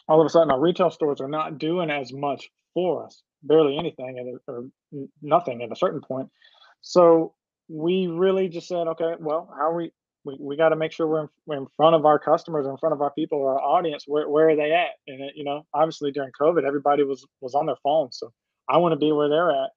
all 0.07 0.21
of 0.21 0.25
a 0.25 0.29
sudden 0.29 0.51
our 0.51 0.59
retail 0.59 0.91
stores 0.91 1.21
are 1.21 1.27
not 1.27 1.57
doing 1.57 1.89
as 1.89 2.13
much 2.13 2.49
for 2.73 3.05
us, 3.05 3.23
barely 3.43 3.77
anything 3.77 4.37
or 4.47 4.65
nothing 5.21 5.61
at 5.61 5.71
a 5.71 5.75
certain 5.75 6.01
point. 6.01 6.29
So 6.81 7.33
we 7.67 8.07
really 8.07 8.47
just 8.47 8.67
said, 8.67 8.87
okay, 8.87 9.13
well, 9.19 9.49
how 9.55 9.69
are 9.69 9.75
we? 9.75 9.91
We, 10.23 10.37
we 10.39 10.57
got 10.57 10.69
to 10.69 10.75
make 10.75 10.91
sure 10.91 11.07
we're 11.07 11.21
in, 11.21 11.29
we're 11.45 11.57
in 11.57 11.67
front 11.77 11.95
of 11.95 12.03
our 12.03 12.17
customers, 12.17 12.65
in 12.65 12.77
front 12.77 12.93
of 12.93 13.01
our 13.01 13.11
people, 13.11 13.45
our 13.45 13.61
audience. 13.61 14.05
Where, 14.07 14.27
where 14.27 14.49
are 14.49 14.55
they 14.55 14.71
at? 14.71 14.89
And 15.07 15.21
it, 15.21 15.33
you 15.35 15.43
know, 15.43 15.67
obviously 15.71 16.11
during 16.11 16.31
COVID, 16.39 16.63
everybody 16.65 17.03
was 17.03 17.25
was 17.41 17.53
on 17.53 17.67
their 17.67 17.75
phone. 17.83 18.11
So 18.11 18.31
I 18.67 18.77
want 18.77 18.93
to 18.93 18.97
be 18.97 19.11
where 19.11 19.29
they're 19.29 19.51
at. 19.51 19.69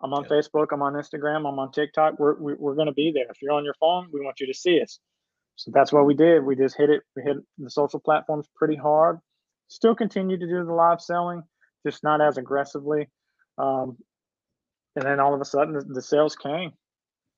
I'm 0.00 0.12
on 0.12 0.24
yeah. 0.24 0.36
Facebook. 0.36 0.68
I'm 0.72 0.82
on 0.82 0.94
Instagram. 0.94 1.38
I'm 1.38 1.58
on 1.58 1.72
TikTok. 1.72 2.20
We're 2.20 2.40
we, 2.40 2.52
are 2.52 2.56
we 2.56 2.72
are 2.72 2.76
going 2.76 2.86
to 2.86 2.92
be 2.92 3.10
there. 3.12 3.26
If 3.30 3.42
you're 3.42 3.52
on 3.52 3.64
your 3.64 3.74
phone, 3.80 4.08
we 4.12 4.20
want 4.20 4.38
you 4.38 4.46
to 4.46 4.54
see 4.54 4.80
us. 4.80 5.00
So 5.56 5.72
that's 5.74 5.92
what 5.92 6.06
we 6.06 6.14
did. 6.14 6.44
We 6.44 6.54
just 6.54 6.76
hit 6.76 6.88
it. 6.88 7.02
We 7.16 7.22
hit 7.22 7.38
the 7.58 7.70
social 7.70 7.98
platforms 7.98 8.46
pretty 8.56 8.76
hard 8.76 9.18
still 9.70 9.94
continue 9.94 10.36
to 10.36 10.46
do 10.46 10.64
the 10.64 10.72
live 10.72 11.00
selling, 11.00 11.42
just 11.86 12.04
not 12.04 12.20
as 12.20 12.36
aggressively. 12.36 13.08
Um, 13.56 13.96
and 14.96 15.04
then 15.04 15.20
all 15.20 15.34
of 15.34 15.40
a 15.40 15.44
sudden, 15.44 15.74
the, 15.74 15.84
the 15.84 16.02
sales 16.02 16.36
came. 16.36 16.72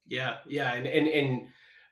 Yeah, 0.09 0.38
yeah, 0.49 0.75
and 0.75 0.87
and 0.87 1.07
and 1.07 1.47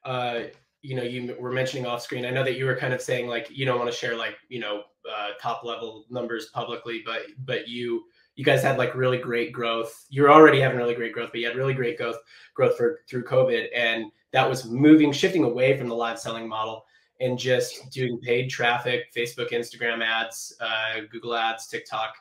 uh, 0.05 0.41
you 0.83 0.97
know 0.97 1.03
you 1.03 1.37
were 1.39 1.53
mentioning 1.53 1.87
off 1.87 2.03
screen 2.03 2.25
i 2.25 2.31
know 2.31 2.43
that 2.45 2.57
you 2.57 2.65
were 2.65 2.77
kind 2.77 2.95
of 2.95 3.03
saying 3.03 3.29
like 3.29 3.49
you 3.51 3.67
don't 3.67 3.79
want 3.79 3.91
to 3.91 3.97
share 3.97 4.17
like 4.17 4.37
you 4.49 4.59
know 4.59 4.83
uh, 5.11 5.29
top 5.41 5.65
level 5.65 6.07
numbers 6.11 6.49
publicly 6.55 7.03
but 7.05 7.23
but 7.45 7.69
you 7.69 8.05
you 8.37 8.45
guys 8.45 8.63
had 8.63 8.79
like 8.79 8.95
really 8.95 9.19
great 9.19 9.53
growth 9.53 10.07
you're 10.09 10.33
already 10.33 10.61
having 10.61 10.79
really 10.79 10.95
great 10.95 11.13
growth 11.13 11.31
but 11.33 11.41
you 11.41 11.47
had 11.47 11.57
really 11.57 11.75
great 11.75 11.99
growth 11.99 12.17
growth 12.55 12.77
for 12.77 13.01
through 13.09 13.25
covid 13.25 13.67
and 13.75 14.07
that 14.33 14.49
was 14.49 14.65
moving 14.67 15.13
shifting 15.13 15.45
away 15.45 15.77
from 15.77 15.89
the 15.89 15.95
live 15.95 16.19
selling 16.19 16.49
model 16.49 16.85
and 17.21 17.39
just 17.39 17.91
doing 17.91 18.19
paid 18.19 18.49
traffic 18.49 19.13
facebook 19.15 19.51
instagram 19.51 20.03
ads 20.03 20.55
uh, 20.61 21.01
google 21.11 21.35
ads 21.35 21.67
tiktok 21.67 22.15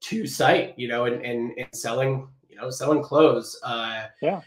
to 0.00 0.26
site 0.26 0.74
you 0.78 0.88
know 0.88 1.06
and, 1.06 1.24
and, 1.24 1.52
and 1.58 1.68
selling 1.72 2.28
you 2.54 2.60
know 2.60 2.70
selling 2.70 3.02
clothes 3.02 3.58
uh, 3.64 4.04
yeah. 4.22 4.40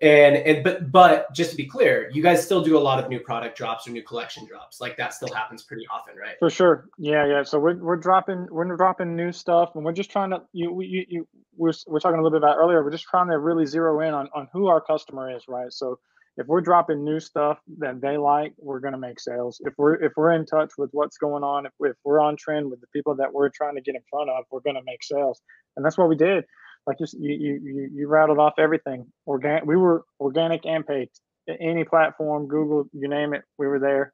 and 0.00 0.36
and 0.36 0.62
but 0.62 0.92
but 0.92 1.32
just 1.34 1.50
to 1.50 1.56
be 1.56 1.64
clear 1.64 2.08
you 2.12 2.22
guys 2.22 2.44
still 2.44 2.62
do 2.62 2.76
a 2.76 2.78
lot 2.78 3.02
of 3.02 3.10
new 3.10 3.18
product 3.18 3.56
drops 3.56 3.86
or 3.86 3.90
new 3.90 4.02
collection 4.02 4.46
drops. 4.46 4.80
Like 4.80 4.96
that 4.96 5.12
still 5.12 5.32
happens 5.32 5.62
pretty 5.64 5.86
often 5.92 6.16
right? 6.16 6.36
For 6.38 6.50
sure. 6.50 6.88
Yeah 6.98 7.26
yeah. 7.26 7.42
So 7.42 7.58
we're, 7.58 7.76
we're 7.76 7.96
dropping 7.96 8.46
we're 8.50 8.76
dropping 8.76 9.16
new 9.16 9.32
stuff 9.32 9.70
and 9.74 9.84
we're 9.84 9.92
just 9.92 10.10
trying 10.10 10.30
to 10.30 10.42
you 10.52 10.80
you, 10.82 11.04
you 11.08 11.28
we're, 11.56 11.72
we're 11.86 12.00
talking 12.00 12.18
a 12.18 12.22
little 12.22 12.38
bit 12.38 12.44
about 12.44 12.56
earlier 12.56 12.82
we're 12.82 12.90
just 12.90 13.04
trying 13.04 13.28
to 13.28 13.38
really 13.38 13.66
zero 13.66 14.00
in 14.00 14.14
on, 14.14 14.28
on 14.34 14.48
who 14.52 14.68
our 14.68 14.80
customer 14.80 15.34
is 15.36 15.44
right? 15.48 15.72
So 15.72 15.98
if 16.38 16.46
we're 16.46 16.60
dropping 16.60 17.04
new 17.04 17.20
stuff 17.20 17.58
that 17.78 18.00
they 18.00 18.16
like 18.16 18.52
we're 18.58 18.80
going 18.80 18.92
to 18.92 18.98
make 18.98 19.20
sales 19.20 19.60
if 19.64 19.74
we're 19.76 19.94
if 19.94 20.12
we're 20.16 20.32
in 20.32 20.46
touch 20.46 20.72
with 20.78 20.90
what's 20.92 21.18
going 21.18 21.42
on 21.42 21.66
if, 21.66 21.72
if 21.80 21.96
we're 22.04 22.20
on 22.20 22.36
trend 22.36 22.70
with 22.70 22.80
the 22.80 22.86
people 22.88 23.14
that 23.14 23.32
we're 23.32 23.50
trying 23.50 23.74
to 23.74 23.80
get 23.80 23.94
in 23.94 24.00
front 24.08 24.30
of 24.30 24.44
we're 24.50 24.60
going 24.60 24.76
to 24.76 24.82
make 24.84 25.02
sales 25.02 25.40
and 25.76 25.84
that's 25.84 25.98
what 25.98 26.08
we 26.08 26.16
did 26.16 26.44
like 26.86 26.98
just 26.98 27.14
you 27.14 27.32
you 27.32 27.60
you, 27.62 27.90
you 27.94 28.08
rattled 28.08 28.38
off 28.38 28.54
everything. 28.58 29.06
Organic. 29.26 29.64
We 29.64 29.76
were 29.76 30.04
organic 30.18 30.66
and 30.66 30.86
paid. 30.86 31.08
Any 31.48 31.84
platform, 31.84 32.46
Google, 32.46 32.84
you 32.92 33.08
name 33.08 33.34
it, 33.34 33.42
we 33.58 33.66
were 33.66 33.78
there, 33.78 34.12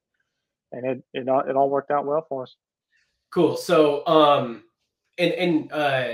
and 0.73 0.87
it 0.87 1.03
it 1.13 1.29
all, 1.29 1.41
it 1.41 1.57
all 1.57 1.71
worked 1.71 1.91
out 1.91 2.07
well 2.07 2.25
for 2.29 2.45
us. 2.45 2.55
Cool. 3.33 3.57
So 3.57 4.07
um, 4.07 4.65
and 5.19 5.33
and 5.33 5.73
uh, 5.73 6.09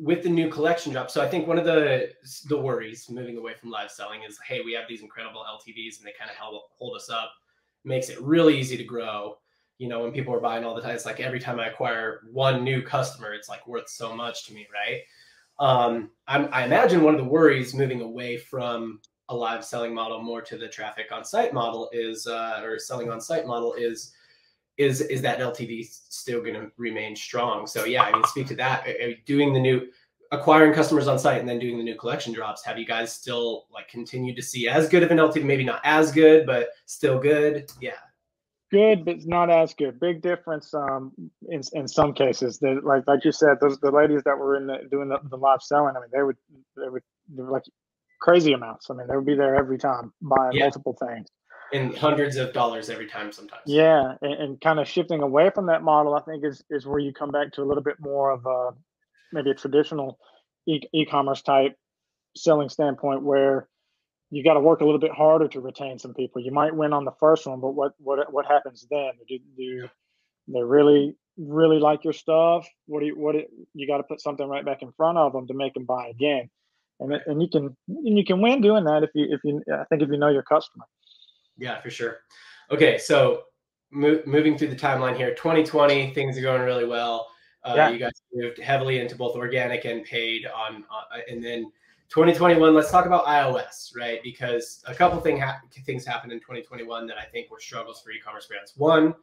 with 0.00 0.22
the 0.22 0.28
new 0.28 0.48
collection 0.48 0.92
drop, 0.92 1.10
so 1.10 1.22
I 1.22 1.28
think 1.28 1.46
one 1.46 1.58
of 1.58 1.64
the 1.64 2.10
the 2.48 2.56
worries 2.56 3.08
moving 3.10 3.36
away 3.36 3.54
from 3.54 3.70
live 3.70 3.90
selling 3.90 4.22
is, 4.22 4.38
hey, 4.46 4.60
we 4.60 4.72
have 4.72 4.84
these 4.88 5.02
incredible 5.02 5.44
LTVs 5.44 5.98
and 5.98 6.06
they 6.06 6.12
kind 6.18 6.30
of 6.30 6.36
hold 6.36 6.62
hold 6.78 6.96
us 6.96 7.10
up. 7.10 7.32
Makes 7.84 8.08
it 8.08 8.20
really 8.20 8.58
easy 8.58 8.76
to 8.76 8.84
grow 8.84 9.38
you 9.78 9.88
know, 9.88 10.00
when 10.00 10.12
people 10.12 10.34
are 10.34 10.40
buying 10.40 10.64
all 10.64 10.74
the 10.74 10.82
time, 10.82 10.94
it's 10.94 11.06
like 11.06 11.20
every 11.20 11.38
time 11.38 11.60
I 11.60 11.68
acquire 11.68 12.22
one 12.32 12.64
new 12.64 12.82
customer, 12.82 13.32
it's 13.32 13.48
like 13.48 13.66
worth 13.66 13.88
so 13.88 14.14
much 14.14 14.44
to 14.46 14.52
me, 14.52 14.66
right? 14.72 15.02
Um, 15.60 16.10
i 16.28 16.64
imagine 16.64 17.02
one 17.02 17.14
of 17.14 17.20
the 17.20 17.28
worries 17.28 17.74
moving 17.74 18.00
away 18.00 18.36
from 18.36 19.00
a 19.28 19.34
live 19.34 19.64
selling 19.64 19.94
model 19.94 20.22
more 20.22 20.40
to 20.42 20.56
the 20.56 20.68
traffic 20.68 21.06
on 21.12 21.24
site 21.24 21.52
model 21.52 21.88
is, 21.92 22.26
uh, 22.26 22.60
or 22.62 22.78
selling 22.78 23.10
on 23.10 23.20
site 23.20 23.46
model 23.46 23.74
is, 23.74 24.12
is 24.78 25.00
is 25.00 25.20
that 25.22 25.38
LTV 25.38 25.86
still 25.86 26.40
going 26.40 26.54
to 26.54 26.70
remain 26.76 27.14
strong? 27.14 27.66
So 27.66 27.84
yeah, 27.84 28.04
I 28.04 28.12
mean, 28.12 28.24
speak 28.24 28.46
to 28.48 28.56
that. 28.56 28.86
Doing 29.26 29.52
the 29.52 29.60
new, 29.60 29.88
acquiring 30.32 30.72
customers 30.72 31.08
on 31.08 31.18
site 31.18 31.40
and 31.40 31.48
then 31.48 31.58
doing 31.58 31.78
the 31.78 31.84
new 31.84 31.96
collection 31.96 32.32
drops. 32.32 32.64
Have 32.64 32.78
you 32.78 32.86
guys 32.86 33.12
still 33.12 33.66
like 33.72 33.88
continued 33.88 34.36
to 34.36 34.42
see 34.42 34.68
as 34.68 34.88
good 34.88 35.02
of 35.02 35.10
an 35.10 35.18
LTV? 35.18 35.44
Maybe 35.44 35.64
not 35.64 35.80
as 35.84 36.12
good, 36.12 36.46
but 36.46 36.68
still 36.86 37.18
good. 37.18 37.70
Yeah 37.80 37.92
good, 38.70 39.04
but 39.04 39.16
not 39.26 39.50
as 39.50 39.74
good. 39.74 39.98
Big 40.00 40.22
difference 40.22 40.74
um, 40.74 41.12
in 41.48 41.62
in 41.72 41.88
some 41.88 42.12
cases. 42.12 42.58
That 42.58 42.84
like 42.84 43.06
like 43.06 43.24
you 43.24 43.32
said, 43.32 43.58
those 43.60 43.78
the 43.80 43.90
ladies 43.90 44.22
that 44.24 44.38
were 44.38 44.56
in 44.56 44.66
the, 44.66 44.78
doing 44.90 45.08
the, 45.08 45.18
the 45.28 45.36
live 45.36 45.62
selling. 45.62 45.96
I 45.96 46.00
mean, 46.00 46.10
they 46.12 46.22
would 46.22 46.36
they 46.76 46.88
would 46.88 47.02
they 47.34 47.42
were 47.42 47.50
like 47.50 47.64
crazy 48.20 48.52
amounts. 48.52 48.90
I 48.90 48.94
mean, 48.94 49.06
they 49.08 49.16
would 49.16 49.26
be 49.26 49.36
there 49.36 49.54
every 49.54 49.78
time 49.78 50.12
buying 50.20 50.52
yeah. 50.52 50.64
multiple 50.64 50.96
things. 50.98 51.28
In 51.72 51.94
hundreds 51.94 52.36
of 52.36 52.52
dollars 52.52 52.88
every 52.88 53.06
time, 53.06 53.30
sometimes. 53.30 53.62
Yeah, 53.66 54.14
and, 54.22 54.32
and, 54.32 54.60
kind 54.60 54.78
of 54.78 54.88
shifting 54.88 55.22
away 55.22 55.50
from 55.54 55.66
that 55.66 55.82
model, 55.82 56.14
I 56.14 56.20
think 56.20 56.44
is 56.44 56.64
is 56.70 56.86
where 56.86 56.98
you 56.98 57.12
come 57.12 57.30
back 57.30 57.52
to 57.52 57.62
a 57.62 57.66
little 57.66 57.82
bit 57.82 57.96
more 58.00 58.30
of 58.30 58.46
a 58.46 58.70
maybe 59.32 59.50
a 59.50 59.54
traditional 59.54 60.18
e- 60.66 60.88
e-commerce 60.94 61.42
type 61.42 61.74
selling 62.36 62.68
standpoint 62.68 63.22
where 63.22 63.68
you 64.30 64.44
got 64.44 64.54
to 64.54 64.60
work 64.60 64.80
a 64.80 64.84
little 64.84 65.00
bit 65.00 65.12
harder 65.12 65.48
to 65.48 65.60
retain 65.60 65.98
some 65.98 66.14
people. 66.14 66.42
You 66.42 66.52
might 66.52 66.74
win 66.74 66.92
on 66.92 67.04
the 67.04 67.12
first 67.18 67.46
one, 67.46 67.60
but 67.60 67.70
what 67.70 67.92
what 67.98 68.32
what 68.32 68.46
happens 68.46 68.86
then? 68.90 69.10
Do, 69.26 69.38
do 69.56 69.88
they 70.48 70.62
really 70.62 71.16
really 71.38 71.78
like 71.78 72.04
your 72.04 72.12
stuff? 72.12 72.66
What 72.86 73.00
do 73.00 73.06
you 73.06 73.18
what 73.18 73.36
it, 73.36 73.50
you 73.74 73.86
got 73.86 73.98
to 73.98 74.02
put 74.02 74.20
something 74.20 74.46
right 74.46 74.64
back 74.64 74.82
in 74.82 74.92
front 74.92 75.18
of 75.18 75.32
them 75.32 75.46
to 75.46 75.54
make 75.54 75.74
them 75.74 75.86
buy 75.86 76.08
again, 76.08 76.50
and 77.00 77.12
and 77.26 77.42
you 77.42 77.48
can 77.48 77.76
and 77.88 78.18
you 78.18 78.24
can 78.24 78.40
win 78.40 78.60
doing 78.60 78.84
that 78.84 79.02
if 79.02 79.10
you 79.14 79.26
if 79.30 79.40
you 79.44 79.62
I 79.72 79.84
think 79.84 80.02
if 80.02 80.08
you 80.08 80.18
know 80.18 80.28
your 80.28 80.42
customer. 80.42 80.84
Yeah, 81.58 81.80
for 81.80 81.90
sure. 81.90 82.20
Okay, 82.70 82.98
so 82.98 83.44
mo- 83.90 84.22
moving 84.26 84.56
through 84.56 84.68
the 84.68 84.76
timeline 84.76 85.16
here, 85.16 85.34
2020 85.34 86.14
things 86.14 86.38
are 86.38 86.42
going 86.42 86.62
really 86.62 86.84
well. 86.86 87.28
Uh, 87.64 87.74
yeah. 87.76 87.90
You 87.90 87.98
guys 87.98 88.12
moved 88.32 88.58
heavily 88.58 89.00
into 89.00 89.16
both 89.16 89.34
organic 89.36 89.84
and 89.84 90.04
paid 90.04 90.46
on, 90.46 90.84
uh, 90.90 91.18
and 91.28 91.44
then 91.44 91.70
2021, 92.08 92.74
let's 92.74 92.90
talk 92.90 93.04
about 93.04 93.26
iOS, 93.26 93.94
right? 93.94 94.20
Because 94.22 94.82
a 94.86 94.94
couple 94.94 95.20
thing 95.20 95.38
ha- 95.40 95.60
things 95.84 96.06
happened 96.06 96.32
in 96.32 96.38
2021 96.38 97.06
that 97.06 97.18
I 97.18 97.24
think 97.24 97.50
were 97.50 97.60
struggles 97.60 98.00
for 98.00 98.10
e-commerce 98.10 98.46
brands. 98.46 98.72
One, 98.76 99.14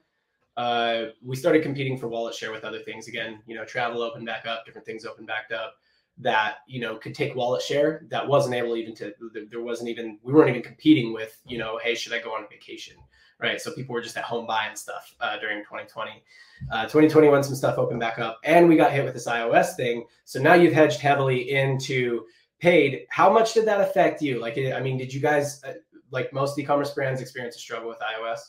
uh, 0.57 1.05
we 1.23 1.35
started 1.35 1.63
competing 1.63 1.97
for 1.97 2.07
wallet 2.07 2.35
share 2.35 2.51
with 2.51 2.63
other 2.63 2.79
things. 2.79 3.07
Again, 3.07 3.41
you 3.47 3.55
know, 3.55 3.65
travel 3.65 4.03
opened 4.03 4.25
back 4.25 4.45
up, 4.45 4.65
different 4.65 4.85
things 4.85 5.05
opened 5.05 5.27
back 5.27 5.51
up 5.51 5.75
that 6.17 6.57
you 6.67 6.79
know 6.79 6.95
could 6.95 7.15
take 7.15 7.35
wallet 7.35 7.61
share. 7.61 8.05
That 8.09 8.27
wasn't 8.27 8.55
able 8.55 8.75
even 8.77 8.95
to. 8.95 9.13
There 9.49 9.61
wasn't 9.61 9.89
even 9.89 10.19
we 10.23 10.33
weren't 10.33 10.49
even 10.49 10.61
competing 10.61 11.13
with 11.13 11.39
you 11.45 11.57
know, 11.57 11.79
hey, 11.81 11.95
should 11.95 12.13
I 12.13 12.19
go 12.19 12.31
on 12.31 12.45
vacation? 12.49 12.95
Right. 13.37 13.59
So 13.59 13.73
people 13.73 13.93
were 13.93 14.01
just 14.01 14.15
at 14.15 14.23
home 14.23 14.47
buying 14.47 14.77
stuff 14.77 15.13
uh, 15.19 15.37
during 15.39 15.59
2020. 15.59 16.23
Uh, 16.71 16.83
2021, 16.83 17.43
some 17.43 17.53
stuff 17.53 17.77
opened 17.77 17.99
back 17.99 18.17
up, 18.17 18.39
and 18.45 18.69
we 18.69 18.77
got 18.77 18.93
hit 18.93 19.03
with 19.03 19.13
this 19.13 19.27
iOS 19.27 19.75
thing. 19.75 20.05
So 20.23 20.41
now 20.41 20.53
you've 20.53 20.71
hedged 20.71 21.01
heavily 21.01 21.51
into 21.51 22.23
paid, 22.59 23.05
how 23.09 23.31
much 23.31 23.53
did 23.53 23.65
that 23.65 23.81
affect 23.81 24.21
you? 24.21 24.39
Like, 24.39 24.57
I 24.57 24.79
mean, 24.79 24.97
did 24.97 25.13
you 25.13 25.19
guys, 25.19 25.61
uh, 25.63 25.73
like 26.11 26.31
most 26.33 26.57
e-commerce 26.57 26.91
brands, 26.91 27.21
experience 27.21 27.55
a 27.55 27.59
struggle 27.59 27.89
with 27.89 27.99
iOS? 27.99 28.39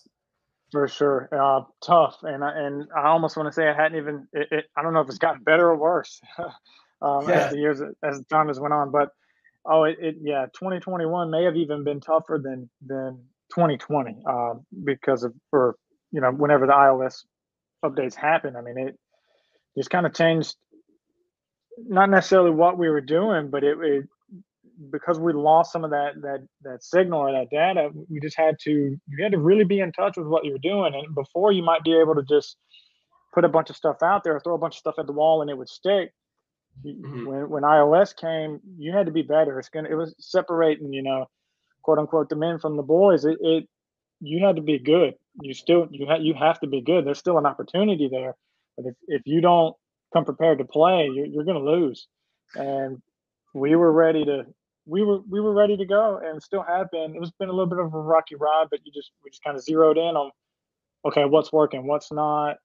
For 0.72 0.88
sure, 0.88 1.28
uh, 1.32 1.62
tough, 1.82 2.18
and 2.22 2.42
I, 2.42 2.50
and 2.58 2.88
I 2.96 3.06
almost 3.06 3.36
want 3.36 3.46
to 3.48 3.52
say 3.52 3.68
I 3.68 3.74
hadn't 3.74 3.98
even. 3.98 4.26
It, 4.32 4.48
it, 4.50 4.64
I 4.76 4.82
don't 4.82 4.92
know 4.94 5.00
if 5.00 5.08
it's 5.08 5.18
gotten 5.18 5.44
better 5.44 5.68
or 5.68 5.76
worse 5.76 6.20
um, 7.02 7.28
yeah. 7.28 7.34
as 7.34 7.52
the 7.52 7.58
years 7.58 7.80
as 8.02 8.24
time 8.26 8.48
has 8.48 8.60
went 8.60 8.74
on, 8.74 8.90
but 8.90 9.10
oh, 9.64 9.84
it, 9.84 9.96
it, 10.00 10.16
yeah, 10.20 10.46
2021 10.54 11.30
may 11.30 11.44
have 11.44 11.56
even 11.56 11.84
been 11.84 12.00
tougher 12.00 12.40
than 12.42 12.70
than 12.84 13.22
2020 13.54 14.16
uh, 14.28 14.54
because 14.84 15.22
of 15.22 15.34
or 15.52 15.76
you 16.12 16.20
know 16.20 16.30
whenever 16.30 16.66
the 16.66 16.72
iOS 16.72 17.24
updates 17.84 18.14
happen. 18.14 18.56
I 18.56 18.60
mean, 18.60 18.78
it 18.78 18.98
just 19.76 19.90
kind 19.90 20.06
of 20.06 20.14
changed 20.14 20.56
not 21.78 22.10
necessarily 22.10 22.50
what 22.50 22.78
we 22.78 22.88
were 22.88 23.00
doing, 23.00 23.50
but 23.50 23.62
it, 23.62 23.76
it, 23.80 24.04
because 24.90 25.18
we 25.18 25.32
lost 25.32 25.72
some 25.72 25.84
of 25.84 25.90
that 25.90 26.20
that 26.22 26.46
that 26.62 26.82
signal 26.82 27.20
or 27.20 27.32
that 27.32 27.50
data, 27.50 27.90
we 28.08 28.20
just 28.20 28.36
had 28.36 28.56
to 28.60 28.70
you 28.70 29.22
had 29.22 29.32
to 29.32 29.38
really 29.38 29.64
be 29.64 29.80
in 29.80 29.92
touch 29.92 30.16
with 30.16 30.26
what 30.26 30.44
you 30.44 30.52
were 30.52 30.58
doing. 30.58 30.94
And 30.94 31.14
before 31.14 31.52
you 31.52 31.62
might 31.62 31.82
be 31.82 31.94
able 31.98 32.14
to 32.14 32.22
just 32.22 32.56
put 33.34 33.44
a 33.44 33.48
bunch 33.48 33.70
of 33.70 33.76
stuff 33.76 34.02
out 34.02 34.24
there, 34.24 34.38
throw 34.40 34.54
a 34.54 34.58
bunch 34.58 34.74
of 34.74 34.78
stuff 34.78 34.94
at 34.98 35.06
the 35.06 35.12
wall, 35.12 35.42
and 35.42 35.50
it 35.50 35.58
would 35.58 35.68
stick. 35.68 36.12
Mm-hmm. 36.84 37.26
When 37.26 37.50
when 37.50 37.62
iOS 37.62 38.14
came, 38.14 38.60
you 38.76 38.92
had 38.92 39.06
to 39.06 39.12
be 39.12 39.22
better. 39.22 39.58
It's 39.58 39.68
gonna 39.68 39.88
it 39.88 39.94
was 39.94 40.14
separating, 40.18 40.92
you 40.92 41.02
know, 41.02 41.26
quote 41.82 41.98
unquote, 41.98 42.28
the 42.28 42.36
men 42.36 42.58
from 42.58 42.76
the 42.76 42.82
boys. 42.82 43.24
It, 43.24 43.38
it 43.40 43.68
you 44.20 44.44
had 44.44 44.56
to 44.56 44.62
be 44.62 44.78
good. 44.78 45.14
You 45.40 45.54
still 45.54 45.88
you 45.90 46.06
have 46.06 46.20
you 46.20 46.34
have 46.34 46.60
to 46.60 46.66
be 46.66 46.80
good. 46.80 47.06
There's 47.06 47.18
still 47.18 47.38
an 47.38 47.46
opportunity 47.46 48.08
there, 48.10 48.34
but 48.76 48.86
if 48.86 48.94
if 49.08 49.22
you 49.24 49.40
don't 49.40 49.74
come 50.12 50.24
prepared 50.24 50.58
to 50.58 50.64
play, 50.64 51.10
you're, 51.12 51.26
you're 51.26 51.44
going 51.44 51.62
to 51.62 51.70
lose. 51.70 52.06
And 52.54 53.02
we 53.54 53.74
were 53.76 53.92
ready 53.92 54.24
to 54.24 54.46
we 54.86 55.02
were 55.02 55.20
we 55.28 55.40
were 55.40 55.52
ready 55.52 55.76
to 55.76 55.84
go 55.84 56.20
and 56.24 56.42
still 56.42 56.62
have 56.62 56.90
been. 56.90 57.14
It 57.14 57.20
was 57.20 57.32
been 57.32 57.48
a 57.48 57.52
little 57.52 57.66
bit 57.66 57.78
of 57.78 57.92
a 57.92 58.00
rocky 58.00 58.36
ride, 58.36 58.66
but 58.70 58.80
you 58.84 58.92
just 58.92 59.10
we 59.24 59.30
just 59.30 59.42
kind 59.42 59.56
of 59.56 59.62
zeroed 59.62 59.98
in 59.98 60.16
on 60.16 60.30
okay, 61.04 61.24
what's 61.24 61.52
working, 61.52 61.86
what's 61.86 62.10
not, 62.10 62.56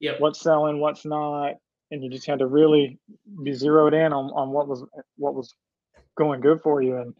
yeah, 0.00 0.12
what's 0.18 0.40
selling, 0.40 0.80
what's 0.80 1.04
not, 1.04 1.54
and 1.90 2.02
you 2.02 2.10
just 2.10 2.26
had 2.26 2.40
to 2.40 2.46
really 2.46 2.98
be 3.42 3.52
zeroed 3.52 3.94
in 3.94 4.12
on, 4.12 4.26
on 4.26 4.50
what 4.50 4.68
was 4.68 4.84
what 5.16 5.34
was 5.34 5.54
going 6.16 6.40
good 6.40 6.60
for 6.62 6.82
you. 6.82 6.96
And 6.96 7.14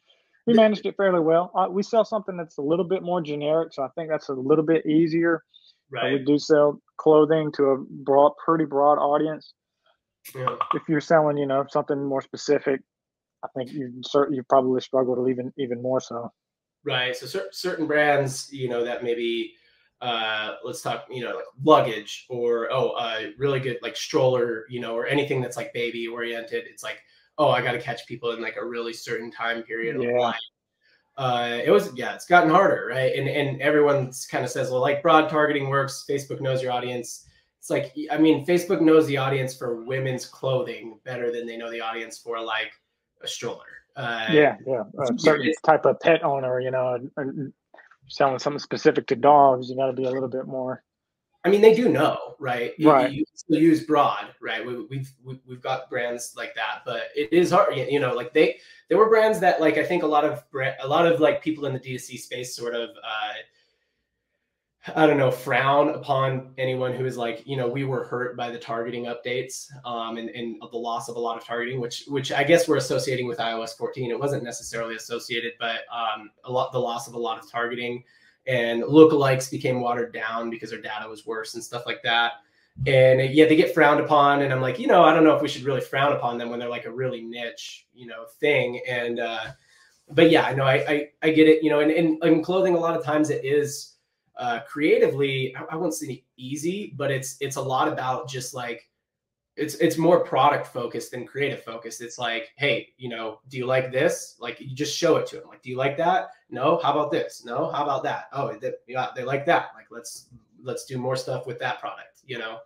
we 0.47 0.55
managed 0.55 0.87
it 0.87 0.97
fairly 0.97 1.21
well. 1.21 1.51
Uh, 1.55 1.67
we 1.71 1.83
sell 1.83 2.05
something 2.05 2.37
that's 2.37 2.59
a 2.59 2.63
little 2.63 2.85
bit 2.85 3.03
more 3.03 3.21
generic, 3.21 3.73
so 3.73 3.83
I 3.83 3.89
think 3.97 4.09
that's 4.09 4.29
a 4.29 4.33
little 4.33 4.65
bit 4.65 4.87
easier. 4.87 5.43
Right. 5.91 6.15
Uh, 6.15 6.19
we 6.19 6.25
do 6.25 6.39
sell 6.39 6.81
clothing 6.97 7.53
to 7.53 7.65
a 7.65 7.77
broad, 8.05 8.33
pretty 8.45 8.65
broad 8.65 8.99
audience. 8.99 9.55
Yeah. 10.35 10.57
If 10.75 10.83
you're 10.89 11.01
selling, 11.01 11.37
you 11.37 11.47
know, 11.47 11.65
something 11.69 12.05
more 12.05 12.23
specific, 12.23 12.81
I 13.45 13.49
think 13.57 13.73
you 13.73 14.03
you 14.31 14.43
probably 14.49 14.81
struggle 14.81 15.15
to 15.17 15.29
even 15.29 15.53
even 15.59 15.81
more 15.83 16.01
so. 16.01 16.33
Right. 16.85 17.15
So 17.17 17.27
cer- 17.27 17.49
certain 17.53 17.87
brands, 17.87 18.49
you 18.53 18.69
know, 18.69 18.85
that 18.85 19.05
maybe 19.05 19.55
uh 20.03 20.57
let's 20.65 20.83
talk 20.83 21.07
you 21.11 21.25
know 21.25 21.37
like 21.37 21.45
luggage 21.65 22.27
or 22.29 22.71
oh 22.71 22.91
uh 22.91 23.23
really 23.39 23.61
good 23.61 23.79
like 23.81 23.97
stroller 23.97 24.67
you 24.69 24.79
know 24.79 24.95
or 24.95 25.07
anything 25.07 25.41
that's 25.41 25.57
like 25.57 25.73
baby 25.73 26.07
oriented 26.07 26.65
it's 26.67 26.83
like 26.83 26.99
oh 27.39 27.49
i 27.49 27.63
got 27.63 27.73
to 27.73 27.81
catch 27.81 28.07
people 28.07 28.33
in 28.33 28.43
like 28.43 28.57
a 28.57 28.65
really 28.65 28.93
certain 28.93 29.31
time 29.31 29.63
period 29.63 29.97
of 29.97 30.03
yeah. 30.03 30.19
life 30.19 30.41
uh, 31.19 31.61
it 31.65 31.71
was 31.71 31.91
yeah, 31.95 32.15
it's 32.15 32.27
gotten 32.27 32.51
harder, 32.51 32.89
right? 32.91 33.15
And 33.17 33.27
and 33.29 33.61
everyone 33.63 34.13
kind 34.31 34.45
of 34.45 34.51
says, 34.51 34.71
well, 34.71 34.81
like 34.81 35.03
broad 35.03 35.31
targeting 35.31 35.69
works. 35.69 36.05
Facebook 36.09 36.41
knows 36.41 36.63
your 36.63 36.73
audience. 36.73 37.27
It's 37.59 37.71
like 37.71 37.95
I 38.11 38.19
mean, 38.19 38.45
Facebook 38.47 38.83
knows 38.83 39.07
the 39.07 39.17
audience 39.17 39.57
for 39.57 39.83
women's 39.83 40.27
clothing 40.27 41.01
better 41.05 41.33
than 41.33 41.47
they 41.47 41.57
know 41.57 41.71
the 41.71 41.81
audience 41.81 42.19
for 42.19 42.41
like 42.41 42.71
a 43.23 43.27
stroller. 43.27 43.65
Uh, 43.97 44.27
yeah, 44.31 44.57
yeah, 44.67 44.83
a 45.01 45.19
certain 45.19 45.51
type 45.65 45.87
of 45.87 45.99
pet 46.01 46.23
owner, 46.23 46.61
you 46.61 46.71
know, 46.71 46.99
selling 48.09 48.39
something 48.39 48.59
specific 48.59 49.07
to 49.09 49.17
dogs, 49.17 49.69
you 49.69 49.77
got 49.77 49.87
to 49.87 49.93
be 49.93 50.05
a 50.05 50.11
little 50.11 50.29
bit 50.29 50.47
more. 50.47 50.83
I 51.45 51.49
mean, 51.49 51.61
they 51.61 51.75
do 51.75 51.89
know, 51.89 52.35
right? 52.41 52.73
Right. 52.81 53.13
You, 53.13 53.25
you 53.47 53.61
use 53.61 53.85
broad, 53.85 54.35
right? 54.43 54.67
We, 54.67 54.85
we've 54.87 55.13
we've 55.47 55.61
got 55.61 55.89
brands 55.89 56.35
like 56.37 56.57
that, 56.57 56.83
but 56.85 57.05
it 57.15 57.33
is 57.33 57.53
hard. 57.53 57.77
You 57.77 58.01
know, 58.01 58.15
like 58.15 58.35
they 58.35 58.59
there 58.89 58.99
were 58.99 59.09
brands 59.09 59.39
that 59.41 59.61
like 59.61 59.79
I 59.79 59.85
think 59.85 60.03
a 60.03 60.07
lot 60.09 60.25
of 60.25 60.43
a 60.81 60.89
lot 60.89 61.07
of 61.07 61.21
like 61.21 61.45
people 61.45 61.67
in 61.67 61.73
the 61.73 61.79
D2C 61.79 62.19
space 62.19 62.57
sort 62.57 62.75
of 62.75 62.91
uh, 62.91 63.35
I 64.95 65.07
don't 65.07 65.17
know 65.17 65.31
frown 65.31 65.89
upon 65.91 66.53
anyone 66.59 66.93
who 66.95 67.07
is 67.07 67.17
like 67.17 67.43
you 67.45 67.57
know 67.57 67.67
we 67.67 67.85
were 67.85 68.05
hurt 68.05 68.37
by 68.37 68.51
the 68.51 68.59
targeting 68.59 69.07
updates 69.07 69.67
um, 69.85 70.17
and 70.17 70.31
and 70.31 70.61
the 70.61 70.79
loss 70.79 71.09
of 71.09 71.17
a 71.17 71.21
lot 71.21 71.37
of 71.37 71.45
targeting, 71.45 71.81
which 71.81 72.05
which 72.07 72.31
I 72.31 72.45
guess 72.45 72.69
we're 72.69 72.77
associating 72.77 73.27
with 73.27 73.39
iOS 73.39 73.77
14. 73.77 74.11
It 74.11 74.19
wasn't 74.19 74.45
necessarily 74.45 74.95
associated, 74.95 75.55
but 75.59 75.81
um, 75.93 76.31
a 76.45 76.53
lot 76.53 76.73
the 76.73 76.79
loss 76.79 77.09
of 77.09 77.15
a 77.15 77.19
lot 77.19 77.43
of 77.43 77.51
targeting 77.51 78.05
and 78.47 78.83
lookalikes 78.85 79.51
became 79.51 79.81
watered 79.81 80.13
down 80.13 80.51
because 80.51 80.71
their 80.71 80.81
data 80.81 81.09
was 81.09 81.27
worse 81.27 81.55
and 81.55 81.65
stuff 81.65 81.85
like 81.85 82.03
that. 82.03 82.35
And 82.87 83.21
yeah, 83.35 83.47
they 83.47 83.57
get 83.57 83.73
frowned 83.73 84.01
upon, 84.01 84.43
and 84.43 84.53
I'm 84.53 84.61
like, 84.61 84.79
you 84.79 84.87
know, 84.87 85.03
I 85.03 85.15
don't 85.15 85.25
know 85.25 85.35
if 85.35 85.41
we 85.41 85.49
should 85.49 85.63
really 85.63 85.81
frown 85.81 86.13
upon 86.13 86.37
them 86.37 86.51
when 86.51 86.61
they're 86.61 86.69
like 86.69 86.85
a 86.85 86.93
really 86.93 87.23
niche, 87.23 87.87
you 87.95 88.07
know, 88.07 88.27
thing. 88.39 88.81
And 88.87 89.19
uh, 89.19 89.47
but 90.11 90.31
yeah, 90.31 90.45
I 90.45 90.55
know 90.55 90.65
I, 90.65 90.75
I 90.75 91.09
I 91.23 91.31
get 91.31 91.49
it, 91.49 91.65
you 91.65 91.71
know, 91.71 91.81
and 91.81 91.91
in 91.91 92.43
clothing, 92.43 92.75
a 92.75 92.79
lot 92.79 92.95
of 92.97 93.03
times 93.03 93.31
it 93.31 93.45
is 93.45 93.96
uh, 94.37 94.61
creatively, 94.61 95.55
I, 95.57 95.75
I 95.75 95.77
won't 95.77 95.95
say 95.95 96.25
easy, 96.37 96.95
but 96.97 97.11
it's 97.11 97.37
it's 97.41 97.57
a 97.57 97.63
lot 97.63 97.89
about 97.89 98.29
just 98.29 98.55
like 98.55 98.89
it's 99.57 99.75
it's 99.77 99.97
more 99.97 100.21
product 100.21 100.67
focused 100.67 101.13
than 101.13 101.27
creative 101.27 101.63
focused. 101.63 102.03
It's 102.03 102.19
like, 102.19 102.51
hey, 102.57 102.89
you 102.99 103.09
know, 103.09 103.41
do 103.49 103.57
you 103.57 103.67
like 103.67 103.91
this? 103.91 104.37
Like, 104.39 104.61
you 104.61 104.75
just 104.75 104.97
show 104.97 105.17
it 105.17 105.27
to 105.29 105.37
them. 105.37 105.49
Like, 105.49 105.63
do 105.63 105.71
you 105.71 105.77
like 105.77 105.97
that? 105.97 106.29
No. 106.51 106.79
How 106.83 106.93
about 106.93 107.11
this? 107.11 107.45
No. 107.45 107.71
How 107.71 107.83
about 107.83 108.03
that? 108.03 108.27
Oh, 108.33 108.55
they, 108.61 108.73
yeah, 108.87 109.09
they 109.17 109.25
like 109.25 109.47
that. 109.47 109.71
Like, 109.75 109.87
let's 109.91 110.29
let's 110.63 110.85
do 110.85 110.99
more 110.99 111.17
stuff 111.17 111.47
with 111.47 111.59
that 111.61 111.81
product. 111.81 112.23
You 112.27 112.39
know. 112.39 112.59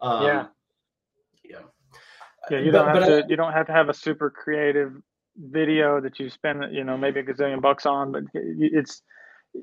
Um, 0.00 0.24
yeah. 0.24 0.46
Yeah. 1.44 1.58
Yeah. 2.50 2.58
You 2.58 2.72
don't 2.72 2.92
but, 2.92 3.02
have 3.02 3.06
to. 3.06 3.24
I, 3.24 3.28
you 3.28 3.36
don't 3.36 3.52
have 3.52 3.66
to 3.66 3.72
have 3.72 3.88
a 3.88 3.94
super 3.94 4.30
creative 4.30 5.00
video 5.36 6.00
that 6.00 6.18
you 6.18 6.30
spend, 6.30 6.74
you 6.74 6.84
know, 6.84 6.96
maybe 6.96 7.20
a 7.20 7.24
gazillion 7.24 7.60
bucks 7.60 7.86
on, 7.86 8.12
but 8.12 8.24
it's 8.34 9.02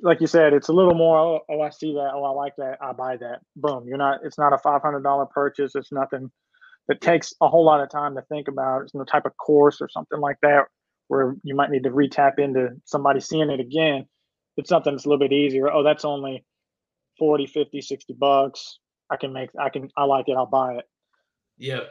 like 0.02 0.22
you 0.22 0.28
said, 0.28 0.54
it's 0.54 0.70
a 0.70 0.74
little 0.74 0.94
more. 0.94 1.18
Oh, 1.18 1.40
oh, 1.50 1.62
I 1.62 1.70
see 1.70 1.94
that. 1.94 2.12
Oh, 2.14 2.24
I 2.24 2.32
like 2.32 2.54
that. 2.58 2.78
I 2.82 2.94
buy 2.94 3.18
that. 3.18 3.40
Boom. 3.56 3.86
You're 3.88 3.98
not. 3.98 4.20
It's 4.24 4.38
not 4.38 4.54
a 4.54 4.58
five 4.58 4.82
hundred 4.82 5.04
dollar 5.04 5.26
purchase. 5.26 5.76
It's 5.76 5.92
nothing 5.92 6.32
that 6.88 7.02
takes 7.02 7.34
a 7.42 7.48
whole 7.48 7.66
lot 7.66 7.82
of 7.82 7.90
time 7.90 8.16
to 8.16 8.22
think 8.24 8.48
about. 8.48 8.84
It's 8.84 8.96
no 8.96 9.04
type 9.04 9.26
of 9.26 9.36
course 9.38 9.82
or 9.82 9.90
something 9.90 10.20
like 10.20 10.38
that 10.42 10.66
where 11.12 11.36
you 11.44 11.54
might 11.54 11.70
need 11.70 11.84
to 11.84 11.90
retap 11.90 12.40
into 12.40 12.70
somebody 12.86 13.20
seeing 13.20 13.50
it 13.50 13.60
again. 13.60 14.06
It's 14.56 14.70
something 14.70 14.94
that's 14.94 15.06
a 15.06 15.10
little 15.10 15.20
bit 15.20 15.34
easier. 15.34 15.70
Oh, 15.70 15.84
that's 15.84 16.06
only 16.06 16.46
40, 17.20 17.48
50, 17.48 17.82
60 17.82 18.14
bucks. 18.14 18.80
I 19.10 19.18
can 19.18 19.34
make, 19.34 19.50
I 19.60 19.68
can, 19.68 19.90
I 19.98 20.06
like 20.06 20.30
it. 20.30 20.38
I'll 20.38 20.46
buy 20.46 20.76
it. 20.76 20.86
Yeah. 21.58 21.82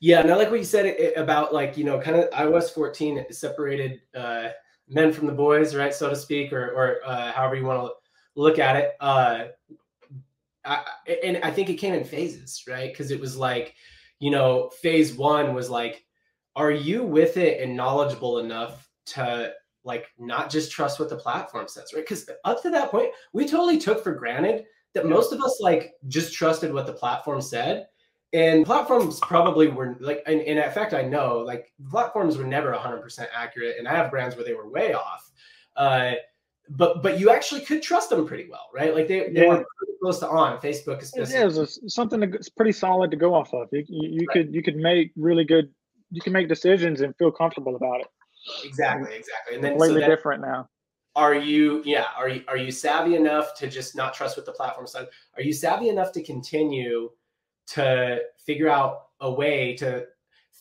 Yeah. 0.00 0.20
And 0.20 0.32
I 0.32 0.34
like 0.34 0.50
what 0.50 0.58
you 0.58 0.64
said 0.64 1.14
about 1.16 1.54
like, 1.54 1.76
you 1.76 1.84
know, 1.84 2.00
kind 2.00 2.16
of 2.16 2.28
iOS 2.30 2.74
14 2.74 3.24
separated 3.30 4.00
uh, 4.16 4.48
men 4.88 5.12
from 5.12 5.26
the 5.26 5.32
boys, 5.32 5.74
right? 5.74 5.94
So 5.94 6.08
to 6.08 6.16
speak, 6.16 6.52
or, 6.52 6.70
or 6.70 6.98
uh, 7.04 7.32
however 7.32 7.56
you 7.56 7.64
want 7.64 7.82
to 7.82 7.92
look 8.40 8.58
at 8.58 8.76
it. 8.76 8.92
Uh, 9.00 9.46
I, 10.64 10.84
and 11.24 11.38
I 11.42 11.50
think 11.50 11.70
it 11.70 11.76
came 11.76 11.94
in 11.94 12.04
phases, 12.04 12.64
right? 12.68 12.92
Because 12.92 13.10
it 13.10 13.20
was 13.20 13.36
like, 13.36 13.74
you 14.18 14.30
know, 14.30 14.70
phase 14.82 15.14
one 15.14 15.54
was 15.54 15.70
like, 15.70 16.04
are 16.54 16.70
you 16.70 17.02
with 17.02 17.36
it 17.36 17.60
and 17.60 17.76
knowledgeable 17.76 18.38
enough 18.38 18.88
to 19.06 19.52
like 19.84 20.06
not 20.18 20.50
just 20.50 20.72
trust 20.72 20.98
what 20.98 21.08
the 21.08 21.16
platform 21.16 21.68
says, 21.68 21.92
right? 21.94 22.02
Because 22.02 22.28
up 22.44 22.62
to 22.62 22.70
that 22.70 22.90
point, 22.90 23.10
we 23.32 23.46
totally 23.46 23.78
took 23.78 24.02
for 24.02 24.12
granted 24.12 24.64
that 24.94 25.06
most 25.06 25.32
of 25.32 25.40
us 25.40 25.60
like 25.60 25.92
just 26.08 26.34
trusted 26.34 26.72
what 26.72 26.86
the 26.86 26.92
platform 26.92 27.40
said. 27.40 27.86
And 28.32 28.66
platforms 28.66 29.20
probably 29.20 29.68
were 29.68 29.96
like, 30.00 30.22
and, 30.26 30.40
and 30.40 30.58
in 30.58 30.70
fact, 30.72 30.92
I 30.92 31.02
know 31.02 31.38
like 31.38 31.72
platforms 31.90 32.36
were 32.36 32.44
never 32.44 32.72
100% 32.72 33.26
accurate. 33.34 33.76
And 33.78 33.86
I 33.86 33.94
have 33.94 34.10
brands 34.10 34.36
where 34.36 34.44
they 34.44 34.54
were 34.54 34.68
way 34.68 34.92
off. 34.92 35.30
Uh, 35.76 36.12
but 36.68 37.02
but 37.02 37.20
you 37.20 37.30
actually 37.30 37.60
could 37.60 37.82
trust 37.82 38.10
them 38.10 38.26
pretty 38.26 38.48
well, 38.50 38.68
right? 38.74 38.94
Like 38.94 39.06
they, 39.06 39.30
they 39.30 39.42
yeah. 39.42 39.48
were 39.48 39.66
close 40.02 40.18
to 40.20 40.28
on 40.28 40.58
Facebook, 40.58 41.00
especially. 41.00 41.34
Yeah, 41.34 41.46
it 41.46 41.54
was 41.54 41.80
something 41.86 42.20
that's 42.20 42.48
pretty 42.48 42.72
solid 42.72 43.10
to 43.12 43.16
go 43.16 43.34
off 43.34 43.54
of. 43.54 43.68
You, 43.72 43.84
you, 43.88 44.08
you 44.10 44.26
right. 44.26 44.34
could 44.34 44.54
you 44.54 44.62
could 44.62 44.76
make 44.76 45.12
really 45.16 45.44
good. 45.44 45.72
You 46.10 46.20
can 46.20 46.32
make 46.32 46.48
decisions 46.48 47.00
and 47.00 47.14
feel 47.16 47.30
comfortable 47.30 47.76
about 47.76 48.00
it. 48.00 48.06
Exactly, 48.64 49.14
exactly. 49.14 49.54
And 49.54 49.64
then 49.64 49.72
completely 49.72 50.02
so 50.02 50.08
different 50.08 50.42
now. 50.42 50.68
Are 51.14 51.34
you 51.34 51.82
yeah? 51.84 52.06
Are 52.16 52.28
you 52.28 52.42
are 52.48 52.56
you 52.56 52.70
savvy 52.70 53.14
enough 53.14 53.54
to 53.58 53.68
just 53.68 53.96
not 53.96 54.12
trust 54.12 54.36
what 54.36 54.46
the 54.46 54.52
platform 54.52 54.86
said 54.86 55.08
Are 55.36 55.42
you 55.42 55.52
savvy 55.52 55.88
enough 55.88 56.12
to 56.12 56.22
continue 56.22 57.10
to 57.68 58.20
figure 58.36 58.68
out 58.68 59.08
a 59.20 59.30
way 59.30 59.74
to 59.76 60.06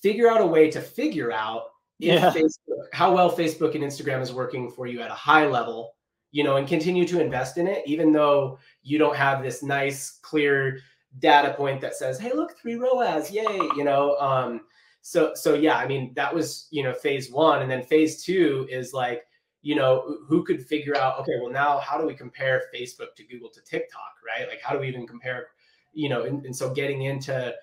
figure 0.01 0.29
out 0.29 0.41
a 0.41 0.45
way 0.45 0.69
to 0.69 0.81
figure 0.81 1.31
out 1.31 1.65
yeah. 1.99 2.31
Facebook, 2.31 2.87
how 2.93 3.13
well 3.13 3.31
Facebook 3.31 3.75
and 3.75 3.83
Instagram 3.83 4.21
is 4.21 4.33
working 4.33 4.69
for 4.69 4.85
you 4.85 5.01
at 5.01 5.09
a 5.09 5.15
high 5.15 5.47
level 5.47 5.95
you 6.35 6.43
know, 6.43 6.57
and 6.57 6.67
continue 6.67 7.07
to 7.07 7.21
invest 7.21 7.57
in 7.57 7.65
it, 7.65 7.81
even 7.85 8.11
though 8.11 8.59
you 8.83 8.97
don't 8.97 9.15
have 9.15 9.41
this 9.41 9.63
nice, 9.63 10.19
clear 10.21 10.79
data 11.19 11.53
point 11.53 11.79
that 11.79 11.95
says, 11.95 12.19
"Hey, 12.19 12.33
look, 12.33 12.57
three 12.57 12.75
ROAS, 12.75 13.31
yay!" 13.31 13.57
You 13.77 13.85
know, 13.85 14.17
um, 14.17 14.65
so 15.01 15.33
so 15.33 15.53
yeah, 15.53 15.77
I 15.77 15.87
mean, 15.87 16.13
that 16.15 16.35
was 16.35 16.67
you 16.71 16.83
know 16.83 16.93
phase 16.93 17.31
one, 17.31 17.61
and 17.61 17.71
then 17.71 17.83
phase 17.83 18.21
two 18.21 18.67
is 18.69 18.91
like, 18.91 19.23
you 19.61 19.75
know, 19.75 20.17
who 20.27 20.43
could 20.43 20.61
figure 20.65 20.97
out, 20.97 21.21
okay, 21.21 21.39
well 21.41 21.53
now 21.53 21.79
how 21.79 21.97
do 21.97 22.05
we 22.05 22.13
compare 22.13 22.63
Facebook 22.75 23.15
to 23.15 23.23
Google 23.23 23.49
to 23.51 23.61
TikTok, 23.61 24.15
right? 24.27 24.45
Like, 24.49 24.59
how 24.61 24.73
do 24.73 24.81
we 24.81 24.89
even 24.89 25.07
compare, 25.07 25.47
you 25.95 26.09
know, 26.09 26.23
and, 26.23 26.45
and 26.45 26.55
so 26.55 26.69
getting 26.71 27.03
into 27.03 27.53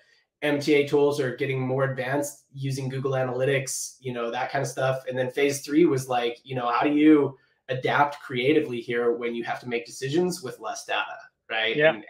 MTA 0.43 0.89
tools 0.89 1.19
or 1.19 1.35
getting 1.35 1.61
more 1.61 1.85
advanced 1.85 2.45
using 2.53 2.89
Google 2.89 3.13
Analytics, 3.13 3.95
you 4.01 4.11
know, 4.11 4.29
that 4.29 4.51
kind 4.51 4.61
of 4.61 4.67
stuff. 4.67 5.03
And 5.07 5.17
then 5.17 5.31
phase 5.31 5.61
three 5.61 5.85
was 5.85 6.09
like, 6.09 6.39
you 6.43 6.55
know, 6.55 6.69
how 6.69 6.81
do 6.81 6.91
you 6.91 7.37
adapt 7.69 8.21
creatively 8.21 8.81
here 8.81 9.13
when 9.13 9.33
you 9.33 9.43
have 9.45 9.61
to 9.61 9.69
make 9.69 9.85
decisions 9.85 10.43
with 10.43 10.59
less 10.59 10.85
data, 10.85 11.17
right? 11.49 11.77
Yeah. 11.77 11.93
And 11.93 12.03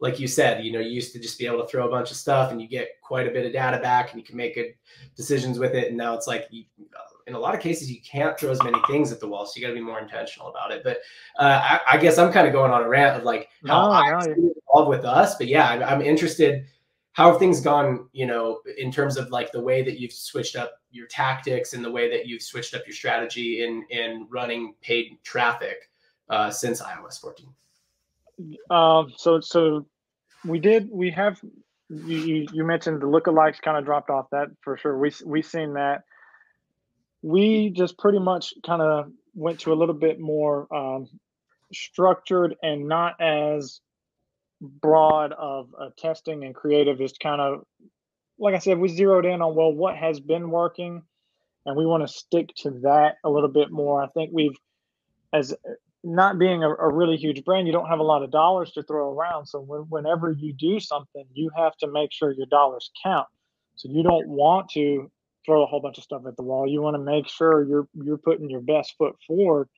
like 0.00 0.20
you 0.20 0.28
said, 0.28 0.64
you 0.64 0.70
know, 0.70 0.78
you 0.78 0.90
used 0.90 1.12
to 1.14 1.18
just 1.18 1.38
be 1.38 1.46
able 1.46 1.60
to 1.60 1.66
throw 1.66 1.88
a 1.88 1.90
bunch 1.90 2.12
of 2.12 2.16
stuff 2.16 2.52
and 2.52 2.62
you 2.62 2.68
get 2.68 2.90
quite 3.02 3.26
a 3.26 3.32
bit 3.32 3.44
of 3.44 3.52
data 3.52 3.78
back 3.78 4.12
and 4.12 4.20
you 4.20 4.24
can 4.24 4.36
make 4.36 4.54
good 4.54 4.74
decisions 5.16 5.58
with 5.58 5.74
it. 5.74 5.88
And 5.88 5.96
now 5.96 6.14
it's 6.14 6.28
like, 6.28 6.46
you, 6.50 6.64
in 7.28 7.34
a 7.34 7.38
lot 7.38 7.54
of 7.54 7.60
cases, 7.60 7.90
you 7.90 8.00
can't 8.00 8.38
throw 8.38 8.50
as 8.50 8.62
many 8.62 8.78
things 8.88 9.12
at 9.12 9.20
the 9.20 9.28
wall. 9.28 9.46
So 9.46 9.52
you 9.56 9.62
got 9.62 9.68
to 9.68 9.74
be 9.74 9.80
more 9.80 10.00
intentional 10.00 10.48
about 10.48 10.72
it. 10.72 10.82
But 10.82 10.98
uh, 11.38 11.60
I, 11.62 11.96
I, 11.96 11.98
guess 11.98 12.18
I'm 12.18 12.32
kind 12.32 12.46
of 12.46 12.52
going 12.52 12.72
on 12.72 12.82
a 12.82 12.88
rant 12.88 13.18
of 13.18 13.24
like 13.24 13.48
how 13.66 13.86
no, 13.86 13.92
I 13.92 14.10
no, 14.10 14.32
involved 14.32 14.88
with 14.88 15.04
us. 15.04 15.36
But 15.36 15.46
yeah, 15.46 15.68
I'm, 15.68 15.82
I'm 15.82 16.02
interested 16.02 16.64
how 17.18 17.32
have 17.32 17.40
things 17.40 17.60
gone 17.60 18.08
you 18.12 18.26
know 18.26 18.60
in 18.78 18.92
terms 18.92 19.16
of 19.16 19.28
like 19.30 19.50
the 19.50 19.60
way 19.60 19.82
that 19.82 19.98
you've 19.98 20.12
switched 20.12 20.54
up 20.54 20.80
your 20.92 21.08
tactics 21.08 21.74
and 21.74 21.84
the 21.84 21.90
way 21.90 22.08
that 22.08 22.26
you've 22.26 22.42
switched 22.42 22.74
up 22.74 22.82
your 22.86 22.94
strategy 22.94 23.64
in 23.64 23.84
in 23.90 24.28
running 24.30 24.72
paid 24.80 25.18
traffic 25.24 25.90
uh, 26.30 26.48
since 26.48 26.80
ios 26.80 27.20
14 27.20 27.48
um, 28.70 29.12
so 29.16 29.40
so 29.40 29.84
we 30.44 30.60
did 30.60 30.88
we 30.92 31.10
have 31.10 31.40
you, 31.88 32.46
you 32.52 32.64
mentioned 32.64 33.02
the 33.02 33.06
lookalikes 33.06 33.60
kind 33.60 33.76
of 33.76 33.84
dropped 33.84 34.10
off 34.10 34.26
that 34.30 34.46
for 34.60 34.76
sure 34.76 34.96
we 34.96 35.10
we 35.26 35.42
seen 35.42 35.72
that 35.72 36.04
we 37.22 37.70
just 37.70 37.98
pretty 37.98 38.18
much 38.18 38.54
kind 38.64 38.82
of 38.82 39.10
went 39.34 39.60
to 39.60 39.72
a 39.72 39.74
little 39.74 39.94
bit 39.94 40.20
more 40.20 40.72
um, 40.74 41.08
structured 41.72 42.54
and 42.62 42.88
not 42.88 43.20
as 43.20 43.80
broad 44.60 45.32
of 45.32 45.68
uh, 45.78 45.90
testing 45.96 46.44
and 46.44 46.54
creative 46.54 47.00
is 47.00 47.12
kind 47.12 47.40
of 47.40 47.62
like 48.38 48.54
I 48.54 48.58
said, 48.58 48.78
we 48.78 48.88
zeroed 48.88 49.24
in 49.24 49.42
on 49.42 49.54
well, 49.54 49.72
what 49.72 49.96
has 49.96 50.20
been 50.20 50.50
working, 50.50 51.02
and 51.66 51.76
we 51.76 51.86
want 51.86 52.06
to 52.06 52.12
stick 52.12 52.54
to 52.58 52.70
that 52.82 53.16
a 53.24 53.30
little 53.30 53.48
bit 53.48 53.70
more. 53.70 54.02
I 54.02 54.06
think 54.08 54.30
we've, 54.32 54.56
as 55.32 55.54
not 56.04 56.38
being 56.38 56.62
a, 56.62 56.68
a, 56.68 56.94
really 56.94 57.16
huge 57.16 57.44
brand, 57.44 57.66
you 57.66 57.72
don't 57.72 57.88
have 57.88 57.98
a 57.98 58.04
lot 58.04 58.22
of 58.22 58.30
dollars 58.30 58.70
to 58.72 58.82
throw 58.84 59.12
around. 59.12 59.46
So 59.46 59.60
when, 59.60 59.80
whenever 59.88 60.30
you 60.30 60.52
do 60.52 60.78
something, 60.78 61.24
you 61.32 61.50
have 61.56 61.76
to 61.78 61.88
make 61.88 62.12
sure 62.12 62.30
your 62.30 62.46
dollars 62.46 62.90
count. 63.02 63.26
So 63.74 63.88
you 63.90 64.02
don't 64.02 64.28
want 64.28 64.70
to 64.70 65.10
throw 65.48 65.62
a 65.62 65.66
whole 65.66 65.80
bunch 65.80 65.98
of 65.98 66.04
stuff 66.04 66.22
at 66.26 66.36
the 66.36 66.42
wall. 66.42 66.68
You 66.68 66.82
want 66.82 66.94
to 66.94 67.02
make 67.02 67.28
sure 67.28 67.64
you're 67.64 67.88
you're 67.94 68.18
putting 68.18 68.50
your 68.50 68.60
best 68.60 68.94
foot 68.96 69.16
forward, 69.26 69.68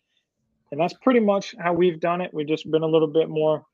and 0.71 0.81
that's 0.81 0.95
pretty 0.95 1.21
much 1.21 1.55
how 1.59 1.73
we've 1.73 2.01
done 2.01 2.21
it. 2.21 2.35
We've 2.35 2.47
just 2.47 2.71
been 2.71 2.83
a 2.83 2.87
little 2.87 3.09
bit 3.09 3.29
more 3.29 3.65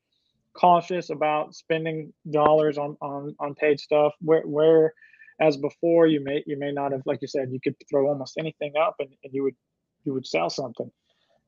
cautious 0.53 1.11
about 1.11 1.55
spending 1.55 2.12
dollars 2.30 2.78
on 2.78 2.97
on 3.01 3.34
on 3.40 3.55
paid 3.55 3.80
stuff 3.80 4.12
where 4.20 4.42
where 4.42 4.94
as 5.40 5.57
before 5.57 6.07
you 6.07 6.22
may 6.22 6.42
you 6.47 6.59
may 6.59 6.72
not 6.72 6.92
have 6.92 7.03
like 7.07 7.20
you 7.20 7.28
said 7.28 7.51
you 7.51 7.61
could 7.61 7.74
throw 7.90 8.09
almost 8.09 8.38
anything 8.38 8.72
up 8.80 8.94
and, 9.01 9.11
and 9.24 9.34
you 9.34 9.42
would 9.42 9.57
you 10.05 10.14
would 10.14 10.26
sell 10.26 10.49
something 10.49 10.90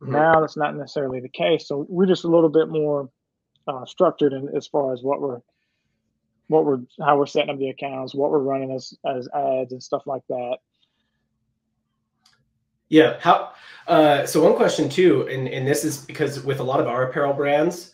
Mm-hmm. 0.02 0.12
Now 0.12 0.40
that's 0.40 0.56
not 0.56 0.76
necessarily 0.76 1.20
the 1.20 1.28
case. 1.28 1.66
So 1.66 1.86
we're 1.88 2.06
just 2.06 2.24
a 2.24 2.28
little 2.28 2.48
bit 2.48 2.68
more 2.68 3.10
uh, 3.66 3.84
structured 3.84 4.32
in, 4.32 4.48
as 4.56 4.66
far 4.66 4.92
as 4.92 5.02
what 5.02 5.20
we're 5.20 5.40
what 6.48 6.64
we're 6.64 6.80
how 7.00 7.16
we're 7.16 7.26
setting 7.26 7.50
up 7.50 7.58
the 7.58 7.70
accounts, 7.70 8.14
what 8.14 8.30
we're 8.30 8.38
running 8.38 8.72
as 8.72 8.94
as 9.06 9.28
ads 9.34 9.72
and 9.72 9.82
stuff 9.82 10.02
like 10.06 10.22
that. 10.28 10.58
Yeah. 12.88 13.18
How? 13.20 13.52
Uh, 13.86 14.26
so 14.26 14.42
one 14.42 14.56
question 14.56 14.88
too, 14.88 15.28
and 15.28 15.48
and 15.48 15.66
this 15.66 15.84
is 15.84 15.98
because 15.98 16.42
with 16.42 16.60
a 16.60 16.64
lot 16.64 16.80
of 16.80 16.86
our 16.86 17.08
apparel 17.08 17.34
brands, 17.34 17.92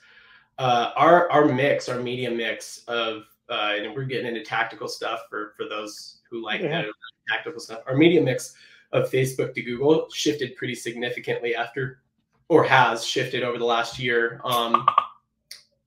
uh, 0.59 0.91
our 0.97 1.31
our 1.31 1.45
mix, 1.47 1.89
our 1.89 1.99
media 2.01 2.31
mix 2.31 2.79
of, 2.87 3.25
uh, 3.49 3.75
and 3.77 3.95
we're 3.95 4.05
getting 4.05 4.27
into 4.27 4.43
tactical 4.43 4.89
stuff 4.89 5.23
for 5.29 5.53
for 5.57 5.69
those 5.69 6.21
who 6.31 6.43
like 6.43 6.63
yeah. 6.63 6.85
tactical 7.29 7.61
stuff. 7.61 7.83
Our 7.87 7.97
media 7.97 8.23
mix 8.23 8.55
of 8.93 9.11
Facebook 9.11 9.55
to 9.55 9.63
Google 9.63 10.09
shifted 10.13 10.55
pretty 10.57 10.77
significantly 10.77 11.57
after, 11.57 12.01
or 12.49 12.63
has 12.65 13.05
shifted 13.05 13.43
over 13.43 13.59
the 13.59 13.65
last 13.65 13.99
year. 13.99 14.41
Um, 14.45 14.87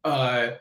uh, 0.03 0.51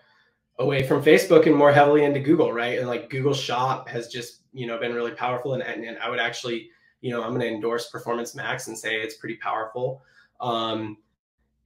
away 0.59 0.87
from 0.87 1.03
Facebook 1.03 1.47
and 1.47 1.55
more 1.55 1.73
heavily 1.73 2.05
into 2.05 2.21
Google, 2.21 2.53
right? 2.53 2.79
And 2.79 2.89
like 2.89 3.11
Google 3.11 3.35
Shop 3.35 3.89
has 3.89 4.09
just 4.09 4.43
you 4.53 4.67
know 4.67 4.79
been 4.79 4.95
really 4.95 5.13
powerful, 5.13 5.55
and 5.55 5.63
and 5.63 5.99
I 5.99 6.09
would 6.09 6.21
actually 6.21 6.71
you 7.01 7.11
know 7.11 7.23
I'm 7.23 7.31
going 7.31 7.43
to 7.43 7.49
endorse 7.49 7.91
Performance 7.91 8.35
Max 8.35 8.69
and 8.69 8.79
say 8.79 8.97
it's 8.97 9.17
pretty 9.17 9.37
powerful. 9.37 10.03
Um, 10.41 10.99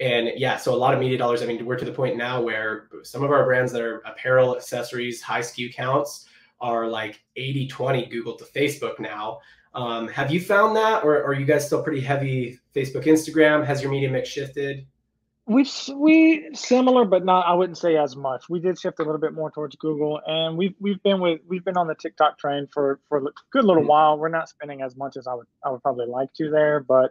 and 0.01 0.31
yeah, 0.37 0.57
so 0.57 0.75
a 0.75 0.77
lot 0.77 0.95
of 0.95 1.01
media 1.01 1.19
dollars. 1.19 1.43
I 1.43 1.47
mean, 1.47 1.65
we're 1.67 1.77
to 1.77 1.85
the 1.85 1.93
point 1.93 2.17
now 2.17 2.41
where 2.41 2.89
some 3.03 3.23
of 3.23 3.31
our 3.31 3.45
brands 3.45 3.71
that 3.73 3.83
are 3.83 3.99
apparel, 4.07 4.57
accessories, 4.57 5.21
high 5.21 5.41
SKU 5.41 5.75
counts 5.75 6.27
are 6.61 6.87
like 6.87 7.23
80 7.37 7.69
20 7.69 8.07
Google 8.07 8.37
to 8.37 8.45
Facebook 8.45 8.99
now. 8.99 9.41
Um, 9.75 10.09
have 10.09 10.33
you 10.33 10.41
found 10.41 10.75
that, 10.77 11.05
or, 11.05 11.17
or 11.19 11.27
are 11.27 11.35
you 11.35 11.47
guys 11.47 11.67
still 11.67 11.83
pretty 11.83 12.01
heavy 12.01 12.59
Facebook, 12.75 13.05
Instagram? 13.05 13.65
Has 13.65 13.83
your 13.83 13.91
media 13.91 14.11
mix 14.11 14.29
shifted? 14.29 14.87
We've 15.51 15.69
we 15.97 16.49
similar, 16.55 17.05
but 17.05 17.25
not. 17.25 17.45
I 17.45 17.55
wouldn't 17.55 17.77
say 17.77 17.97
as 17.97 18.15
much. 18.15 18.49
We 18.49 18.61
did 18.61 18.79
shift 18.79 19.01
a 19.01 19.03
little 19.03 19.19
bit 19.19 19.35
more 19.35 19.51
towards 19.51 19.75
Google, 19.75 20.21
and 20.25 20.57
we've 20.57 20.77
we've 20.79 21.03
been 21.03 21.21
with 21.21 21.41
we've 21.49 21.65
been 21.65 21.77
on 21.77 21.89
the 21.89 21.97
TikTok 21.97 22.39
train 22.39 22.69
for 22.73 23.01
for 23.09 23.19
a 23.19 23.23
good 23.51 23.65
little 23.65 23.83
mm-hmm. 23.83 23.89
while. 23.89 24.17
We're 24.17 24.29
not 24.29 24.49
spending 24.49 24.81
as 24.81 24.97
much 24.97 25.17
as 25.17 25.27
I 25.27 25.35
would 25.35 25.49
I 25.65 25.73
would 25.73 25.83
probably 25.83 26.07
like 26.07 26.33
to 26.35 26.51
there, 26.51 26.79
but 26.79 27.11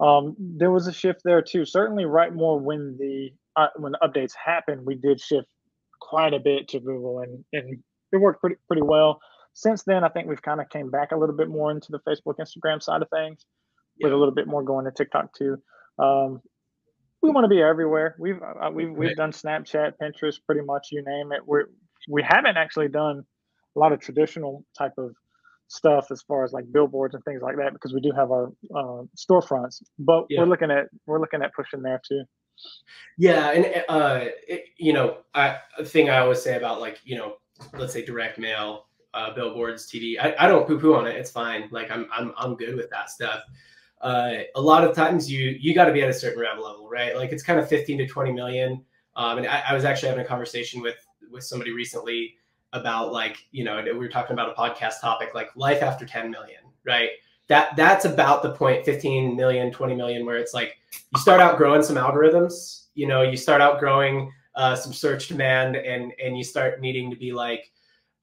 um, 0.00 0.34
there 0.36 0.72
was 0.72 0.88
a 0.88 0.92
shift 0.92 1.20
there 1.24 1.42
too. 1.42 1.64
Certainly, 1.64 2.06
right 2.06 2.34
more 2.34 2.58
when 2.58 2.96
the 2.98 3.30
uh, 3.54 3.68
when 3.76 3.92
the 3.92 4.00
updates 4.02 4.32
happened, 4.34 4.84
we 4.84 4.96
did 4.96 5.20
shift 5.20 5.46
quite 6.00 6.34
a 6.34 6.40
bit 6.40 6.66
to 6.70 6.80
Google, 6.80 7.20
and 7.20 7.44
and 7.52 7.78
it 8.10 8.16
worked 8.16 8.40
pretty 8.40 8.56
pretty 8.66 8.82
well. 8.82 9.20
Since 9.52 9.84
then, 9.84 10.02
I 10.02 10.08
think 10.08 10.26
we've 10.26 10.42
kind 10.42 10.60
of 10.60 10.68
came 10.70 10.90
back 10.90 11.12
a 11.12 11.16
little 11.16 11.36
bit 11.36 11.48
more 11.48 11.70
into 11.70 11.92
the 11.92 12.00
Facebook, 12.00 12.38
Instagram 12.40 12.82
side 12.82 13.02
of 13.02 13.08
things, 13.10 13.46
yeah. 13.96 14.06
with 14.06 14.12
a 14.12 14.16
little 14.16 14.34
bit 14.34 14.48
more 14.48 14.64
going 14.64 14.86
to 14.86 14.90
TikTok 14.90 15.32
too. 15.34 15.62
Um, 16.00 16.40
we 17.22 17.30
want 17.30 17.44
to 17.44 17.48
be 17.48 17.60
everywhere. 17.60 18.16
We've 18.18 18.40
uh, 18.42 18.70
we've 18.72 18.90
we've 18.90 19.16
done 19.16 19.32
Snapchat, 19.32 19.92
Pinterest, 20.02 20.36
pretty 20.46 20.62
much 20.62 20.88
you 20.90 21.02
name 21.04 21.32
it. 21.32 21.40
We 21.46 21.60
we 22.08 22.22
haven't 22.22 22.56
actually 22.56 22.88
done 22.88 23.24
a 23.76 23.78
lot 23.78 23.92
of 23.92 24.00
traditional 24.00 24.64
type 24.76 24.94
of 24.98 25.14
stuff 25.68 26.10
as 26.10 26.22
far 26.22 26.44
as 26.44 26.52
like 26.52 26.64
billboards 26.72 27.14
and 27.14 27.22
things 27.24 27.42
like 27.42 27.56
that 27.56 27.72
because 27.72 27.92
we 27.94 28.00
do 28.00 28.10
have 28.16 28.30
our 28.30 28.48
uh, 28.74 29.02
storefronts. 29.16 29.82
But 29.98 30.24
yeah. 30.28 30.40
we're 30.40 30.46
looking 30.46 30.70
at 30.70 30.86
we're 31.06 31.20
looking 31.20 31.42
at 31.42 31.54
pushing 31.54 31.82
there 31.82 32.00
too. 32.06 32.24
Yeah, 33.16 33.50
and 33.50 33.84
uh, 33.88 34.26
it, 34.46 34.64
you 34.78 34.92
know, 34.92 35.18
I, 35.34 35.58
a 35.78 35.84
thing 35.84 36.10
I 36.10 36.18
always 36.18 36.42
say 36.42 36.56
about 36.56 36.80
like 36.80 37.00
you 37.04 37.16
know, 37.16 37.36
let's 37.78 37.92
say 37.92 38.04
direct 38.04 38.38
mail, 38.38 38.86
uh, 39.12 39.34
billboards, 39.34 39.90
TV. 39.90 40.18
I, 40.18 40.34
I 40.38 40.48
don't 40.48 40.66
poo 40.66 40.78
poo 40.78 40.94
on 40.94 41.06
it. 41.06 41.16
It's 41.16 41.30
fine. 41.30 41.68
Like 41.70 41.90
I'm 41.90 42.08
I'm 42.12 42.32
I'm 42.38 42.56
good 42.56 42.76
with 42.76 42.88
that 42.90 43.10
stuff 43.10 43.42
uh, 44.00 44.34
a 44.54 44.60
lot 44.60 44.84
of 44.84 44.94
times 44.94 45.30
you 45.30 45.56
you 45.60 45.74
got 45.74 45.84
to 45.84 45.92
be 45.92 46.02
at 46.02 46.08
a 46.08 46.14
certain 46.14 46.40
rev 46.40 46.58
level, 46.58 46.88
right? 46.88 47.14
Like 47.16 47.32
it's 47.32 47.42
kind 47.42 47.58
of 47.58 47.68
15 47.68 47.98
to 47.98 48.06
20 48.06 48.32
million. 48.32 48.84
Um, 49.16 49.38
and 49.38 49.46
I, 49.46 49.62
I, 49.68 49.74
was 49.74 49.84
actually 49.84 50.08
having 50.08 50.24
a 50.24 50.28
conversation 50.28 50.80
with 50.80 50.96
with 51.30 51.44
somebody 51.44 51.72
recently 51.72 52.36
about 52.72 53.12
like 53.12 53.44
you 53.50 53.64
know 53.64 53.82
we 53.84 53.92
were 53.92 54.08
talking 54.08 54.32
about 54.32 54.50
a 54.50 54.54
podcast 54.54 55.00
topic 55.00 55.34
like 55.34 55.50
life 55.56 55.82
after 55.82 56.06
10 56.06 56.30
million, 56.30 56.60
right? 56.84 57.10
That 57.48 57.76
that's 57.76 58.04
about 58.04 58.42
the 58.42 58.52
point 58.52 58.84
15 58.84 59.36
million, 59.36 59.72
20 59.72 59.94
million, 59.94 60.24
where 60.24 60.38
it's 60.38 60.54
like 60.54 60.78
you 60.92 61.20
start 61.20 61.40
out 61.40 61.58
growing 61.58 61.82
some 61.82 61.96
algorithms, 61.96 62.86
you 62.94 63.06
know, 63.06 63.22
you 63.22 63.36
start 63.36 63.60
out 63.60 63.80
growing 63.80 64.32
uh, 64.54 64.74
some 64.76 64.92
search 64.92 65.28
demand, 65.28 65.76
and 65.76 66.12
and 66.22 66.38
you 66.38 66.44
start 66.44 66.80
needing 66.80 67.10
to 67.10 67.16
be 67.16 67.32
like, 67.32 67.72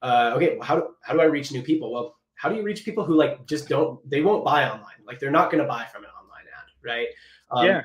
uh, 0.02 0.32
okay, 0.34 0.58
how 0.62 0.76
do 0.76 0.94
how 1.02 1.12
do 1.14 1.20
I 1.20 1.24
reach 1.24 1.52
new 1.52 1.62
people? 1.62 1.92
Well, 1.92 2.17
how 2.38 2.48
do 2.48 2.54
you 2.54 2.62
reach 2.62 2.84
people 2.84 3.04
who 3.04 3.14
like 3.14 3.44
just 3.46 3.68
don't 3.68 3.98
they 4.08 4.22
won't 4.22 4.44
buy 4.44 4.64
online? 4.68 5.02
Like 5.04 5.18
they're 5.18 5.30
not 5.30 5.50
going 5.50 5.62
to 5.62 5.68
buy 5.68 5.86
from 5.92 6.04
an 6.04 6.10
online 6.10 6.44
ad 6.56 6.70
right? 6.84 7.08
Um, 7.50 7.66
yeah. 7.66 7.82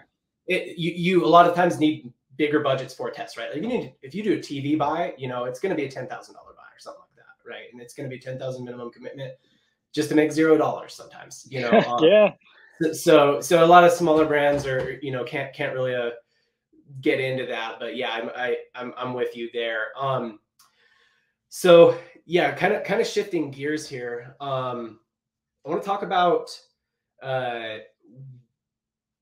it, 0.48 0.78
you, 0.78 0.92
you 0.92 1.26
a 1.26 1.28
lot 1.28 1.48
of 1.48 1.56
times 1.56 1.80
need 1.80 2.14
bigger 2.38 2.60
budgets 2.60 2.94
for 2.94 3.10
tests 3.10 3.36
right? 3.36 3.52
Like 3.52 3.64
you 3.64 3.68
need 3.68 3.94
if 4.04 4.14
you 4.14 4.24
do 4.24 4.34
a 4.34 4.38
tv 4.38 4.78
buy 4.78 5.14
you 5.18 5.28
know 5.28 5.46
it's 5.46 5.60
going 5.60 5.72
to 5.72 5.76
be 5.76 5.86
a 5.86 5.90
$10000 5.90 6.08
buy 6.08 6.20
or 6.22 6.80
something 6.80 7.02
like 7.02 7.16
that 7.16 7.50
right? 7.50 7.66
And 7.72 7.82
it's 7.82 7.96
going 7.96 8.08
to 8.08 8.16
be 8.16 8.20
10000 8.20 8.64
minimum 8.64 8.92
commitment 8.92 9.34
just 9.92 10.10
to 10.10 10.16
make 10.16 10.32
zero 10.32 10.56
dollars 10.56 10.94
sometimes 10.94 11.48
you 11.50 11.62
know 11.62 11.72
um, 11.88 12.04
yeah. 12.04 12.32
so 12.94 13.42
so 13.42 13.64
a 13.64 13.66
lot 13.66 13.84
of 13.84 13.92
smaller 13.92 14.26
brands 14.26 14.68
are 14.68 15.00
you 15.02 15.12
know 15.12 15.24
can't 15.24 15.52
can't 15.54 15.74
really 15.74 15.96
uh, 15.96 16.12
get 17.02 17.20
into 17.20 17.46
that 17.48 17.78
but 17.80 17.96
yeah 17.96 18.12
i'm 18.12 18.30
I, 18.36 18.58
I'm, 18.76 18.94
I'm 18.98 19.14
with 19.16 19.36
you 19.36 19.50
there. 19.52 19.88
Um 19.98 20.40
so 21.56 21.96
yeah, 22.26 22.52
kind 22.54 22.74
of 22.74 22.84
kind 22.84 23.00
of 23.00 23.06
shifting 23.06 23.52
gears 23.52 23.88
here. 23.88 24.36
Um, 24.42 25.00
I 25.64 25.70
want 25.70 25.84
to 25.84 25.88
talk 25.88 26.02
about 26.02 26.60
uh, 27.22 27.76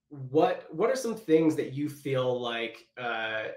what 0.08 0.66
what 0.72 0.90
are 0.90 0.96
some 0.96 1.14
things 1.14 1.58
that 1.58 1.74
you 1.74 1.90
feel 1.90 2.40
like 2.40 2.88
uh, 2.98 3.48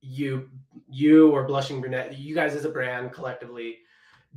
you 0.00 0.48
you 0.88 1.32
or 1.32 1.42
Blushing 1.42 1.80
Brunette, 1.80 2.16
you 2.16 2.36
guys 2.36 2.54
as 2.54 2.64
a 2.64 2.68
brand 2.68 3.12
collectively 3.12 3.78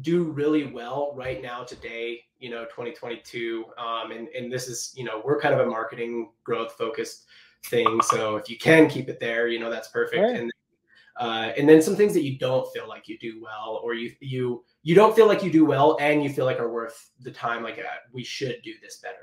do 0.01 0.23
really 0.23 0.65
well 0.65 1.13
right 1.15 1.41
now 1.41 1.63
today 1.63 2.21
you 2.39 2.51
know 2.51 2.65
2022 2.65 3.65
um, 3.79 4.11
and 4.11 4.27
and 4.29 4.53
this 4.53 4.67
is 4.67 4.93
you 4.95 5.03
know 5.03 5.23
we're 5.25 5.41
kind 5.41 5.55
of 5.55 5.65
a 5.65 5.69
marketing 5.69 6.29
growth 6.43 6.73
focused 6.73 7.25
thing 7.65 7.99
so 8.03 8.35
if 8.35 8.47
you 8.47 8.59
can 8.59 8.87
keep 8.87 9.09
it 9.09 9.19
there 9.19 9.47
you 9.47 9.59
know 9.59 9.71
that's 9.71 9.87
perfect 9.87 10.21
right. 10.21 10.35
and 10.35 10.51
uh, 11.19 11.51
and 11.57 11.67
then 11.67 11.81
some 11.81 11.95
things 11.95 12.13
that 12.13 12.23
you 12.23 12.37
don't 12.37 12.71
feel 12.73 12.87
like 12.87 13.07
you 13.07 13.17
do 13.19 13.41
well, 13.41 13.79
or 13.83 13.93
you 13.93 14.11
you 14.19 14.63
you 14.83 14.95
don't 14.95 15.15
feel 15.15 15.27
like 15.27 15.43
you 15.43 15.51
do 15.51 15.65
well, 15.65 15.97
and 15.99 16.23
you 16.23 16.29
feel 16.29 16.45
like 16.45 16.59
are 16.59 16.71
worth 16.71 17.11
the 17.21 17.31
time. 17.31 17.63
Like 17.63 17.79
uh, 17.79 17.83
we 18.13 18.23
should 18.23 18.57
do 18.63 18.73
this 18.81 18.99
better. 18.99 19.15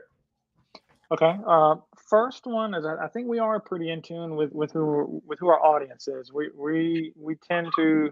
Okay. 1.13 1.39
Uh, 1.47 1.77
first 2.09 2.47
one 2.47 2.75
is 2.75 2.85
I 2.85 3.09
think 3.09 3.29
we 3.29 3.39
are 3.39 3.61
pretty 3.61 3.91
in 3.91 4.03
tune 4.03 4.35
with 4.37 4.51
with 4.53 4.73
who 4.73 5.23
with 5.27 5.39
who 5.39 5.49
our 5.49 5.65
audience 5.65 6.09
is. 6.09 6.33
We 6.33 6.51
we 6.57 7.13
we 7.17 7.37
tend 7.49 7.69
to 7.77 8.11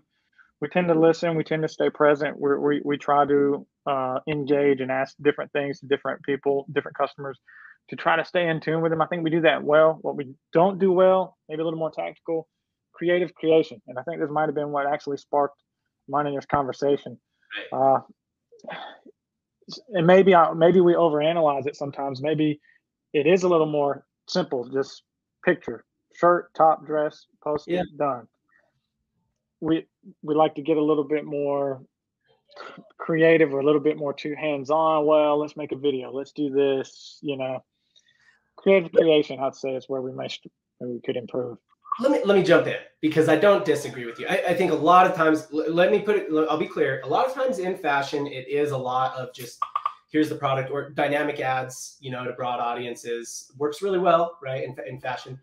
we 0.61 0.69
tend 0.69 0.89
to 0.89 0.95
listen. 0.95 1.37
We 1.37 1.43
tend 1.43 1.63
to 1.63 1.69
stay 1.69 1.91
present. 1.91 2.39
we 2.39 2.57
we 2.59 2.83
we 2.85 2.99
try 2.99 3.27
to 3.27 3.67
uh, 3.87 4.21
engage 4.29 4.81
and 4.81 4.93
ask 4.93 5.17
different 5.21 5.51
things 5.53 5.81
to 5.81 5.87
different 5.87 6.23
people, 6.23 6.67
different 6.73 6.97
customers, 6.97 7.39
to 7.91 7.97
try 7.97 8.17
to 8.17 8.25
stay 8.25 8.49
in 8.49 8.61
tune 8.61 8.81
with 8.81 8.93
them. 8.93 9.03
I 9.03 9.07
think 9.07 9.25
we 9.25 9.31
do 9.31 9.41
that 9.41 9.65
well. 9.65 9.99
What 10.03 10.17
we 10.17 10.35
don't 10.53 10.79
do 10.79 10.93
well, 10.93 11.37
maybe 11.49 11.63
a 11.63 11.65
little 11.65 11.81
more 11.81 11.91
tactical, 11.91 12.47
creative 13.03 13.35
creation. 13.35 13.83
And 13.89 13.99
I 13.99 14.03
think 14.03 14.21
this 14.21 14.31
might 14.31 14.47
have 14.47 14.55
been 14.55 14.71
what 14.71 14.87
actually 14.87 15.17
sparked 15.17 15.61
mine 16.09 16.29
and 16.29 16.37
this 16.37 16.47
conversation. 16.47 17.19
Uh, 17.73 17.99
and 19.89 20.07
maybe 20.07 20.37
I, 20.37 20.53
maybe 20.53 20.81
we 20.81 20.95
overanalyze 20.95 21.67
it 21.67 21.75
sometimes. 21.75 22.23
Maybe 22.23 22.61
it 23.13 23.27
is 23.27 23.43
a 23.43 23.49
little 23.49 23.67
more 23.67 24.07
simple. 24.29 24.69
Just 24.69 25.03
picture, 25.45 25.85
shirt, 26.15 26.55
top, 26.55 26.87
dress, 26.87 27.27
post 27.43 27.65
yeah. 27.67 27.83
done. 27.99 28.29
We 29.61 29.87
we 30.23 30.37
like 30.37 30.55
to 30.55 30.63
get 30.63 30.77
a 30.77 30.85
little 30.85 31.05
bit 31.05 31.25
more 31.25 31.83
creative 32.99 33.53
or 33.53 33.61
a 33.61 33.65
little 33.65 33.81
bit 33.81 33.97
more 33.97 34.13
too 34.13 34.37
hands 34.39 34.71
on. 34.71 35.07
Well, 35.07 35.41
let's 35.41 35.57
make 35.57 35.73
a 35.73 35.77
video. 35.77 36.13
Let's 36.13 36.33
do 36.33 36.51
this. 36.51 37.19
You 37.21 37.37
know, 37.37 37.65
creative 38.57 38.93
creation. 38.93 39.41
I'd 39.41 39.57
say 39.57 39.71
is 39.75 39.89
where 39.89 40.03
we 40.03 40.13
may 40.13 40.29
we 40.81 41.01
could 41.05 41.17
improve 41.17 41.59
let 42.01 42.11
me 42.11 42.21
let 42.25 42.37
me 42.37 42.43
jump 42.43 42.67
in 42.67 42.79
because 43.01 43.29
I 43.29 43.37
don't 43.37 43.65
disagree 43.65 44.07
with 44.07 44.19
you. 44.19 44.27
I, 44.29 44.43
I, 44.49 44.55
think 44.55 44.71
a 44.71 44.77
lot 44.77 45.07
of 45.07 45.17
times, 45.17 45.49
let 45.51 45.91
me 45.91 45.99
put 46.01 46.17
it. 46.17 46.29
I'll 46.49 46.57
be 46.57 46.69
clear. 46.69 47.01
A 47.05 47.09
lot 47.09 47.27
of 47.27 47.35
times 47.35 47.59
in 47.59 47.77
fashion, 47.77 48.27
it 48.27 48.49
is 48.49 48.71
a 48.71 48.79
lot 48.79 49.15
of 49.17 49.35
just 49.35 49.61
here's 50.11 50.29
the 50.29 50.35
product 50.35 50.71
or 50.71 50.91
dynamic 50.91 51.41
ads. 51.41 51.97
You 52.01 52.11
know, 52.13 52.25
to 52.25 52.33
broad 52.33 52.61
audiences 52.61 53.53
works 53.59 53.83
really 53.83 53.99
well, 53.99 54.39
right? 54.43 54.65
In, 54.65 54.77
in 54.87 55.01
fashion. 55.01 55.39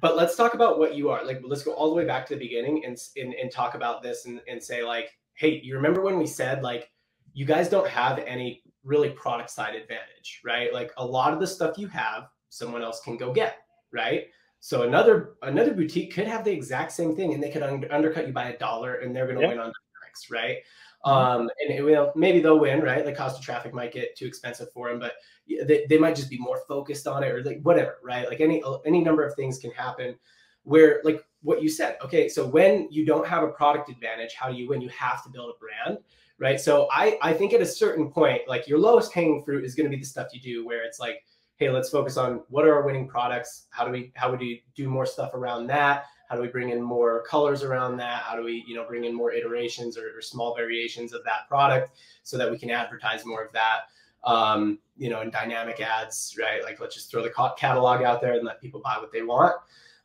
But 0.00 0.16
let's 0.16 0.36
talk 0.36 0.54
about 0.54 0.78
what 0.78 0.94
you 0.94 1.10
are. 1.10 1.24
Like, 1.24 1.42
let's 1.44 1.64
go 1.64 1.72
all 1.72 1.90
the 1.90 1.96
way 1.96 2.04
back 2.04 2.26
to 2.26 2.34
the 2.34 2.40
beginning 2.40 2.84
and 2.84 2.98
and, 3.16 3.34
and 3.34 3.50
talk 3.50 3.74
about 3.74 4.02
this 4.02 4.26
and, 4.26 4.40
and 4.48 4.62
say 4.62 4.82
like, 4.82 5.10
hey, 5.34 5.60
you 5.62 5.74
remember 5.74 6.00
when 6.00 6.18
we 6.18 6.26
said 6.26 6.62
like, 6.62 6.90
you 7.34 7.44
guys 7.44 7.68
don't 7.68 7.88
have 7.88 8.18
any 8.20 8.62
really 8.82 9.10
product 9.10 9.50
side 9.50 9.74
advantage, 9.74 10.40
right? 10.44 10.72
Like 10.72 10.90
a 10.96 11.04
lot 11.04 11.32
of 11.32 11.40
the 11.40 11.46
stuff 11.46 11.76
you 11.76 11.86
have, 11.88 12.28
someone 12.48 12.82
else 12.82 13.00
can 13.02 13.16
go 13.16 13.32
get, 13.32 13.58
right? 13.92 14.28
So 14.60 14.82
another 14.82 15.34
another 15.42 15.72
boutique 15.72 16.14
could 16.14 16.26
have 16.26 16.44
the 16.44 16.52
exact 16.52 16.92
same 16.92 17.16
thing, 17.16 17.34
and 17.34 17.42
they 17.42 17.50
could 17.50 17.62
un- 17.62 17.86
undercut 17.90 18.26
you 18.26 18.32
by 18.32 18.50
a 18.50 18.58
dollar, 18.58 18.96
and 18.96 19.16
they're 19.16 19.26
going 19.26 19.40
to 19.40 19.48
win 19.48 19.58
on 19.58 19.72
next, 20.04 20.30
right? 20.30 20.58
Mm-hmm. 21.04 21.10
Um, 21.10 21.50
and 21.60 21.74
it 21.74 21.82
will 21.82 22.12
maybe 22.14 22.40
they'll 22.40 22.58
win, 22.58 22.82
right? 22.82 23.04
Like 23.04 23.16
cost 23.16 23.38
of 23.38 23.44
traffic 23.44 23.72
might 23.72 23.92
get 23.92 24.16
too 24.16 24.26
expensive 24.26 24.70
for 24.72 24.90
them, 24.90 24.98
but 24.98 25.14
they, 25.48 25.86
they 25.88 25.98
might 25.98 26.14
just 26.14 26.28
be 26.28 26.38
more 26.38 26.60
focused 26.68 27.06
on 27.06 27.24
it 27.24 27.32
or 27.32 27.42
like 27.42 27.60
whatever, 27.62 27.98
right? 28.02 28.28
Like 28.28 28.40
any 28.40 28.62
any 28.84 29.00
number 29.00 29.24
of 29.24 29.34
things 29.34 29.58
can 29.58 29.70
happen 29.70 30.16
where 30.64 31.00
like 31.04 31.24
what 31.42 31.62
you 31.62 31.70
said. 31.70 31.96
Okay, 32.04 32.28
so 32.28 32.46
when 32.46 32.86
you 32.90 33.06
don't 33.06 33.26
have 33.26 33.42
a 33.42 33.48
product 33.48 33.88
advantage, 33.88 34.34
how 34.34 34.50
do 34.50 34.56
you 34.56 34.68
win? 34.68 34.82
You 34.82 34.90
have 34.90 35.22
to 35.24 35.30
build 35.30 35.54
a 35.54 35.58
brand, 35.58 35.98
right? 36.38 36.60
So 36.60 36.86
I 36.92 37.18
I 37.22 37.32
think 37.32 37.54
at 37.54 37.62
a 37.62 37.66
certain 37.66 38.10
point, 38.10 38.42
like 38.46 38.68
your 38.68 38.78
lowest 38.78 39.14
hanging 39.14 39.42
fruit 39.42 39.64
is 39.64 39.74
going 39.74 39.90
to 39.90 39.96
be 39.96 40.00
the 40.00 40.06
stuff 40.06 40.28
you 40.34 40.40
do 40.40 40.66
where 40.66 40.84
it's 40.84 41.00
like, 41.00 41.24
hey, 41.60 41.68
let's 41.68 41.90
focus 41.90 42.16
on 42.16 42.42
what 42.48 42.64
are 42.64 42.74
our 42.74 42.82
winning 42.82 43.06
products? 43.06 43.66
How 43.68 43.84
do 43.84 43.92
we 43.92 44.12
how 44.14 44.30
would 44.30 44.40
we 44.40 44.64
do 44.74 44.88
more 44.88 45.04
stuff 45.04 45.34
around 45.34 45.66
that? 45.66 46.06
How 46.28 46.36
do 46.36 46.42
we 46.42 46.48
bring 46.48 46.70
in 46.70 46.80
more 46.80 47.22
colors 47.24 47.62
around 47.62 47.98
that? 47.98 48.22
How 48.22 48.34
do 48.34 48.42
we, 48.42 48.64
you 48.66 48.74
know, 48.74 48.86
bring 48.86 49.04
in 49.04 49.14
more 49.14 49.30
iterations 49.30 49.98
or, 49.98 50.16
or 50.16 50.22
small 50.22 50.54
variations 50.56 51.12
of 51.12 51.22
that 51.24 51.46
product 51.48 51.90
so 52.22 52.38
that 52.38 52.50
we 52.50 52.58
can 52.58 52.70
advertise 52.70 53.26
more 53.26 53.44
of 53.44 53.52
that? 53.52 53.80
Um, 54.24 54.78
you 54.96 55.10
know, 55.10 55.20
in 55.20 55.30
dynamic 55.30 55.80
ads, 55.80 56.34
right? 56.40 56.64
Like 56.64 56.80
let's 56.80 56.94
just 56.94 57.10
throw 57.10 57.22
the 57.22 57.32
catalog 57.58 58.02
out 58.02 58.22
there 58.22 58.34
and 58.34 58.44
let 58.44 58.60
people 58.60 58.80
buy 58.82 58.96
what 58.98 59.12
they 59.12 59.22
want. 59.22 59.54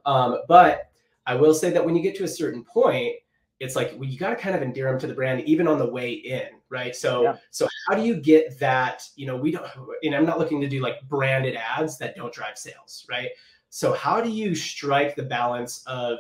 Um, 0.05 0.39
but 0.49 0.89
I 1.25 1.35
will 1.35 1.53
say 1.53 1.71
that 1.71 1.83
when 1.83 1.95
you 1.95 2.01
get 2.01 2.15
to 2.17 2.25
a 2.25 2.27
certain 2.27 2.65
point, 2.65 3.15
it's 3.59 3.75
like 3.75 3.93
well, 3.95 4.09
you 4.09 4.17
got 4.17 4.29
to 4.29 4.35
kind 4.35 4.55
of 4.55 4.61
endear 4.61 4.89
them 4.89 4.99
to 4.99 5.07
the 5.07 5.13
brand 5.13 5.41
even 5.41 5.67
on 5.67 5.79
the 5.79 5.89
way 5.89 6.11
in 6.11 6.47
right 6.69 6.95
so 6.95 7.23
yeah. 7.23 7.35
so 7.51 7.67
how 7.87 7.95
do 7.95 8.01
you 8.01 8.15
get 8.15 8.59
that 8.59 9.03
you 9.15 9.25
know 9.25 9.35
we 9.37 9.51
don't 9.51 9.65
and 10.03 10.15
i'm 10.15 10.25
not 10.25 10.39
looking 10.39 10.59
to 10.59 10.67
do 10.67 10.81
like 10.81 10.95
branded 11.07 11.55
ads 11.55 11.97
that 11.97 12.15
don't 12.15 12.33
drive 12.33 12.57
sales 12.57 13.05
right 13.09 13.29
so 13.69 13.93
how 13.93 14.21
do 14.21 14.29
you 14.29 14.55
strike 14.55 15.15
the 15.15 15.23
balance 15.23 15.83
of 15.85 16.19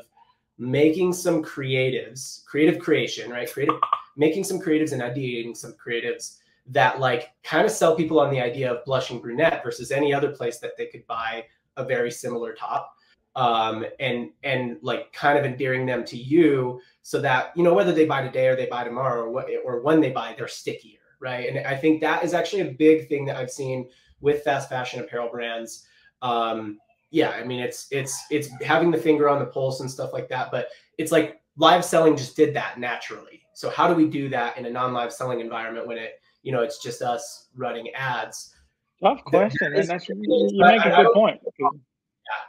making 0.57 1.13
some 1.13 1.43
creatives, 1.43 2.45
creative 2.45 2.79
creation, 2.79 3.29
right? 3.29 3.51
Creative, 3.51 3.75
making 4.15 4.43
some 4.43 4.59
creatives 4.59 4.93
and 4.93 5.01
ideating 5.01 5.55
some 5.55 5.73
creatives 5.73 6.37
that 6.67 6.99
like 6.99 7.31
kind 7.43 7.65
of 7.65 7.71
sell 7.71 7.95
people 7.95 8.19
on 8.19 8.31
the 8.31 8.39
idea 8.39 8.71
of 8.71 8.83
blushing 8.85 9.19
brunette 9.19 9.63
versus 9.63 9.91
any 9.91 10.13
other 10.13 10.31
place 10.31 10.57
that 10.59 10.75
they 10.77 10.87
could 10.87 11.05
buy 11.07 11.45
a 11.77 11.83
very 11.83 12.09
similar 12.09 12.53
top. 12.53 12.93
Um, 13.35 13.85
and 13.99 14.29
and 14.43 14.77
like 14.81 15.11
kind 15.11 15.37
of 15.37 15.43
endearing 15.43 15.85
them 15.85 16.05
to 16.05 16.17
you 16.17 16.79
so 17.05 17.21
that 17.21 17.51
you 17.55 17.63
know 17.63 17.73
whether 17.73 17.91
they 17.91 18.05
buy 18.05 18.21
today 18.21 18.47
or 18.47 18.55
they 18.55 18.65
buy 18.65 18.83
tomorrow 18.83 19.21
or 19.23 19.29
what 19.29 19.47
or 19.63 19.81
when 19.81 20.01
they 20.01 20.09
buy 20.09 20.33
they're 20.35 20.47
stickier 20.47 20.99
right 21.19 21.47
and 21.47 21.65
i 21.67 21.75
think 21.75 22.01
that 22.01 22.23
is 22.23 22.33
actually 22.33 22.61
a 22.61 22.71
big 22.71 23.07
thing 23.07 23.25
that 23.25 23.35
i've 23.35 23.51
seen 23.51 23.87
with 24.21 24.43
fast 24.43 24.69
fashion 24.69 24.99
apparel 24.99 25.29
brands 25.29 25.85
um, 26.21 26.79
yeah, 27.11 27.29
I 27.29 27.43
mean 27.43 27.61
it's 27.61 27.87
it's 27.91 28.25
it's 28.29 28.49
having 28.61 28.91
the 28.91 28.97
finger 28.97 29.29
on 29.29 29.39
the 29.39 29.45
pulse 29.45 29.79
and 29.79 29.89
stuff 29.89 30.11
like 30.11 30.27
that. 30.29 30.51
But 30.51 30.67
it's 30.97 31.11
like 31.11 31.39
live 31.55 31.85
selling 31.85 32.17
just 32.17 32.35
did 32.35 32.53
that 32.55 32.79
naturally. 32.79 33.43
So 33.53 33.69
how 33.69 33.87
do 33.87 33.93
we 33.93 34.07
do 34.07 34.27
that 34.29 34.57
in 34.57 34.65
a 34.65 34.69
non-live 34.69 35.13
selling 35.13 35.39
environment 35.39 35.87
when 35.87 35.97
it 35.97 36.19
you 36.43 36.51
know 36.51 36.61
it's 36.61 36.83
just 36.83 37.01
us 37.01 37.47
running 37.55 37.89
ads? 37.93 38.53
Tough 39.01 39.23
question, 39.23 39.73
and 39.73 39.87
that's 39.87 40.09
you, 40.09 40.15
you 40.19 40.49
make 40.55 40.83
a 40.83 40.89
good 40.89 41.13
point. 41.13 41.39
Yeah, 41.57 41.67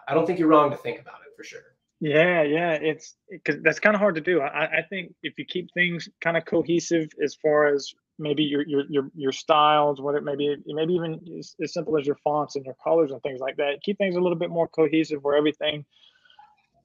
I 0.08 0.14
don't 0.14 0.26
think 0.26 0.38
you're 0.38 0.48
wrong 0.48 0.70
to 0.70 0.76
think 0.76 1.00
about 1.00 1.20
it 1.26 1.36
for 1.36 1.44
sure. 1.44 1.75
Yeah, 2.00 2.42
yeah, 2.42 2.72
it's 2.72 3.14
because 3.30 3.62
that's 3.62 3.80
kind 3.80 3.94
of 3.94 4.00
hard 4.00 4.16
to 4.16 4.20
do. 4.20 4.40
I, 4.42 4.64
I 4.66 4.82
think 4.90 5.14
if 5.22 5.38
you 5.38 5.46
keep 5.46 5.72
things 5.72 6.08
kind 6.20 6.36
of 6.36 6.44
cohesive 6.44 7.08
as 7.24 7.34
far 7.42 7.68
as 7.68 7.90
maybe 8.18 8.42
your 8.42 8.66
your 8.66 8.84
your 8.90 9.10
your 9.14 9.32
styles, 9.32 10.00
what 10.00 10.14
it 10.14 10.22
maybe 10.22 10.56
maybe 10.66 10.92
even 10.92 11.18
as, 11.38 11.54
as 11.62 11.72
simple 11.72 11.96
as 11.98 12.06
your 12.06 12.16
fonts 12.22 12.54
and 12.54 12.66
your 12.66 12.76
colors 12.84 13.12
and 13.12 13.22
things 13.22 13.40
like 13.40 13.56
that. 13.56 13.82
Keep 13.82 13.96
things 13.96 14.14
a 14.14 14.20
little 14.20 14.38
bit 14.38 14.50
more 14.50 14.68
cohesive 14.68 15.22
where 15.22 15.36
everything 15.36 15.86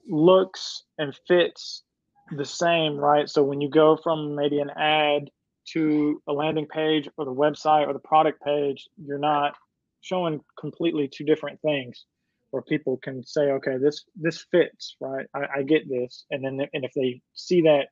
looks 0.07 0.83
and 0.97 1.13
fits 1.27 1.83
the 2.31 2.45
same, 2.45 2.95
right? 2.95 3.27
So 3.27 3.43
when 3.43 3.59
you 3.59 3.69
go 3.69 3.97
from 4.01 4.35
maybe 4.35 4.59
an 4.59 4.69
ad 4.69 5.29
to 5.73 6.21
a 6.27 6.31
landing 6.31 6.67
page 6.67 7.09
or 7.17 7.25
the 7.25 7.33
website 7.33 7.85
or 7.85 7.91
the 7.93 7.99
product 7.99 8.41
page, 8.41 8.87
you're 8.97 9.19
not 9.19 9.55
showing 9.99 10.39
completely 10.57 11.09
two 11.13 11.25
different 11.25 11.59
things 11.61 12.05
where 12.51 12.61
people 12.61 12.97
can 12.97 13.23
say, 13.25 13.51
okay, 13.51 13.77
this 13.77 14.05
this 14.15 14.45
fits, 14.51 14.95
right? 14.99 15.25
I, 15.33 15.45
I 15.57 15.63
get 15.63 15.89
this. 15.89 16.25
And 16.31 16.43
then 16.43 16.67
and 16.73 16.85
if 16.85 16.93
they 16.93 17.21
see 17.33 17.61
that 17.63 17.87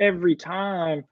every 0.00 0.36
time 0.36 1.04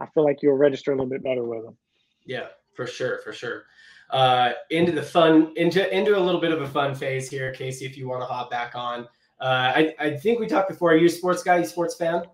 I 0.00 0.06
feel 0.06 0.24
like 0.24 0.42
you'll 0.42 0.56
register 0.56 0.92
a 0.92 0.94
little 0.94 1.10
bit 1.10 1.22
better 1.22 1.44
with 1.44 1.64
them. 1.64 1.76
Yeah, 2.24 2.48
for 2.74 2.86
sure, 2.86 3.18
for 3.18 3.32
sure. 3.32 3.64
Uh, 4.10 4.52
into 4.70 4.92
the 4.92 5.02
fun, 5.02 5.52
into 5.56 5.94
into 5.94 6.16
a 6.16 6.20
little 6.20 6.40
bit 6.40 6.52
of 6.52 6.62
a 6.62 6.68
fun 6.68 6.94
phase 6.94 7.28
here, 7.30 7.52
Casey. 7.52 7.84
If 7.84 7.96
you 7.96 8.08
want 8.08 8.22
to 8.22 8.26
hop 8.26 8.50
back 8.50 8.74
on, 8.74 9.00
uh, 9.40 9.72
I 9.74 9.94
I 9.98 10.16
think 10.16 10.40
we 10.40 10.46
talked 10.46 10.68
before. 10.68 10.92
Are 10.92 10.96
you 10.96 11.06
a 11.06 11.10
sports 11.10 11.42
guy? 11.42 11.58
You 11.58 11.64
sports 11.64 11.94
fan? 11.94 12.24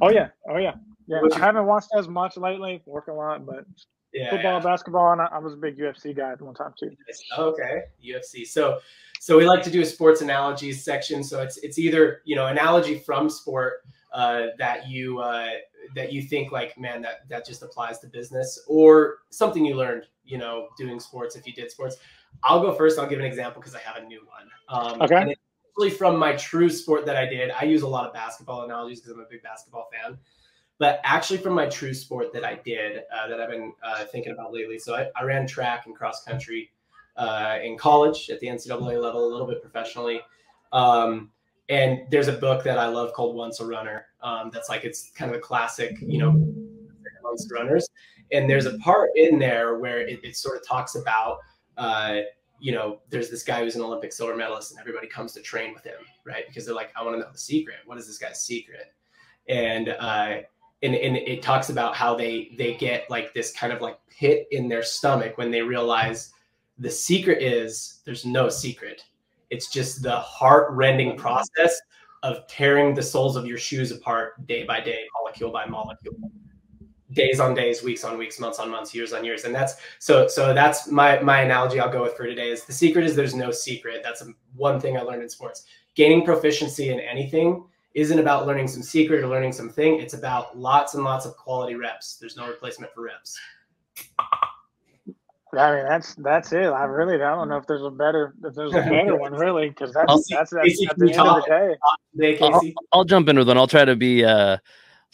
Oh 0.00 0.10
yeah, 0.10 0.28
oh 0.48 0.56
yeah, 0.56 0.74
yeah. 1.06 1.20
I 1.34 1.38
haven't 1.38 1.66
watched 1.66 1.90
as 1.98 2.08
much 2.08 2.36
lately. 2.36 2.82
Work 2.86 3.08
a 3.08 3.12
lot, 3.12 3.44
but 3.44 3.66
yeah, 4.12 4.30
football, 4.30 4.54
yeah. 4.54 4.60
basketball, 4.60 5.12
and 5.12 5.20
I, 5.20 5.26
I, 5.32 5.38
was 5.38 5.54
a 5.54 5.56
big 5.56 5.78
UFC 5.78 6.16
guy 6.16 6.32
at 6.32 6.40
one 6.40 6.54
time 6.54 6.72
too. 6.78 6.90
Okay, 7.36 7.82
UFC. 8.04 8.46
So 8.46 8.78
so 9.20 9.36
we 9.36 9.46
like 9.46 9.62
to 9.64 9.70
do 9.70 9.82
a 9.82 9.84
sports 9.84 10.20
analogies 10.20 10.84
section. 10.84 11.22
So 11.22 11.42
it's 11.42 11.58
it's 11.58 11.78
either 11.78 12.22
you 12.24 12.36
know 12.36 12.46
analogy 12.46 12.98
from 12.98 13.28
sport 13.28 13.82
uh, 14.12 14.46
that 14.58 14.88
you 14.88 15.18
uh, 15.18 15.50
that 15.94 16.12
you 16.12 16.22
think 16.22 16.52
like, 16.52 16.78
man, 16.78 17.02
that 17.02 17.28
that 17.28 17.46
just 17.46 17.62
applies 17.62 17.98
to 18.00 18.06
business, 18.06 18.62
or 18.66 19.18
something 19.30 19.64
you 19.64 19.74
learned, 19.74 20.04
you 20.24 20.38
know, 20.38 20.68
doing 20.78 20.98
sports 21.00 21.36
if 21.36 21.46
you 21.46 21.52
did 21.52 21.70
sports. 21.70 21.96
I'll 22.42 22.60
go 22.60 22.74
first. 22.74 22.98
I'll 22.98 23.08
give 23.08 23.18
an 23.18 23.24
example 23.24 23.60
because 23.60 23.74
I 23.74 23.80
have 23.80 24.02
a 24.02 24.06
new 24.06 24.22
one. 24.26 24.48
Um, 24.68 25.02
okay. 25.02 25.34
Actually 25.76 25.90
from 25.90 26.18
my 26.18 26.34
true 26.36 26.70
sport 26.70 27.04
that 27.04 27.16
I 27.16 27.26
did. 27.26 27.50
I 27.50 27.64
use 27.64 27.82
a 27.82 27.88
lot 27.88 28.06
of 28.06 28.14
basketball 28.14 28.64
analogies 28.64 29.00
because 29.00 29.12
I'm 29.12 29.20
a 29.20 29.26
big 29.28 29.42
basketball 29.42 29.88
fan. 29.92 30.16
But 30.78 31.00
actually, 31.04 31.38
from 31.38 31.54
my 31.54 31.66
true 31.66 31.94
sport 31.94 32.32
that 32.34 32.44
I 32.44 32.60
did, 32.64 33.02
uh, 33.14 33.28
that 33.28 33.40
I've 33.40 33.50
been 33.50 33.72
uh, 33.82 34.04
thinking 34.04 34.32
about 34.32 34.52
lately. 34.52 34.78
So 34.78 34.94
I, 34.94 35.08
I, 35.16 35.24
ran 35.24 35.46
track 35.46 35.86
and 35.86 35.94
cross 35.94 36.22
country 36.22 36.70
uh, 37.16 37.58
in 37.62 37.78
college 37.78 38.28
at 38.28 38.40
the 38.40 38.48
NCAA 38.48 39.00
level, 39.00 39.26
a 39.26 39.30
little 39.30 39.46
bit 39.46 39.62
professionally. 39.62 40.20
Um, 40.72 41.30
and 41.68 42.00
there's 42.10 42.28
a 42.28 42.32
book 42.32 42.62
that 42.64 42.78
I 42.78 42.88
love 42.88 43.12
called 43.14 43.36
Once 43.36 43.60
a 43.60 43.66
Runner. 43.66 44.06
Um, 44.22 44.50
that's 44.52 44.68
like 44.68 44.84
it's 44.84 45.10
kind 45.16 45.30
of 45.30 45.36
a 45.36 45.40
classic, 45.40 45.96
you 46.00 46.18
know, 46.18 46.30
amongst 47.20 47.50
runners. 47.50 47.88
And 48.32 48.48
there's 48.48 48.66
a 48.66 48.76
part 48.78 49.10
in 49.16 49.38
there 49.38 49.78
where 49.78 50.00
it, 50.00 50.20
it 50.22 50.36
sort 50.36 50.60
of 50.60 50.66
talks 50.66 50.94
about, 50.94 51.38
uh, 51.76 52.20
you 52.60 52.72
know, 52.72 53.00
there's 53.10 53.30
this 53.30 53.42
guy 53.42 53.60
who's 53.60 53.76
an 53.76 53.82
Olympic 53.82 54.12
silver 54.12 54.36
medalist, 54.36 54.72
and 54.72 54.80
everybody 54.80 55.06
comes 55.06 55.32
to 55.32 55.42
train 55.42 55.74
with 55.74 55.84
him, 55.84 55.98
right? 56.24 56.44
Because 56.48 56.64
they're 56.66 56.74
like, 56.74 56.90
I 56.96 57.02
want 57.02 57.14
to 57.14 57.20
know 57.20 57.30
the 57.30 57.38
secret. 57.38 57.76
What 57.84 57.98
is 57.98 58.06
this 58.06 58.18
guy's 58.18 58.44
secret? 58.44 58.92
And 59.48 59.90
uh, 59.90 60.38
and 60.86 60.94
and 60.94 61.16
it 61.16 61.42
talks 61.42 61.68
about 61.68 61.94
how 61.94 62.14
they 62.14 62.54
they 62.56 62.74
get 62.74 63.10
like 63.10 63.34
this 63.34 63.52
kind 63.52 63.72
of 63.72 63.82
like 63.82 63.98
pit 64.08 64.46
in 64.50 64.68
their 64.68 64.82
stomach 64.82 65.36
when 65.36 65.50
they 65.50 65.60
realize 65.60 66.32
the 66.78 66.90
secret 66.90 67.42
is 67.42 68.00
there's 68.06 68.24
no 68.24 68.48
secret 68.48 69.02
it's 69.50 69.68
just 69.68 70.02
the 70.02 70.16
heart 70.16 70.70
rending 70.72 71.16
process 71.16 71.80
of 72.22 72.46
tearing 72.48 72.94
the 72.94 73.02
soles 73.02 73.36
of 73.36 73.46
your 73.46 73.58
shoes 73.58 73.92
apart 73.92 74.46
day 74.46 74.64
by 74.64 74.80
day, 74.80 75.04
molecule 75.20 75.50
by 75.50 75.66
molecule, 75.66 76.16
days 77.12 77.38
on 77.38 77.54
days, 77.54 77.82
weeks 77.82 78.04
on 78.04 78.18
weeks, 78.18 78.40
months 78.40 78.58
on 78.58 78.68
months, 78.68 78.94
years 78.94 79.12
on 79.12 79.24
years. 79.24 79.44
And 79.44 79.54
that's 79.54 79.76
so 79.98 80.26
so 80.26 80.52
that's 80.52 80.88
my 80.88 81.20
my 81.20 81.42
analogy 81.42 81.78
I'll 81.78 81.92
go 81.92 82.02
with 82.02 82.16
for 82.16 82.26
today 82.26 82.50
is 82.50 82.64
the 82.64 82.72
secret 82.72 83.04
is 83.04 83.14
there's 83.14 83.34
no 83.34 83.50
secret. 83.50 84.00
That's 84.02 84.24
one 84.56 84.80
thing 84.80 84.96
I 84.96 85.02
learned 85.02 85.22
in 85.22 85.28
sports. 85.28 85.64
Gaining 85.94 86.24
proficiency 86.24 86.90
in 86.90 87.00
anything 87.00 87.64
isn't 87.96 88.18
about 88.18 88.46
learning 88.46 88.68
some 88.68 88.82
secret 88.82 89.24
or 89.24 89.26
learning 89.26 89.52
something. 89.52 89.98
It's 89.98 90.12
about 90.12 90.56
lots 90.56 90.92
and 90.94 91.02
lots 91.02 91.24
of 91.24 91.34
quality 91.34 91.76
reps. 91.76 92.18
There's 92.18 92.36
no 92.36 92.46
replacement 92.46 92.92
for 92.92 93.02
reps. 93.02 93.40
I 95.56 95.74
mean, 95.74 95.84
that's 95.88 96.14
that's 96.16 96.52
it. 96.52 96.66
I 96.66 96.84
really 96.84 97.14
I 97.14 97.34
don't 97.34 97.48
know 97.48 97.56
if 97.56 97.66
there's 97.66 97.82
a 97.82 97.90
better 97.90 98.34
if 98.44 98.54
there's 98.54 98.74
a 98.74 98.82
better 98.82 99.16
one 99.16 99.32
really 99.38 99.70
because 99.70 99.94
that's 99.94 100.10
I'll, 100.10 100.22
that's, 100.28 100.50
that's 100.50 100.86
at 100.90 100.98
the 100.98 101.10
end 101.10 101.20
of 101.20 101.42
the 101.46 101.76
day. 102.18 102.38
I'll, 102.42 102.60
I'll, 102.92 103.04
jump 103.04 103.30
in 103.30 103.38
with 103.38 103.48
one. 103.48 103.56
I'll 103.56 103.66
try 103.66 103.86
to 103.86 103.96
be 103.96 104.22
uh 104.22 104.58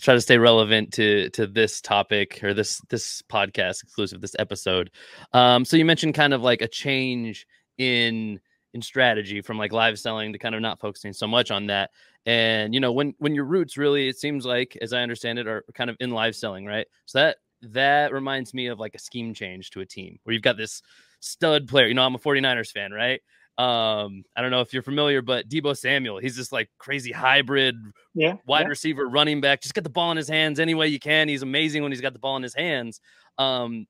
try 0.00 0.14
to 0.14 0.20
stay 0.20 0.38
relevant 0.38 0.92
to 0.94 1.30
to 1.30 1.46
this 1.46 1.80
topic 1.80 2.42
or 2.42 2.52
this 2.52 2.80
this 2.88 3.22
podcast 3.30 3.84
exclusive 3.84 4.20
this 4.20 4.34
episode. 4.40 4.90
Um, 5.32 5.64
so 5.64 5.76
you 5.76 5.84
mentioned 5.84 6.14
kind 6.14 6.34
of 6.34 6.42
like 6.42 6.62
a 6.62 6.68
change 6.68 7.46
in 7.78 8.40
in 8.74 8.82
strategy 8.82 9.40
from 9.40 9.58
like 9.58 9.72
live 9.72 9.98
selling 9.98 10.32
to 10.32 10.38
kind 10.38 10.54
of 10.54 10.60
not 10.60 10.80
focusing 10.80 11.12
so 11.12 11.26
much 11.26 11.50
on 11.50 11.66
that. 11.66 11.90
And 12.24 12.72
you 12.74 12.80
know 12.80 12.92
when 12.92 13.14
when 13.18 13.34
your 13.34 13.44
roots 13.44 13.76
really 13.76 14.08
it 14.08 14.18
seems 14.18 14.44
like 14.44 14.76
as 14.80 14.92
I 14.92 15.02
understand 15.02 15.38
it 15.38 15.46
are 15.46 15.64
kind 15.74 15.90
of 15.90 15.96
in 16.00 16.10
live 16.10 16.36
selling, 16.36 16.64
right? 16.64 16.86
So 17.06 17.18
that 17.18 17.36
that 17.62 18.12
reminds 18.12 18.54
me 18.54 18.66
of 18.66 18.78
like 18.78 18.94
a 18.94 18.98
scheme 18.98 19.34
change 19.34 19.70
to 19.70 19.80
a 19.80 19.86
team 19.86 20.18
where 20.24 20.32
you've 20.32 20.42
got 20.42 20.56
this 20.56 20.82
stud 21.20 21.68
player. 21.68 21.86
You 21.86 21.94
know, 21.94 22.02
I'm 22.02 22.14
a 22.14 22.18
49ers 22.18 22.72
fan, 22.72 22.92
right? 22.92 23.20
Um, 23.58 24.24
I 24.34 24.40
don't 24.40 24.50
know 24.50 24.62
if 24.62 24.72
you're 24.72 24.82
familiar, 24.82 25.22
but 25.22 25.48
Deebo 25.48 25.76
Samuel, 25.76 26.18
he's 26.18 26.36
this 26.36 26.52
like 26.52 26.70
crazy 26.78 27.12
hybrid 27.12 27.76
yeah, 28.14 28.36
wide 28.46 28.62
yeah. 28.62 28.68
receiver 28.68 29.06
running 29.06 29.40
back. 29.40 29.60
Just 29.60 29.74
get 29.74 29.84
the 29.84 29.90
ball 29.90 30.10
in 30.10 30.16
his 30.16 30.28
hands 30.28 30.58
any 30.58 30.74
way 30.74 30.88
you 30.88 30.98
can. 30.98 31.28
He's 31.28 31.42
amazing 31.42 31.82
when 31.82 31.92
he's 31.92 32.00
got 32.00 32.14
the 32.14 32.18
ball 32.18 32.36
in 32.36 32.42
his 32.42 32.54
hands. 32.54 33.00
Um, 33.38 33.86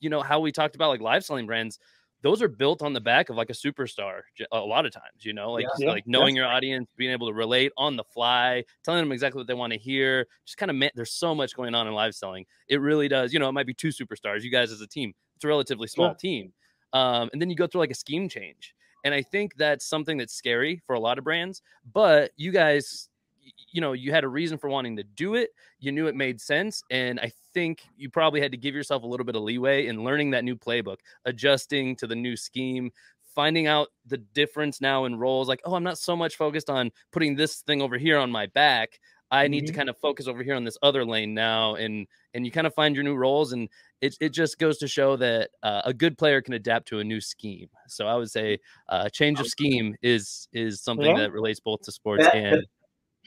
you 0.00 0.10
know, 0.10 0.22
how 0.22 0.40
we 0.40 0.50
talked 0.50 0.74
about 0.74 0.88
like 0.88 1.00
live 1.00 1.24
selling 1.24 1.46
brands, 1.46 1.78
those 2.22 2.40
are 2.40 2.48
built 2.48 2.82
on 2.82 2.92
the 2.92 3.00
back 3.00 3.28
of 3.30 3.36
like 3.36 3.50
a 3.50 3.52
superstar 3.52 4.20
a 4.52 4.58
lot 4.58 4.86
of 4.86 4.92
times, 4.92 5.24
you 5.24 5.32
know, 5.32 5.52
like 5.52 5.66
Yeah. 5.78 5.88
like 5.88 6.06
knowing 6.06 6.36
Yeah. 6.36 6.42
your 6.42 6.50
audience, 6.52 6.88
being 6.96 7.10
able 7.10 7.26
to 7.26 7.34
relate 7.34 7.72
on 7.76 7.96
the 7.96 8.04
fly, 8.04 8.64
telling 8.84 9.00
them 9.02 9.12
exactly 9.12 9.40
what 9.40 9.46
they 9.48 9.54
want 9.54 9.72
to 9.72 9.78
hear. 9.78 10.26
Just 10.46 10.56
kind 10.56 10.70
of 10.70 10.76
ma- 10.76 10.88
there's 10.94 11.12
so 11.12 11.34
much 11.34 11.54
going 11.56 11.74
on 11.74 11.86
in 11.88 11.94
live 11.94 12.14
selling. 12.14 12.46
It 12.68 12.80
really 12.80 13.08
does. 13.08 13.32
You 13.32 13.38
know, 13.40 13.48
it 13.48 13.52
might 13.52 13.66
be 13.66 13.74
two 13.74 13.88
superstars. 13.88 14.42
You 14.42 14.50
guys 14.50 14.70
as 14.72 14.80
a 14.80 14.86
team, 14.86 15.12
it's 15.36 15.44
a 15.44 15.48
relatively 15.48 15.88
small 15.88 16.10
Sure. 16.10 16.14
team. 16.14 16.52
Um, 16.92 17.28
and 17.32 17.42
then 17.42 17.50
you 17.50 17.56
go 17.56 17.66
through 17.66 17.80
like 17.80 17.90
a 17.90 17.94
scheme 17.94 18.28
change. 18.28 18.74
And 19.04 19.12
I 19.12 19.22
think 19.22 19.56
that's 19.56 19.84
something 19.84 20.16
that's 20.16 20.32
scary 20.34 20.80
for 20.86 20.94
a 20.94 21.00
lot 21.00 21.18
of 21.18 21.24
brands. 21.24 21.60
But 21.92 22.30
you 22.36 22.52
guys, 22.52 23.08
you 23.72 23.80
know, 23.80 23.92
you 23.92 24.12
had 24.12 24.24
a 24.24 24.28
reason 24.28 24.58
for 24.58 24.68
wanting 24.68 24.96
to 24.96 25.02
do 25.02 25.34
it. 25.34 25.50
You 25.78 25.92
knew 25.92 26.06
it 26.06 26.14
made 26.14 26.40
sense. 26.40 26.82
And 26.90 27.18
I 27.20 27.32
think 27.54 27.82
you 27.96 28.10
probably 28.10 28.40
had 28.40 28.52
to 28.52 28.58
give 28.58 28.74
yourself 28.74 29.02
a 29.02 29.06
little 29.06 29.26
bit 29.26 29.36
of 29.36 29.42
leeway 29.42 29.86
in 29.86 30.04
learning 30.04 30.30
that 30.30 30.44
new 30.44 30.56
playbook, 30.56 30.98
adjusting 31.24 31.96
to 31.96 32.06
the 32.06 32.14
new 32.16 32.36
scheme, 32.36 32.90
finding 33.34 33.66
out 33.66 33.88
the 34.06 34.18
difference 34.18 34.80
now 34.80 35.04
in 35.06 35.16
roles. 35.16 35.48
Like, 35.48 35.60
oh, 35.64 35.74
I'm 35.74 35.82
not 35.84 35.98
so 35.98 36.14
much 36.14 36.36
focused 36.36 36.68
on 36.70 36.90
putting 37.12 37.34
this 37.36 37.60
thing 37.62 37.82
over 37.82 37.98
here 37.98 38.18
on 38.18 38.30
my 38.30 38.46
back. 38.46 39.00
I 39.30 39.48
need 39.48 39.66
to 39.66 39.72
kind 39.72 39.88
of 39.88 39.96
focus 39.96 40.28
over 40.28 40.42
here 40.42 40.54
on 40.54 40.64
this 40.64 40.76
other 40.82 41.06
lane 41.06 41.32
now, 41.32 41.74
and 41.76 42.06
and 42.34 42.44
you 42.44 42.52
kind 42.52 42.66
of 42.66 42.74
find 42.74 42.94
your 42.94 43.02
new 43.02 43.14
roles, 43.14 43.52
and 43.52 43.66
it 44.02 44.14
it 44.20 44.28
just 44.28 44.58
goes 44.58 44.76
to 44.76 44.86
show 44.86 45.16
that 45.16 45.48
uh, 45.62 45.80
a 45.86 45.94
good 45.94 46.18
player 46.18 46.42
can 46.42 46.52
adapt 46.52 46.86
to 46.88 46.98
a 46.98 47.04
new 47.04 47.18
scheme. 47.18 47.70
So 47.88 48.06
I 48.06 48.14
would 48.16 48.30
say 48.30 48.58
uh, 48.90 49.08
change 49.08 49.40
of 49.40 49.46
scheme 49.46 49.96
is 50.02 50.48
is 50.52 50.82
something 50.82 51.16
Yeah. 51.16 51.22
that 51.22 51.32
relates 51.32 51.60
both 51.60 51.80
to 51.84 51.92
sports 51.92 52.24
That- 52.24 52.34
and 52.34 52.66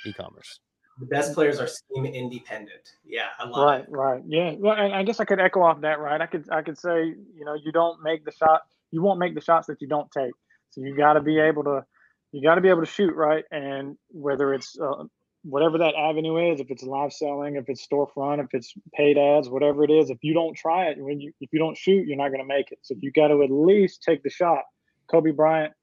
e-commerce. 0.06 0.60
The 1.00 1.08
best 1.08 1.34
players 1.34 1.60
are 1.60 1.68
scheme 1.68 2.06
independent. 2.06 2.94
Yeah, 3.04 3.28
I 3.38 3.48
love 3.48 3.66
Right, 3.66 3.82
it. 3.82 3.90
right. 3.90 4.24
Yeah. 4.26 4.54
Well, 4.58 4.76
and 4.78 4.94
I 4.94 5.04
guess 5.04 5.20
I 5.20 5.26
could 5.26 5.42
echo 5.42 5.62
off 5.62 5.82
that, 5.82 6.00
right? 6.00 6.22
I 6.22 6.26
could 6.26 6.50
I 6.50 6.62
could 6.62 6.78
say, 6.78 7.04
you 7.04 7.44
know, 7.46 7.54
you 7.54 7.72
don't 7.74 8.02
make 8.02 8.24
the 8.24 8.32
shot, 8.32 8.62
you 8.92 9.02
won't 9.02 9.20
make 9.20 9.36
the 9.36 9.42
shots 9.42 9.68
that 9.68 9.82
you 9.82 9.88
don't 9.88 10.10
take. 10.12 10.32
So 10.70 10.82
you 10.82 10.96
got 10.96 11.14
to 11.14 11.22
be 11.22 11.40
able 11.40 11.64
to 11.66 11.86
you 12.32 12.42
got 12.42 12.56
to 12.56 12.62
be 12.62 12.70
able 12.70 12.82
to 12.82 12.92
shoot, 12.92 13.14
right? 13.14 13.44
And 13.52 13.98
whether 14.10 14.54
it's 14.54 14.78
uh, 14.80 15.04
whatever 15.44 15.78
that 15.80 15.96
avenue 15.96 16.52
is, 16.52 16.60
if 16.60 16.72
it's 16.72 16.84
live 16.84 17.14
selling, 17.14 17.56
if 17.56 17.66
it's 17.68 17.86
storefront, 17.86 18.44
if 18.44 18.54
it's 18.54 18.74
paid 18.94 19.18
ads, 19.18 19.50
whatever 19.50 19.84
it 19.84 19.92
is, 19.92 20.10
if 20.10 20.20
you 20.22 20.34
don't 20.34 20.56
try 20.56 20.86
it, 20.86 20.98
when 20.98 21.20
you 21.20 21.34
if 21.42 21.52
you 21.52 21.60
don't 21.60 21.78
shoot, 21.78 22.08
you're 22.08 22.18
not 22.18 22.30
going 22.30 22.42
to 22.42 22.48
make 22.48 22.72
it. 22.72 22.80
So 22.84 22.96
you 23.02 23.12
got 23.12 23.28
to 23.28 23.44
at 23.44 23.52
least 23.52 24.02
take 24.02 24.24
the 24.24 24.30
shot. 24.30 24.64
Kobe 25.12 25.32
Bryant, 25.32 25.74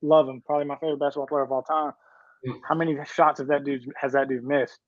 love 0.00 0.28
him, 0.28 0.42
probably 0.44 0.64
my 0.64 0.76
favorite 0.76 0.98
basketball 0.98 1.26
player 1.26 1.42
of 1.42 1.52
all 1.52 1.62
time. 1.62 1.92
Mm. 2.46 2.60
How 2.68 2.74
many 2.74 2.96
shots 3.04 3.38
have 3.38 3.48
that 3.48 3.64
dude 3.64 3.84
has 4.00 4.12
that 4.12 4.28
dude 4.28 4.44
missed? 4.44 4.78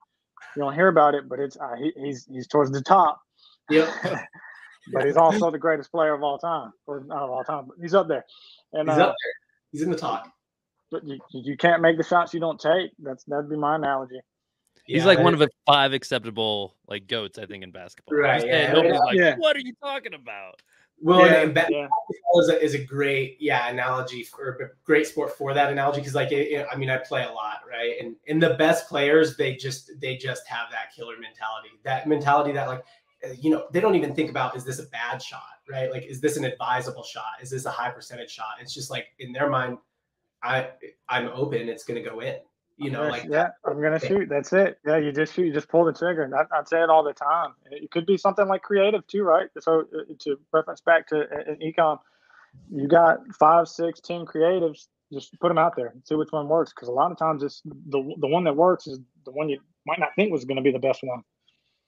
You 0.56 0.62
don't 0.62 0.74
hear 0.74 0.88
about 0.88 1.14
it, 1.14 1.28
but 1.28 1.38
it's 1.38 1.56
uh, 1.56 1.74
he, 1.78 1.92
he's 1.96 2.26
he's 2.30 2.46
towards 2.46 2.70
the 2.70 2.82
top. 2.82 3.20
Yep. 3.70 3.88
but 4.92 5.06
he's 5.06 5.16
also 5.16 5.50
the 5.50 5.58
greatest 5.58 5.90
player 5.90 6.14
of 6.14 6.22
all 6.22 6.38
time, 6.38 6.72
or 6.86 7.04
not 7.04 7.22
of 7.22 7.30
all 7.30 7.44
time, 7.44 7.66
but 7.68 7.76
he's 7.80 7.94
up 7.94 8.08
there. 8.08 8.24
And 8.72 8.88
He's 8.88 8.98
uh, 8.98 9.02
up 9.02 9.14
there. 9.24 9.32
He's 9.72 9.82
in 9.82 9.90
the 9.90 9.96
top. 9.96 10.24
but 10.90 11.02
you, 11.06 11.18
you 11.32 11.56
can't 11.56 11.80
make 11.82 11.96
the 11.96 12.04
shots 12.04 12.34
you 12.34 12.40
don't 12.40 12.60
take. 12.60 12.90
That's 12.98 13.24
that'd 13.24 13.48
be 13.48 13.56
my 13.56 13.76
analogy. 13.76 14.20
He's 14.86 14.98
Yeah, 14.98 15.06
like 15.06 15.18
that 15.18 15.24
one 15.24 15.34
is- 15.34 15.40
of 15.40 15.48
the 15.48 15.54
five 15.66 15.92
acceptable 15.94 16.76
like 16.88 17.06
goats, 17.06 17.38
I 17.38 17.46
think, 17.46 17.62
in 17.64 17.70
basketball. 17.70 18.18
Right, 18.18 18.36
Just- 18.36 18.46
yeah, 18.46 18.54
and 18.66 18.74
nobody's 18.74 19.00
like, 19.00 19.16
yeah. 19.16 19.36
what 19.38 19.56
are 19.56 19.60
you 19.60 19.72
talking 19.82 20.12
about? 20.14 20.60
Well, 21.00 21.26
yeah, 21.26 21.42
and 21.42 21.54
yeah. 21.70 21.88
is 22.40 22.48
a, 22.48 22.62
is 22.62 22.74
a 22.74 22.84
great 22.84 23.36
yeah 23.40 23.68
analogy 23.68 24.22
for 24.22 24.50
a 24.60 24.84
great 24.84 25.06
sport 25.06 25.36
for 25.36 25.52
that 25.52 25.70
analogy 25.70 26.00
because 26.00 26.14
like 26.14 26.32
it, 26.32 26.48
it- 26.52 26.66
I 26.72 26.76
mean 26.76 26.90
I 26.90 26.98
play 26.98 27.24
a 27.24 27.30
lot 27.30 27.60
right? 27.68 27.94
And 28.00 28.16
and 28.28 28.42
the 28.42 28.54
best 28.54 28.88
players 28.88 29.36
they 29.36 29.54
just 29.56 29.90
they 30.00 30.16
just 30.16 30.46
have 30.48 30.70
that 30.70 30.94
killer 30.94 31.14
mentality 31.20 31.70
that 31.82 32.08
mentality 32.08 32.52
that 32.52 32.68
like 32.68 32.84
you 33.40 33.50
know 33.50 33.66
they 33.72 33.80
don't 33.80 33.94
even 33.94 34.14
think 34.14 34.30
about 34.30 34.56
is 34.56 34.64
this 34.64 34.78
a 34.78 34.86
bad 34.86 35.20
shot 35.22 35.42
right? 35.70 35.90
Like 35.90 36.04
is 36.04 36.20
this 36.20 36.36
an 36.36 36.44
advisable 36.44 37.04
shot? 37.04 37.40
Is 37.40 37.50
this 37.50 37.64
a 37.64 37.70
high 37.70 37.90
percentage 37.90 38.30
shot? 38.30 38.56
It's 38.60 38.74
just 38.74 38.90
like 38.90 39.08
in 39.18 39.32
their 39.32 39.48
mind 39.48 39.78
I 40.42 40.68
I'm 41.08 41.28
open 41.28 41.68
it's 41.68 41.84
gonna 41.84 42.02
go 42.02 42.20
in 42.20 42.36
you 42.76 42.90
know 42.90 43.04
Yeah, 43.04 43.10
like 43.10 43.24
yeah, 43.28 43.48
I'm 43.64 43.80
gonna 43.80 44.00
shoot. 44.00 44.28
That's 44.28 44.52
it. 44.52 44.78
Yeah, 44.86 44.98
you 44.98 45.12
just 45.12 45.34
shoot. 45.34 45.46
You 45.46 45.52
just 45.52 45.68
pull 45.68 45.84
the 45.84 45.92
trigger. 45.92 46.22
And 46.22 46.34
I, 46.34 46.44
I 46.52 46.64
say 46.64 46.82
it 46.82 46.90
all 46.90 47.04
the 47.04 47.12
time. 47.12 47.54
It 47.70 47.90
could 47.90 48.06
be 48.06 48.16
something 48.16 48.46
like 48.48 48.62
creative 48.62 49.06
too, 49.06 49.22
right? 49.22 49.48
So 49.60 49.80
uh, 49.80 50.12
to 50.20 50.38
reference 50.52 50.80
back 50.80 51.08
to 51.08 51.20
uh, 51.20 51.52
uh, 51.52 51.54
ecom, 51.62 51.98
you 52.70 52.88
got 52.88 53.18
five, 53.38 53.68
six, 53.68 54.00
ten 54.00 54.24
creatives. 54.26 54.86
Just 55.12 55.38
put 55.40 55.48
them 55.48 55.58
out 55.58 55.76
there 55.76 55.88
and 55.88 56.02
see 56.04 56.14
which 56.14 56.32
one 56.32 56.48
works. 56.48 56.72
Because 56.72 56.88
a 56.88 56.92
lot 56.92 57.12
of 57.12 57.18
times, 57.18 57.42
it's 57.42 57.62
the 57.64 58.14
the 58.18 58.26
one 58.26 58.44
that 58.44 58.56
works 58.56 58.86
is 58.86 58.98
the 59.24 59.30
one 59.30 59.48
you 59.48 59.60
might 59.86 59.98
not 60.00 60.10
think 60.16 60.32
was 60.32 60.44
going 60.44 60.56
to 60.56 60.62
be 60.62 60.72
the 60.72 60.78
best 60.78 61.00
one. 61.02 61.22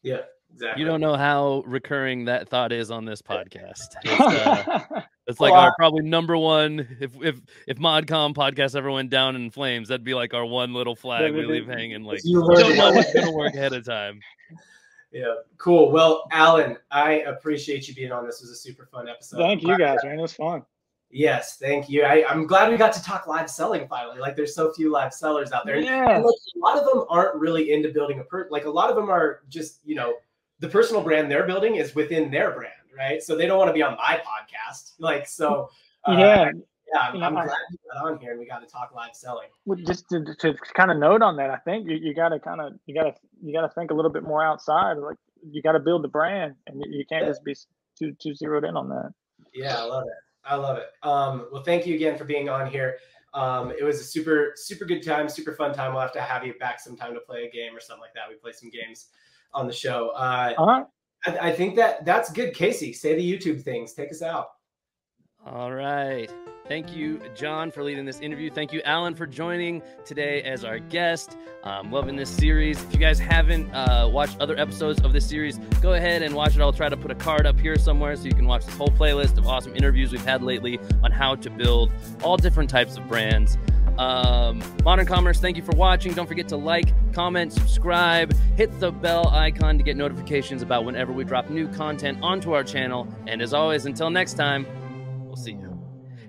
yeah 0.02 0.20
exactly 0.52 0.82
You 0.82 0.86
don't 0.88 1.00
know 1.00 1.16
how 1.16 1.64
recurring 1.66 2.26
that 2.26 2.48
thought 2.48 2.72
is 2.72 2.90
on 2.90 3.04
this 3.04 3.22
podcast. 3.22 3.96
It's, 5.26 5.40
like 5.40 5.52
Well, 5.52 5.60
our 5.60 5.74
probably 5.76 6.02
number 6.02 6.36
one. 6.36 6.96
If 7.00 7.12
if 7.22 7.40
if 7.66 7.78
Modcom 7.78 8.34
podcast 8.34 8.76
ever 8.76 8.90
went 8.90 9.10
down 9.10 9.36
in 9.36 9.50
flames, 9.50 9.88
that'd 9.88 10.04
be 10.04 10.14
like 10.14 10.34
our 10.34 10.46
one 10.46 10.72
little 10.72 10.94
flag 10.94 11.34
we 11.34 11.44
leave 11.44 11.66
hanging. 11.66 12.04
Like 12.04 12.20
You 12.24 12.40
don't 12.40 12.76
know 12.76 12.84
what- 12.84 12.94
what's 12.94 13.12
gonna 13.12 13.32
work 13.32 13.54
ahead 13.54 13.72
of 13.72 13.84
time. 13.84 14.20
yeah 15.12 15.34
cool 15.56 15.92
well 15.92 16.24
Allen 16.32 16.76
I 16.90 17.20
appreciate 17.20 17.86
you 17.86 17.94
being 17.94 18.10
on 18.10 18.26
this 18.26 18.40
was 18.40 18.50
a 18.50 18.56
super 18.56 18.86
fun 18.86 19.08
episode 19.08 19.38
Thank 19.38 19.62
you 19.62 19.78
guys, 19.78 19.98
man. 20.02 20.18
It 20.18 20.22
was 20.22 20.32
fun. 20.32 20.62
Yes, 21.08 21.56
thank 21.58 21.88
you. 21.88 22.02
I, 22.02 22.28
I'm 22.28 22.46
glad 22.46 22.70
we 22.70 22.76
got 22.76 22.92
to 22.94 23.02
talk 23.02 23.28
live 23.28 23.48
selling 23.48 23.86
finally. 23.86 24.18
Like, 24.18 24.34
there's 24.34 24.54
so 24.54 24.72
few 24.72 24.90
live 24.90 25.14
sellers 25.14 25.52
out 25.52 25.64
there. 25.64 25.78
Yeah. 25.78 26.16
and, 26.16 26.24
like, 26.24 26.34
a 26.56 26.58
lot 26.58 26.76
of 26.76 26.84
them 26.84 27.04
aren't 27.08 27.36
really 27.36 27.72
into 27.72 27.90
building 27.90 28.18
a 28.18 28.24
per. 28.24 28.48
Like, 28.50 28.64
a 28.64 28.70
lot 28.70 28.90
of 28.90 28.96
them 28.96 29.08
are 29.08 29.42
just, 29.48 29.78
you 29.84 29.94
know, 29.94 30.14
the 30.58 30.68
personal 30.68 31.02
brand 31.02 31.30
they're 31.30 31.46
building 31.46 31.76
is 31.76 31.94
within 31.94 32.30
their 32.30 32.50
brand, 32.50 32.74
right? 32.96 33.22
So 33.22 33.36
they 33.36 33.46
don't 33.46 33.58
want 33.58 33.68
to 33.68 33.74
be 33.74 33.82
on 33.82 33.96
my 33.96 34.20
podcast. 34.26 34.92
Like, 34.98 35.26
so 35.28 35.68
uh, 36.04 36.16
yeah, 36.18 36.50
yeah. 36.92 37.00
I'm, 37.00 37.22
I'm 37.22 37.34
glad 37.34 37.56
you 37.70 37.78
got 37.92 38.12
on 38.12 38.18
here 38.18 38.30
and 38.30 38.40
we 38.40 38.46
got 38.46 38.60
to 38.60 38.66
talk 38.66 38.92
live 38.94 39.14
selling. 39.14 39.48
Well, 39.64 39.78
just 39.86 40.08
to, 40.10 40.24
to 40.40 40.54
kind 40.74 40.90
of 40.90 40.96
note 40.98 41.22
on 41.22 41.36
that, 41.36 41.50
I 41.50 41.56
think 41.58 41.88
you, 41.88 41.96
you 41.96 42.14
got 42.14 42.30
to 42.30 42.38
kind 42.38 42.60
of 42.60 42.72
you 42.86 42.94
got 42.94 43.04
to 43.04 43.14
you 43.42 43.52
got 43.52 43.62
to 43.62 43.68
think 43.74 43.90
a 43.90 43.94
little 43.94 44.10
bit 44.10 44.22
more 44.22 44.44
outside. 44.44 44.94
Like 44.94 45.16
you 45.50 45.62
got 45.62 45.72
to 45.72 45.80
build 45.80 46.02
the 46.04 46.08
brand, 46.08 46.54
and 46.66 46.80
you, 46.80 46.98
you 46.98 47.04
can't 47.08 47.24
Yeah. 47.24 47.30
just 47.30 47.44
be 47.44 47.54
too 47.98 48.16
too 48.22 48.34
zeroed 48.34 48.64
in 48.64 48.76
on 48.76 48.88
that. 48.88 49.12
Yeah, 49.54 49.76
I 49.78 49.84
love 49.84 50.04
it. 50.04 50.12
I 50.44 50.54
love 50.56 50.78
it. 50.78 50.86
Um, 51.02 51.48
well, 51.52 51.62
thank 51.62 51.86
you 51.86 51.94
again 51.96 52.16
for 52.16 52.24
being 52.24 52.48
on 52.48 52.70
here. 52.70 52.98
Um, 53.34 53.72
it 53.78 53.82
was 53.84 54.00
a 54.00 54.04
super, 54.04 54.52
super 54.56 54.84
good 54.86 55.04
time, 55.04 55.28
super 55.28 55.52
fun 55.52 55.74
time. 55.74 55.92
We'll 55.92 56.00
have 56.00 56.12
to 56.12 56.22
have 56.22 56.46
you 56.46 56.54
back 56.58 56.80
sometime 56.80 57.12
to 57.14 57.20
play 57.20 57.44
a 57.44 57.50
game 57.50 57.76
or 57.76 57.80
something 57.80 58.00
like 58.00 58.14
that. 58.14 58.28
We 58.28 58.36
play 58.36 58.52
some 58.52 58.70
games 58.70 59.08
on 59.52 59.66
the 59.66 59.72
show. 59.72 60.10
Uh, 60.10 60.54
All 60.56 60.66
right. 60.66 60.86
I, 61.26 61.48
I 61.48 61.52
think 61.52 61.76
that 61.76 62.04
that's 62.04 62.30
good. 62.32 62.54
Casey, 62.54 62.92
say 62.92 63.14
the 63.14 63.32
YouTube 63.32 63.62
things. 63.62 63.92
Take 63.92 64.10
us 64.10 64.22
out. 64.22 64.48
All 65.44 65.72
right. 65.72 66.28
Thank 66.66 66.96
you, 66.96 67.20
John, 67.36 67.70
for 67.70 67.84
leading 67.84 68.04
this 68.04 68.18
interview. 68.18 68.50
Thank 68.50 68.72
you, 68.72 68.82
Allen, 68.84 69.14
for 69.14 69.24
joining 69.24 69.80
today 70.04 70.42
as 70.42 70.64
our 70.64 70.80
guest. 70.80 71.36
Um, 71.62 71.92
loving 71.92 72.16
this 72.16 72.28
series. 72.28 72.82
If 72.82 72.92
you 72.92 72.98
guys 72.98 73.20
haven't 73.20 73.72
uh, 73.72 74.08
watched 74.10 74.40
other 74.40 74.58
episodes 74.58 75.00
of 75.02 75.12
this 75.12 75.24
series, 75.28 75.58
go 75.80 75.92
ahead 75.92 76.22
and 76.22 76.34
watch 76.34 76.56
it. 76.56 76.60
I'll 76.60 76.72
try 76.72 76.88
to 76.88 76.96
put 76.96 77.12
a 77.12 77.14
card 77.14 77.46
up 77.46 77.60
here 77.60 77.78
somewhere 77.78 78.16
so 78.16 78.24
you 78.24 78.34
can 78.34 78.46
watch 78.46 78.66
this 78.66 78.76
whole 78.76 78.88
playlist 78.88 79.38
of 79.38 79.46
awesome 79.46 79.76
interviews 79.76 80.10
we've 80.10 80.24
had 80.24 80.42
lately 80.42 80.80
on 81.04 81.12
how 81.12 81.36
to 81.36 81.50
build 81.50 81.92
all 82.24 82.36
different 82.36 82.68
types 82.68 82.96
of 82.96 83.06
brands. 83.06 83.56
Um, 83.98 84.62
Modern 84.84 85.06
Commerce, 85.06 85.40
thank 85.40 85.56
you 85.56 85.62
for 85.62 85.74
watching. 85.76 86.12
Don't 86.12 86.26
forget 86.26 86.48
to 86.48 86.56
like, 86.56 86.92
comment, 87.12 87.52
subscribe, 87.52 88.34
hit 88.56 88.78
the 88.78 88.92
bell 88.92 89.28
icon 89.28 89.78
to 89.78 89.84
get 89.84 89.96
notifications 89.96 90.62
about 90.62 90.84
whenever 90.84 91.12
we 91.12 91.24
drop 91.24 91.50
new 91.50 91.68
content 91.68 92.18
onto 92.22 92.52
our 92.52 92.64
channel. 92.64 93.08
And 93.26 93.40
as 93.40 93.54
always, 93.54 93.86
until 93.86 94.10
next 94.10 94.34
time, 94.34 94.66
we'll 95.26 95.36
see 95.36 95.52
you. 95.52 95.75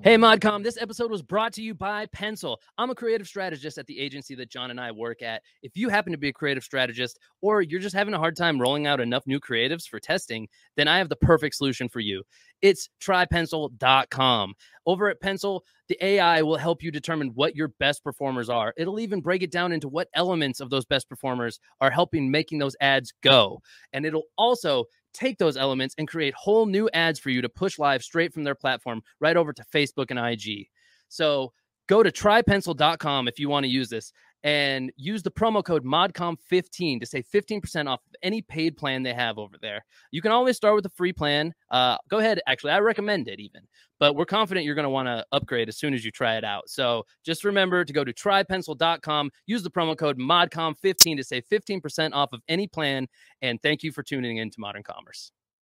Hey, 0.08 0.16
Modcom, 0.16 0.64
this 0.64 0.78
episode 0.82 1.12
was 1.12 1.22
brought 1.22 1.52
to 1.56 1.62
you 1.62 1.74
by 1.74 2.06
Pencil. 2.06 2.62
I'm 2.78 2.90
a 2.90 2.96
creative 2.96 3.28
strategist 3.28 3.78
at 3.78 3.88
the 3.88 4.00
agency 4.00 4.36
that 4.36 4.50
John 4.50 4.72
and 4.72 4.80
I 4.80 4.90
work 4.90 5.22
at. 5.22 5.42
If 5.64 5.76
you 5.76 5.90
happen 5.90 6.14
to 6.14 6.18
be 6.18 6.30
a 6.30 6.32
creative 6.32 6.64
strategist 6.64 7.20
or 7.42 7.62
you're 7.62 7.82
just 7.82 7.94
having 7.94 8.14
a 8.14 8.18
hard 8.18 8.38
time 8.38 8.58
rolling 8.58 8.88
out 8.88 9.02
enough 9.02 9.28
new 9.28 9.42
creatives 9.42 9.84
for 9.84 10.00
testing, 10.00 10.48
then 10.78 10.88
I 10.88 10.98
have 11.00 11.10
the 11.10 11.18
perfect 11.18 11.56
solution 11.56 11.90
for 11.90 12.00
you. 12.00 12.24
It's 12.62 12.88
trypencil.com. 13.02 14.54
Over 14.86 15.10
at 15.10 15.20
Pencil, 15.20 15.66
the 15.90 16.02
AI 16.02 16.42
will 16.42 16.56
help 16.56 16.82
you 16.82 16.90
determine 16.90 17.32
what 17.36 17.58
your 17.58 17.74
best 17.78 18.02
performers 18.02 18.50
are. 18.50 18.74
It'll 18.78 19.02
even 19.02 19.20
break 19.20 19.44
it 19.44 19.52
down 19.52 19.74
into 19.74 19.90
what 19.90 20.08
elements 20.14 20.62
of 20.62 20.70
those 20.70 20.86
best 20.86 21.10
performers 21.10 21.60
are 21.82 21.92
helping 21.92 22.32
making 22.32 22.60
those 22.60 22.78
ads 22.80 23.12
go. 23.24 23.62
And 23.92 24.06
it'll 24.06 24.24
also 24.38 24.86
take 25.18 25.38
those 25.38 25.58
elements 25.58 25.96
and 25.98 26.08
create 26.08 26.34
whole 26.36 26.66
new 26.66 26.90
ads 26.94 27.20
for 27.20 27.30
you 27.30 27.42
to 27.42 27.50
push 27.50 27.80
live 27.80 28.04
straight 28.04 28.34
from 28.34 28.44
their 28.44 28.56
platform 28.56 29.02
right 29.20 29.36
over 29.36 29.52
to 29.52 29.64
Facebook 29.74 30.12
and 30.12 30.20
IG. 30.20 30.68
So 31.10 31.54
go 31.88 32.04
to 32.04 32.12
trypencil.com 32.12 33.28
if 33.28 33.40
you 33.40 33.50
want 33.50 33.64
to 33.64 33.70
use 33.70 33.90
this 33.90 34.12
and 34.44 34.92
use 34.96 35.24
the 35.24 35.32
promo 35.32 35.64
code 35.64 35.84
MODCOM15 35.84 37.00
to 37.00 37.06
save 37.06 37.26
15% 37.28 37.88
off 37.88 38.02
of 38.06 38.16
any 38.22 38.42
paid 38.42 38.78
plan 38.78 39.04
they 39.04 39.14
have 39.14 39.38
over 39.38 39.58
there. 39.62 39.84
You 40.12 40.22
can 40.22 40.32
always 40.32 40.56
start 40.56 40.76
with 40.76 40.86
a 40.86 40.90
free 40.90 41.14
plan. 41.14 41.54
Uh, 41.72 41.98
go 42.10 42.20
ahead. 42.20 42.40
Actually, 42.48 42.74
I 42.74 42.80
recommend 42.80 43.28
it 43.28 43.40
even, 43.40 43.62
but 44.00 44.16
we're 44.16 44.26
confident 44.26 44.66
you're 44.66 44.76
going 44.76 44.84
to 44.84 44.90
want 44.90 45.08
to 45.08 45.26
upgrade 45.32 45.70
as 45.70 45.78
soon 45.78 45.94
as 45.94 46.06
you 46.06 46.12
try 46.12 46.38
it 46.38 46.44
out. 46.44 46.70
So 46.70 47.04
just 47.26 47.44
remember 47.44 47.84
to 47.84 47.94
go 47.94 48.04
to 48.04 48.14
trypencil.com, 48.14 49.32
use 49.48 49.64
the 49.64 49.72
promo 49.72 49.98
code 49.98 50.20
MODCOM15 50.20 51.18
to 51.18 51.24
save 51.24 51.44
15% 51.52 52.12
off 52.14 52.30
of 52.34 52.42
any 52.48 52.68
plan. 52.68 53.08
And 53.42 53.62
thank 53.62 53.84
you 53.84 53.92
for 53.92 54.04
tuning 54.04 54.38
in 54.38 54.50
to 54.52 54.60
Modern 54.60 54.84
Commerce. 54.84 55.32